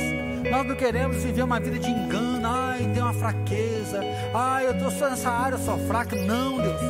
Nós 0.50 0.66
não 0.66 0.74
queremos 0.74 1.22
viver 1.22 1.42
uma 1.42 1.60
vida 1.60 1.78
de 1.78 1.88
engano. 1.88 2.46
Ai, 2.46 2.90
tem 2.92 3.02
uma 3.02 3.14
fraqueza. 3.14 4.00
Ai, 4.34 4.66
eu 4.66 4.88
estou 4.88 5.08
nessa 5.08 5.30
área, 5.30 5.54
eu 5.54 5.60
sou 5.60 5.78
fraca. 5.86 6.16
Não, 6.16 6.60
Deus. 6.60 6.80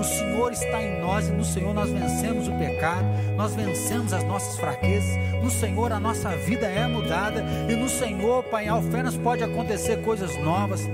O 0.00 0.04
Senhor 0.04 0.52
está 0.52 0.82
em 0.82 1.00
nós 1.00 1.28
e 1.28 1.32
no 1.32 1.44
Senhor 1.44 1.72
nós 1.72 1.88
vencemos 1.88 2.48
o 2.48 2.58
pecado, 2.58 3.04
nós 3.36 3.54
vencemos 3.54 4.12
as 4.12 4.24
nossas 4.24 4.58
fraquezas. 4.58 5.16
No 5.40 5.48
Senhor 5.48 5.92
a 5.92 6.00
nossa 6.00 6.30
vida 6.30 6.66
é 6.66 6.86
mudada 6.88 7.44
e 7.68 7.76
no 7.76 7.88
Senhor, 7.88 8.42
Pai, 8.44 8.66
alfenas 8.66 9.16
pode 9.16 9.44
acontecer 9.44 10.02
coisas 10.02 10.36
novas. 10.38 10.88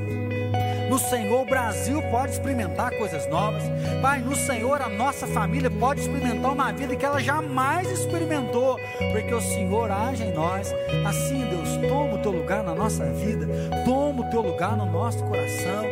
No 0.88 0.98
Senhor, 0.98 1.42
o 1.42 1.44
Brasil 1.44 2.02
pode 2.10 2.32
experimentar 2.32 2.90
coisas 2.96 3.28
novas. 3.28 3.62
Pai, 4.00 4.20
no 4.20 4.34
Senhor, 4.34 4.80
a 4.80 4.88
nossa 4.88 5.26
família 5.26 5.70
pode 5.70 6.00
experimentar 6.00 6.52
uma 6.52 6.72
vida 6.72 6.96
que 6.96 7.04
ela 7.04 7.20
jamais 7.20 7.90
experimentou, 7.90 8.78
porque 9.12 9.34
o 9.34 9.40
Senhor 9.40 9.90
age 9.90 10.24
em 10.24 10.32
nós. 10.32 10.74
Assim, 11.06 11.44
Deus, 11.44 11.76
toma 11.88 12.14
o 12.14 12.18
teu 12.18 12.32
lugar 12.32 12.64
na 12.64 12.74
nossa 12.74 13.04
vida, 13.12 13.46
toma 13.84 14.26
o 14.26 14.30
teu 14.30 14.40
lugar 14.40 14.76
no 14.76 14.86
nosso 14.86 15.22
coração. 15.24 15.84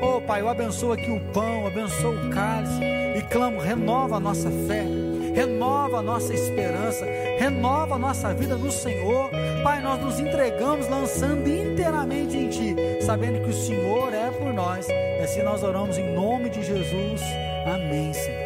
Oh, 0.00 0.20
Pai, 0.22 0.40
eu 0.40 0.48
abençoo 0.48 0.92
aqui 0.92 1.10
o 1.10 1.20
pão, 1.32 1.66
abençoo 1.66 2.14
o 2.14 2.30
cálice 2.30 2.82
e 3.16 3.22
clamo, 3.30 3.60
renova 3.60 4.16
a 4.16 4.20
nossa 4.20 4.50
fé 4.66 4.86
renova 5.34 5.98
a 5.98 6.02
nossa 6.02 6.34
esperança, 6.34 7.04
renova 7.38 7.94
a 7.94 7.98
nossa 7.98 8.34
vida 8.34 8.56
no 8.56 8.70
Senhor. 8.70 9.30
Pai, 9.62 9.80
nós 9.82 10.00
nos 10.02 10.18
entregamos 10.18 10.88
lançando 10.88 11.48
inteiramente 11.48 12.36
em 12.36 12.48
Ti, 12.48 12.74
sabendo 13.04 13.42
que 13.42 13.50
o 13.50 13.52
Senhor 13.52 14.12
é 14.12 14.30
por 14.30 14.52
nós. 14.52 14.88
E 14.88 15.22
assim 15.22 15.42
nós 15.42 15.62
oramos 15.62 15.96
em 15.98 16.14
nome 16.14 16.50
de 16.50 16.62
Jesus. 16.64 17.20
Amém, 17.66 18.12
Senhor. 18.12 18.40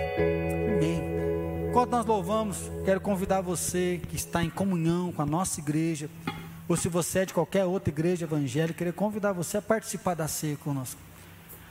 Amém. 0.77 1.03
Enquanto 1.69 1.91
nós 1.91 2.07
louvamos, 2.07 2.71
quero 2.85 3.01
convidar 3.01 3.41
você 3.41 4.01
que 4.09 4.17
está 4.17 4.43
em 4.43 4.51
comunhão 4.51 5.13
com 5.13 5.23
a 5.23 5.27
nossa 5.27 5.61
igreja, 5.61 6.09
ou 6.69 6.77
se 6.77 6.89
você 6.89 7.21
é 7.21 7.27
de 7.27 7.35
qualquer 7.35 7.65
outra 7.65 7.91
igreja 7.91 8.25
evangélica, 8.25 8.79
queria 8.79 8.93
convidar 8.93 9.33
você 9.33 9.59
a 9.59 9.63
participar 9.63 10.15
da 10.15 10.27
ceia 10.27 10.57
conosco. 10.57 11.01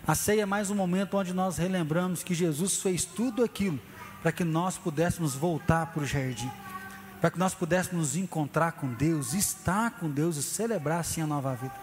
A 0.06 0.14
ceia 0.14 0.42
é 0.42 0.46
mais 0.46 0.70
um 0.70 0.76
momento 0.76 1.18
onde 1.18 1.34
nós 1.34 1.58
relembramos 1.58 2.24
que 2.24 2.36
Jesus 2.36 2.82
fez 2.82 3.06
tudo 3.06 3.44
aquilo 3.44 3.80
para 4.24 4.32
que 4.32 4.46
nós 4.46 4.78
pudéssemos 4.78 5.36
voltar 5.36 5.88
para 5.88 6.02
o 6.02 6.06
jardim, 6.06 6.50
para 7.20 7.30
que 7.30 7.38
nós 7.38 7.54
pudéssemos 7.54 8.14
nos 8.14 8.16
encontrar 8.16 8.72
com 8.72 8.88
Deus, 8.88 9.34
estar 9.34 9.92
com 9.92 10.10
Deus 10.10 10.38
e 10.38 10.42
celebrar 10.42 11.02
assim 11.02 11.22
a 11.22 11.28
nova 11.28 11.54
vida. 11.56 11.74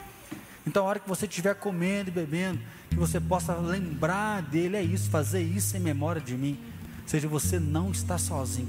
Então, 0.67 0.85
a 0.85 0.89
hora 0.89 0.99
que 0.99 1.09
você 1.09 1.27
estiver 1.27 1.55
comendo 1.55 2.09
e 2.09 2.13
bebendo, 2.13 2.59
que 2.89 2.97
você 2.97 3.21
possa 3.21 3.55
lembrar 3.55 4.41
dele, 4.43 4.77
é 4.77 4.83
isso, 4.83 5.11
fazer 5.11 5.43
isso 5.43 5.77
em 5.77 5.81
memória 5.81 6.21
de 6.21 6.35
mim. 6.35 6.59
Ou 7.03 7.09
seja, 7.09 7.29
você 7.29 7.59
não 7.59 7.91
está 7.91 8.17
sozinho. 8.17 8.69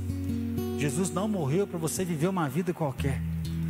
Jesus 0.77 1.09
não 1.09 1.27
morreu 1.27 1.65
para 1.65 1.79
você 1.79 2.03
viver 2.03 2.27
uma 2.27 2.49
vida 2.49 2.73
qualquer. 2.73 3.21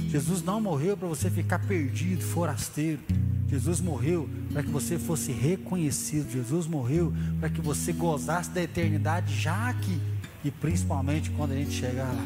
Jesus 0.10 0.44
não 0.44 0.60
morreu 0.60 0.98
para 0.98 1.08
você 1.08 1.30
ficar 1.30 1.60
perdido, 1.60 2.24
forasteiro. 2.24 3.00
Jesus 3.48 3.82
morreu 3.82 4.30
para 4.52 4.64
que 4.64 4.70
você 4.70 4.98
fosse 4.98 5.32
reconhecido. 5.32 6.32
Jesus 6.32 6.68
morreu 6.68 7.14
para 7.40 7.50
que 7.50 7.62
você 7.62 7.92
gozasse 7.92 8.50
da 8.50 8.62
eternidade 8.62 9.34
já 9.36 9.70
aqui 9.70 10.00
e 10.44 10.50
principalmente 10.50 11.30
quando 11.32 11.52
a 11.52 11.56
gente 11.56 11.72
chegar 11.72 12.08
lá. 12.08 12.26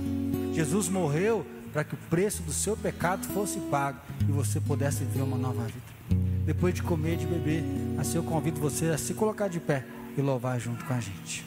Jesus 0.54 0.88
morreu 0.88 1.46
para 1.74 1.84
que 1.84 1.94
o 1.94 1.98
preço 2.10 2.42
do 2.44 2.54
seu 2.54 2.78
pecado 2.78 3.26
fosse 3.28 3.60
pago 3.60 4.00
e 4.22 4.32
você 4.32 4.60
pudesse 4.62 5.04
viver 5.04 5.24
uma 5.24 5.38
nova 5.38 5.64
vida. 5.64 5.96
Depois 6.46 6.74
de 6.74 6.84
comer 6.84 7.16
e 7.16 7.18
de 7.18 7.26
beber, 7.26 7.64
assim 7.98 8.18
eu 8.18 8.24
convido 8.24 8.62
você 8.62 8.86
a 8.86 8.98
se 8.98 9.14
colocar 9.14 9.48
de 9.48 9.60
pé 9.60 9.84
e 10.18 10.22
louvar 10.22 10.60
junto 10.60 10.86
com 10.86 10.94
a 10.94 11.00
gente. 11.00 11.44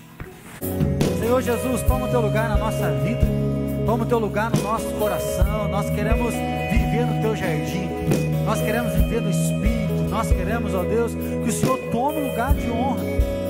Senhor 1.18 1.41
Jesus, 1.41 1.83
toma 1.83 2.07
o 2.07 2.11
teu 2.11 2.20
lugar 2.20 2.49
na 2.49 2.57
nossa 2.59 2.93
vida, 3.01 3.20
toma 3.89 4.05
o 4.05 4.07
teu 4.07 4.18
lugar 4.18 4.51
no 4.51 4.62
nosso 4.62 4.84
coração. 4.99 5.66
Nós 5.68 5.89
queremos 5.89 6.34
viver 6.34 7.07
no 7.07 7.22
teu 7.22 7.34
jardim. 7.34 7.89
Nós 8.45 8.61
queremos 8.61 8.93
viver 8.93 9.22
no 9.22 9.30
Espírito, 9.30 9.95
nós 10.11 10.28
queremos, 10.28 10.74
ó 10.74 10.82
Deus, 10.82 11.14
que 11.14 11.49
o 11.49 11.53
Senhor 11.53 11.78
tome 11.91 12.20
o 12.20 12.28
lugar 12.28 12.53
de 12.53 12.70
honra. 12.70 13.03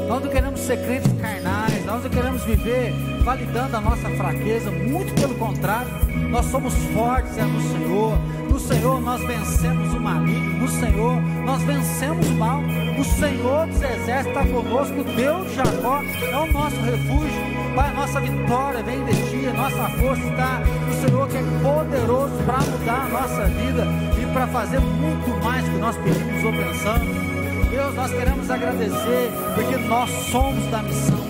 Nós 0.06 0.22
não 0.22 0.30
queremos 0.30 0.60
ser 0.60 0.76
crentes 0.84 1.12
carnais, 1.20 1.84
nós 1.84 2.04
não 2.04 2.10
queremos 2.10 2.44
viver 2.44 2.92
validando 3.24 3.76
a 3.76 3.80
nossa 3.80 4.08
fraqueza, 4.10 4.70
muito 4.70 5.12
pelo 5.20 5.34
contrário, 5.34 5.90
nós 6.30 6.46
somos 6.46 6.72
fortes 6.94 7.36
é 7.36 7.42
no 7.42 7.60
Senhor. 7.60 8.16
No 8.48 8.60
Senhor 8.60 9.00
nós 9.00 9.20
vencemos 9.22 9.92
o 9.92 10.00
maligno, 10.00 10.60
no 10.60 10.68
Senhor 10.68 11.20
nós 11.44 11.62
vencemos 11.62 12.28
o 12.28 12.34
mal. 12.34 12.60
O 12.98 13.04
Senhor 13.04 13.66
dos 13.66 13.82
exércitos 13.82 14.26
está 14.26 14.46
conosco, 14.46 15.04
Deus 15.16 15.48
de 15.48 15.54
Jacó 15.56 16.00
é 16.02 16.36
o 16.36 16.52
nosso 16.52 16.80
refúgio. 16.80 17.47
Pai, 17.78 17.90
a 17.90 17.92
nossa 17.92 18.20
vitória 18.20 18.82
vem 18.82 19.04
de 19.04 19.12
Ti, 19.30 19.46
a 19.46 19.52
nossa 19.52 19.88
força 20.00 20.20
está 20.20 20.58
no 20.58 20.94
Senhor 20.94 21.28
que 21.28 21.36
é 21.36 21.42
poderoso 21.62 22.34
para 22.44 22.58
mudar 22.58 23.04
a 23.04 23.08
nossa 23.08 23.44
vida 23.44 23.86
e 24.20 24.32
para 24.32 24.48
fazer 24.48 24.80
muito 24.80 25.44
mais 25.44 25.64
que 25.64 25.76
nós 25.76 25.96
pedimos 25.98 26.42
ou 26.42 26.52
pensamos. 26.52 27.70
Deus, 27.70 27.94
nós 27.94 28.10
queremos 28.10 28.50
agradecer 28.50 29.30
porque 29.54 29.76
nós 29.76 30.10
somos 30.10 30.66
da 30.72 30.82
missão, 30.82 31.24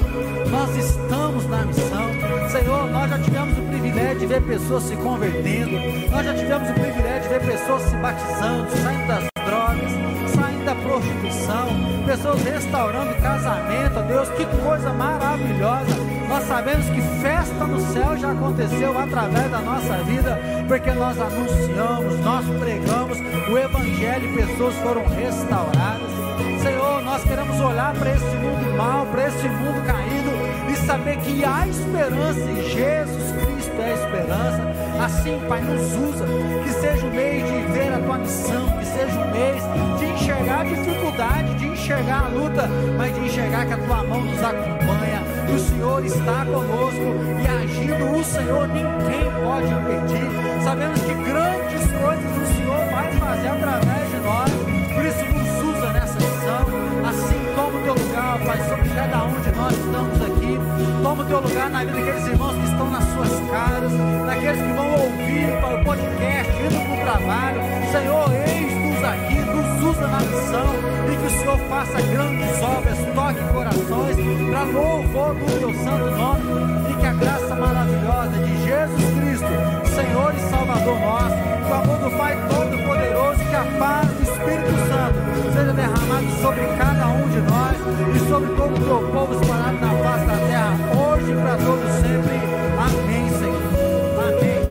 nós 0.51 0.75
estamos 0.75 1.47
na 1.51 1.67
missão. 1.67 2.49
Senhor, 2.49 2.91
nós 2.93 3.11
já 3.11 3.19
tivemos 3.19 3.59
o 3.59 3.63
privilégio 3.69 4.19
de 4.21 4.27
ver 4.27 4.43
pessoas 4.45 4.85
se 4.85 4.97
convertendo, 4.97 6.11
nós 6.11 6.25
já 6.25 6.35
tivemos 6.35 6.71
o 6.71 6.73
privilégio 6.73 7.23
de 7.25 7.29
ver 7.29 7.41
pessoas 7.43 7.83
se 7.83 7.97
batizando, 7.97 8.71
saindo 8.71 9.07
das 9.07 9.29
drogas, 9.45 9.93
saindo 10.35 10.65
da 10.65 10.75
prostituição, 10.77 11.67
pessoas 12.07 12.43
restaurando 12.43 13.15
casamento, 13.21 14.03
Deus, 14.09 14.31
que 14.31 14.47
coisa 14.65 14.91
maravilhosa. 14.95 16.08
Sabemos 16.49 16.87
que 16.89 17.03
festa 17.21 17.67
no 17.67 17.79
céu 17.93 18.17
já 18.17 18.33
aconteceu 18.33 18.99
através 18.99 19.51
da 19.51 19.59
nossa 19.59 19.99
vida, 20.05 20.41
porque 20.67 20.91
nós 20.93 21.21
anunciamos, 21.21 22.19
nós 22.21 22.47
pregamos 22.59 23.19
o 23.21 23.59
Evangelho 23.59 24.33
e 24.33 24.47
pessoas 24.47 24.75
foram 24.77 25.05
restauradas. 25.09 26.11
Senhor, 26.63 27.03
nós 27.03 27.23
queremos 27.23 27.61
olhar 27.61 27.93
para 27.95 28.11
esse 28.15 28.25
mundo 28.25 28.77
mal, 28.79 29.05
para 29.07 29.29
esse 29.29 29.47
mundo 29.47 29.85
caído 29.87 30.73
e 30.73 30.87
saber 30.87 31.19
que 31.19 31.45
há 31.45 31.69
esperança 31.69 32.41
em 32.41 32.63
Jesus 32.63 33.33
Cristo 33.33 33.73
é 33.79 33.91
a 33.91 33.95
esperança. 33.95 34.79
Assim, 35.05 35.39
Pai, 35.49 35.61
nos 35.61 35.93
usa, 35.97 36.25
que 36.65 36.71
seja 36.71 37.07
o 37.07 37.11
mês 37.11 37.45
de 37.47 37.73
ver 37.73 37.93
a 37.93 37.99
tua 37.99 38.19
missão, 38.19 38.67
que 38.79 38.87
seja 38.87 39.21
o 39.21 39.31
mês 39.31 39.99
de 39.99 40.07
enxergar 40.07 40.61
a 40.61 40.65
dificuldade, 40.65 41.55
de 41.57 41.67
enxergar 41.67 42.25
a 42.25 42.29
luta, 42.29 42.69
mas 42.97 43.15
de 43.15 43.21
enxergar 43.21 43.67
que 43.67 43.75
a 43.75 43.79
tua 43.79 44.03
mão 44.03 44.25
nos 44.25 44.43
acompanha, 44.43 44.78
que 45.49 45.55
o 45.55 45.59
Senhor 45.59 46.05
está 46.05 46.45
conosco 46.45 47.17
e 47.41 47.47
agindo 47.47 48.19
o 48.19 48.25
Senhor, 48.25 48.69
ninguém 48.69 49.25
pode 49.43 49.67
impedir. 49.67 50.63
Sabemos 50.63 51.01
que 51.01 51.15
grandes 51.15 51.87
coisas 52.03 52.37
o 52.37 52.47
Senhor 52.55 52.85
vai 52.93 53.13
fazer 53.13 53.49
através 53.49 54.11
de 54.11 54.17
nós, 54.19 54.51
por 54.95 55.05
isso 55.07 55.25
nos 55.25 55.77
usa 55.77 55.93
nessa 55.93 56.15
missão. 56.15 57.09
Assim, 57.09 57.55
toma 57.57 57.79
o 57.79 57.83
teu 57.83 57.95
lugar, 57.95 58.39
Pai, 58.45 58.69
sobre 58.69 58.89
cada 58.91 59.25
um 59.25 59.41
de 59.41 59.51
nós 59.53 59.73
estamos 59.73 60.23
aqui. 60.23 60.59
Toma 61.03 61.23
o 61.23 61.27
teu 61.27 61.41
lugar 61.41 61.71
na 61.71 61.79
vida 61.85 61.93
daqueles 61.93 62.27
irmãos 62.27 62.55
que 62.55 62.65
estão 62.65 62.91
nas 62.91 63.05
suas 63.05 63.51
casas, 63.51 63.93
daqueles 64.27 64.61
que 64.61 64.73
vão 64.73 64.93
ouvir 64.93 65.61
para 65.61 65.81
o 65.81 65.85
podcast, 65.85 66.53
indo 66.63 66.85
para 66.85 66.95
o 66.95 67.05
trabalho. 67.05 67.61
Senhor, 67.91 68.33
eis-nos 68.35 68.78
aqui, 69.09 69.41
nos 69.41 69.85
usa 69.85 70.07
na 70.07 70.21
missão 70.21 70.75
e 71.11 71.17
que 71.17 71.27
o 71.27 71.39
Senhor 71.39 71.59
faça 71.69 72.01
grandes 72.03 72.63
obras, 72.63 72.99
toque 73.15 73.53
corações 73.53 74.17
para 74.51 74.63
louvor 74.65 75.35
do 75.35 75.59
teu 75.59 75.75
santo 75.85 76.11
nome 76.11 76.91
e 76.91 76.95
que 76.95 77.07
a 77.07 77.13
graça 77.15 77.55
maravilhosa 77.55 78.39
de 78.39 78.65
Jesus 78.65 79.05
Cristo, 79.19 79.95
Senhor 79.95 80.35
e 80.35 80.41
Salvador 80.51 80.99
nosso, 81.01 81.37
o 81.69 81.75
amor 81.75 81.99
do 81.99 82.17
Pai 82.17 82.37
Todo-Poderoso, 82.49 83.39
que 83.39 83.57
a 83.57 83.65
paz 83.79 84.09
do 84.09 84.23
Espírito 84.23 84.73
Santo 84.89 85.53
seja 85.53 85.73
derramado 85.73 86.31
sobre 86.43 86.67
cada 86.79 87.07
um 87.09 87.29
de 87.29 87.41
nós 87.41 87.77
e 88.15 88.29
sobre 88.29 88.49
todo 88.55 88.75
o 88.75 88.85
teu 88.85 89.13
povo 89.13 89.41
espalhado 89.41 89.79
na 89.79 89.91
face 90.03 90.27
da 90.27 90.37
terra, 90.49 90.79
hoje 90.97 91.33
e 91.33 91.35
para 91.35 91.57
todos 91.57 91.93
sempre. 91.95 92.39
Amém. 92.79 93.08